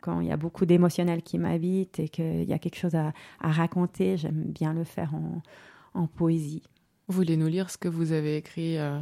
quand 0.06 0.22
il 0.22 0.28
y 0.28 0.32
a 0.32 0.38
beaucoup 0.38 0.68
d'émotionnel 0.68 1.24
qui 1.24 1.40
m'habite 1.40 2.00
et 2.00 2.10
qu'il 2.10 2.44
y 2.44 2.54
a 2.54 2.60
quelque 2.60 2.78
chose 2.78 2.94
à, 2.94 3.12
raconter, 3.40 4.18
j'aime 4.18 4.44
bien 4.44 4.72
le 4.72 4.84
faire 4.84 5.14
en, 5.96 6.08
poésie. 6.08 6.62
Vous 7.08 7.16
voulez 7.16 7.38
nous 7.38 7.48
lire 7.48 7.72
ce 7.72 7.78
que 7.78 7.88
vous 7.88 8.12
avez 8.12 8.38
écrit 8.38 8.78
euh, 8.78 9.00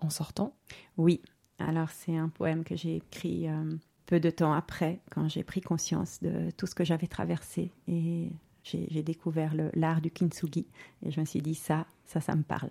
en 0.00 0.10
sortant? 0.10 0.54
Oui. 0.98 1.22
Alors 1.58 1.88
c'est 1.90 2.16
un 2.16 2.28
poème 2.28 2.62
que 2.62 2.76
j'ai 2.76 2.96
écrit 2.96 3.48
euh, 3.48 3.74
peu 4.04 4.20
de 4.20 4.28
temps 4.28 4.52
après, 4.52 5.00
quand 5.10 5.28
j'ai 5.28 5.42
pris 5.42 5.62
conscience 5.62 6.20
de 6.20 6.50
tout 6.56 6.66
ce 6.66 6.74
que 6.74 6.84
j'avais 6.84 7.06
traversé 7.06 7.72
et 7.88 8.30
j'ai 8.62 9.02
découvert 9.02 9.54
l'art 9.74 10.02
du 10.02 10.10
kintsugi 10.10 10.66
et 11.02 11.10
je 11.10 11.20
me 11.20 11.24
suis 11.24 11.40
dit 11.40 11.54
ça, 11.54 11.86
ça, 12.04 12.20
ça 12.20 12.36
me 12.36 12.42
parle. 12.42 12.70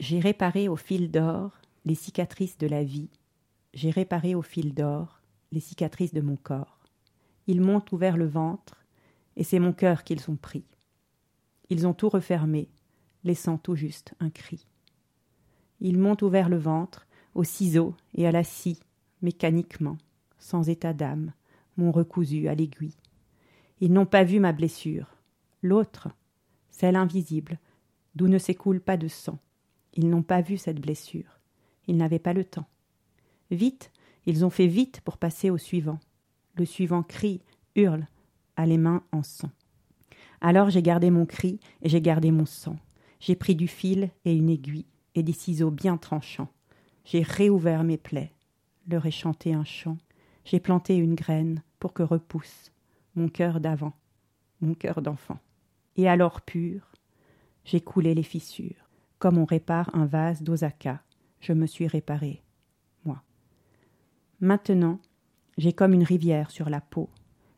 J'ai 0.00 0.18
réparé 0.18 0.68
au 0.68 0.76
fil 0.76 1.12
d'or 1.12 1.52
les 1.84 1.94
cicatrices 1.94 2.58
de 2.58 2.66
la 2.66 2.82
vie. 2.82 3.08
J'ai 3.72 3.90
réparé 3.90 4.34
au 4.34 4.42
fil 4.42 4.74
d'or 4.74 5.20
les 5.54 5.60
cicatrices 5.60 6.12
de 6.12 6.20
mon 6.20 6.36
corps. 6.36 6.80
Ils 7.46 7.60
m'ont 7.60 7.82
ouvert 7.92 8.16
le 8.16 8.26
ventre 8.26 8.84
et 9.36 9.44
c'est 9.44 9.60
mon 9.60 9.72
cœur 9.72 10.04
qu'ils 10.04 10.28
ont 10.30 10.36
pris. 10.36 10.64
Ils 11.70 11.86
ont 11.86 11.94
tout 11.94 12.08
refermé, 12.08 12.68
laissant 13.22 13.56
tout 13.56 13.76
juste 13.76 14.14
un 14.20 14.30
cri. 14.30 14.66
Ils 15.80 15.98
m'ont 15.98 16.16
ouvert 16.22 16.48
le 16.48 16.58
ventre 16.58 17.06
au 17.34 17.44
ciseau 17.44 17.94
et 18.14 18.26
à 18.26 18.32
la 18.32 18.44
scie, 18.44 18.80
mécaniquement, 19.22 19.96
sans 20.38 20.68
état 20.68 20.92
d'âme, 20.92 21.32
m'ont 21.76 21.92
recousu 21.92 22.48
à 22.48 22.54
l'aiguille. 22.54 22.96
Ils 23.80 23.92
n'ont 23.92 24.06
pas 24.06 24.24
vu 24.24 24.40
ma 24.40 24.52
blessure. 24.52 25.16
L'autre, 25.62 26.08
celle 26.70 26.96
invisible, 26.96 27.58
d'où 28.14 28.28
ne 28.28 28.38
s'écoule 28.38 28.80
pas 28.80 28.96
de 28.96 29.08
sang. 29.08 29.38
Ils 29.94 30.08
n'ont 30.08 30.22
pas 30.22 30.40
vu 30.40 30.56
cette 30.56 30.80
blessure. 30.80 31.38
Ils 31.86 31.96
n'avaient 31.96 32.18
pas 32.18 32.32
le 32.32 32.44
temps. 32.44 32.66
Vite, 33.50 33.92
ils 34.26 34.44
ont 34.44 34.50
fait 34.50 34.66
vite 34.66 35.00
pour 35.02 35.18
passer 35.18 35.50
au 35.50 35.58
suivant. 35.58 35.98
Le 36.54 36.64
suivant 36.64 37.02
crie, 37.02 37.42
hurle, 37.74 38.06
a 38.56 38.66
les 38.66 38.78
mains 38.78 39.02
en 39.12 39.22
sang. 39.22 39.50
Alors 40.40 40.70
j'ai 40.70 40.82
gardé 40.82 41.10
mon 41.10 41.26
cri 41.26 41.58
et 41.82 41.88
j'ai 41.88 42.00
gardé 42.00 42.30
mon 42.30 42.46
sang. 42.46 42.76
J'ai 43.20 43.36
pris 43.36 43.54
du 43.54 43.68
fil 43.68 44.10
et 44.24 44.34
une 44.34 44.50
aiguille 44.50 44.86
et 45.14 45.22
des 45.22 45.32
ciseaux 45.32 45.70
bien 45.70 45.96
tranchants. 45.96 46.52
J'ai 47.04 47.22
réouvert 47.22 47.84
mes 47.84 47.96
plaies, 47.96 48.32
leur 48.88 49.06
ai 49.06 49.10
chanté 49.10 49.54
un 49.54 49.64
chant. 49.64 49.98
J'ai 50.44 50.60
planté 50.60 50.96
une 50.96 51.14
graine 51.14 51.62
pour 51.78 51.92
que 51.92 52.02
repousse 52.02 52.70
mon 53.14 53.28
cœur 53.28 53.60
d'avant, 53.60 53.94
mon 54.60 54.74
cœur 54.74 55.00
d'enfant. 55.00 55.38
Et 55.96 56.08
alors 56.08 56.42
pur, 56.42 56.92
j'ai 57.64 57.80
coulé 57.80 58.14
les 58.14 58.22
fissures. 58.22 58.88
Comme 59.18 59.38
on 59.38 59.44
répare 59.44 59.90
un 59.94 60.06
vase 60.06 60.42
d'Osaka, 60.42 61.02
je 61.40 61.52
me 61.52 61.66
suis 61.66 61.86
réparé, 61.86 62.42
moi. 62.42 62.43
Maintenant, 64.44 64.98
j'ai 65.56 65.72
comme 65.72 65.94
une 65.94 66.02
rivière 66.02 66.50
sur 66.50 66.68
la 66.68 66.82
peau. 66.82 67.08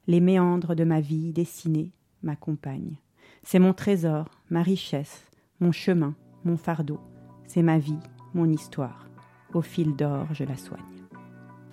Les 0.06 0.20
méandres 0.20 0.76
de 0.76 0.84
ma 0.84 1.00
vie 1.00 1.32
dessinés 1.32 1.90
m'accompagnent. 2.22 3.00
C'est 3.42 3.58
mon 3.58 3.72
trésor, 3.72 4.26
ma 4.50 4.62
richesse, 4.62 5.24
mon 5.58 5.72
chemin, 5.72 6.14
mon 6.44 6.56
fardeau. 6.56 7.00
C'est 7.48 7.62
ma 7.62 7.80
vie, 7.80 7.98
mon 8.34 8.48
histoire. 8.48 9.10
Au 9.52 9.62
fil 9.62 9.96
d'or, 9.96 10.28
je 10.32 10.44
la 10.44 10.56
soigne. 10.56 10.78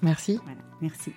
Merci. 0.02 0.40
Voilà, 0.46 0.62
merci. 0.82 1.12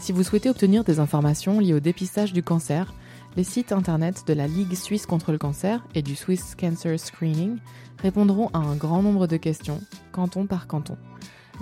Si 0.00 0.12
vous 0.12 0.22
souhaitez 0.22 0.50
obtenir 0.50 0.84
des 0.84 1.00
informations 1.00 1.60
liées 1.60 1.72
au 1.72 1.80
dépistage 1.80 2.34
du 2.34 2.42
cancer, 2.42 2.92
les 3.36 3.44
sites 3.44 3.72
internet 3.72 4.24
de 4.26 4.34
la 4.34 4.46
Ligue 4.46 4.74
suisse 4.74 5.06
contre 5.06 5.32
le 5.32 5.38
cancer 5.38 5.84
et 5.94 6.02
du 6.02 6.16
Swiss 6.16 6.54
Cancer 6.58 6.98
Screening 6.98 7.58
répondront 8.00 8.48
à 8.52 8.58
un 8.58 8.76
grand 8.76 9.02
nombre 9.02 9.26
de 9.26 9.36
questions, 9.36 9.80
canton 10.12 10.46
par 10.46 10.66
canton. 10.66 10.96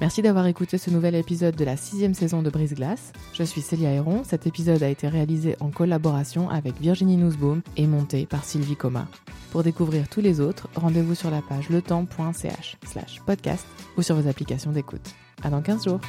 Merci 0.00 0.22
d'avoir 0.22 0.46
écouté 0.46 0.78
ce 0.78 0.90
nouvel 0.90 1.14
épisode 1.14 1.54
de 1.54 1.64
la 1.64 1.76
sixième 1.76 2.14
saison 2.14 2.42
de 2.42 2.50
Brise 2.50 2.74
Glace. 2.74 3.12
Je 3.34 3.42
suis 3.42 3.60
Célia 3.60 3.92
Héron. 3.92 4.22
Cet 4.24 4.46
épisode 4.46 4.82
a 4.82 4.88
été 4.88 5.06
réalisé 5.06 5.54
en 5.60 5.70
collaboration 5.70 6.48
avec 6.48 6.80
Virginie 6.80 7.18
Nussbaum 7.18 7.62
et 7.76 7.86
monté 7.86 8.24
par 8.24 8.44
Sylvie 8.44 8.76
Coma. 8.76 9.06
Pour 9.50 9.62
découvrir 9.62 10.08
tous 10.08 10.22
les 10.22 10.40
autres, 10.40 10.68
rendez-vous 10.76 11.14
sur 11.14 11.30
la 11.30 11.42
page 11.42 11.68
letemps.ch 11.68 12.76
slash 12.86 13.20
podcast 13.26 13.66
ou 13.98 14.02
sur 14.02 14.16
vos 14.16 14.28
applications 14.28 14.72
d'écoute. 14.72 15.14
À 15.42 15.50
dans 15.50 15.60
15 15.60 15.84
jours! 15.84 16.00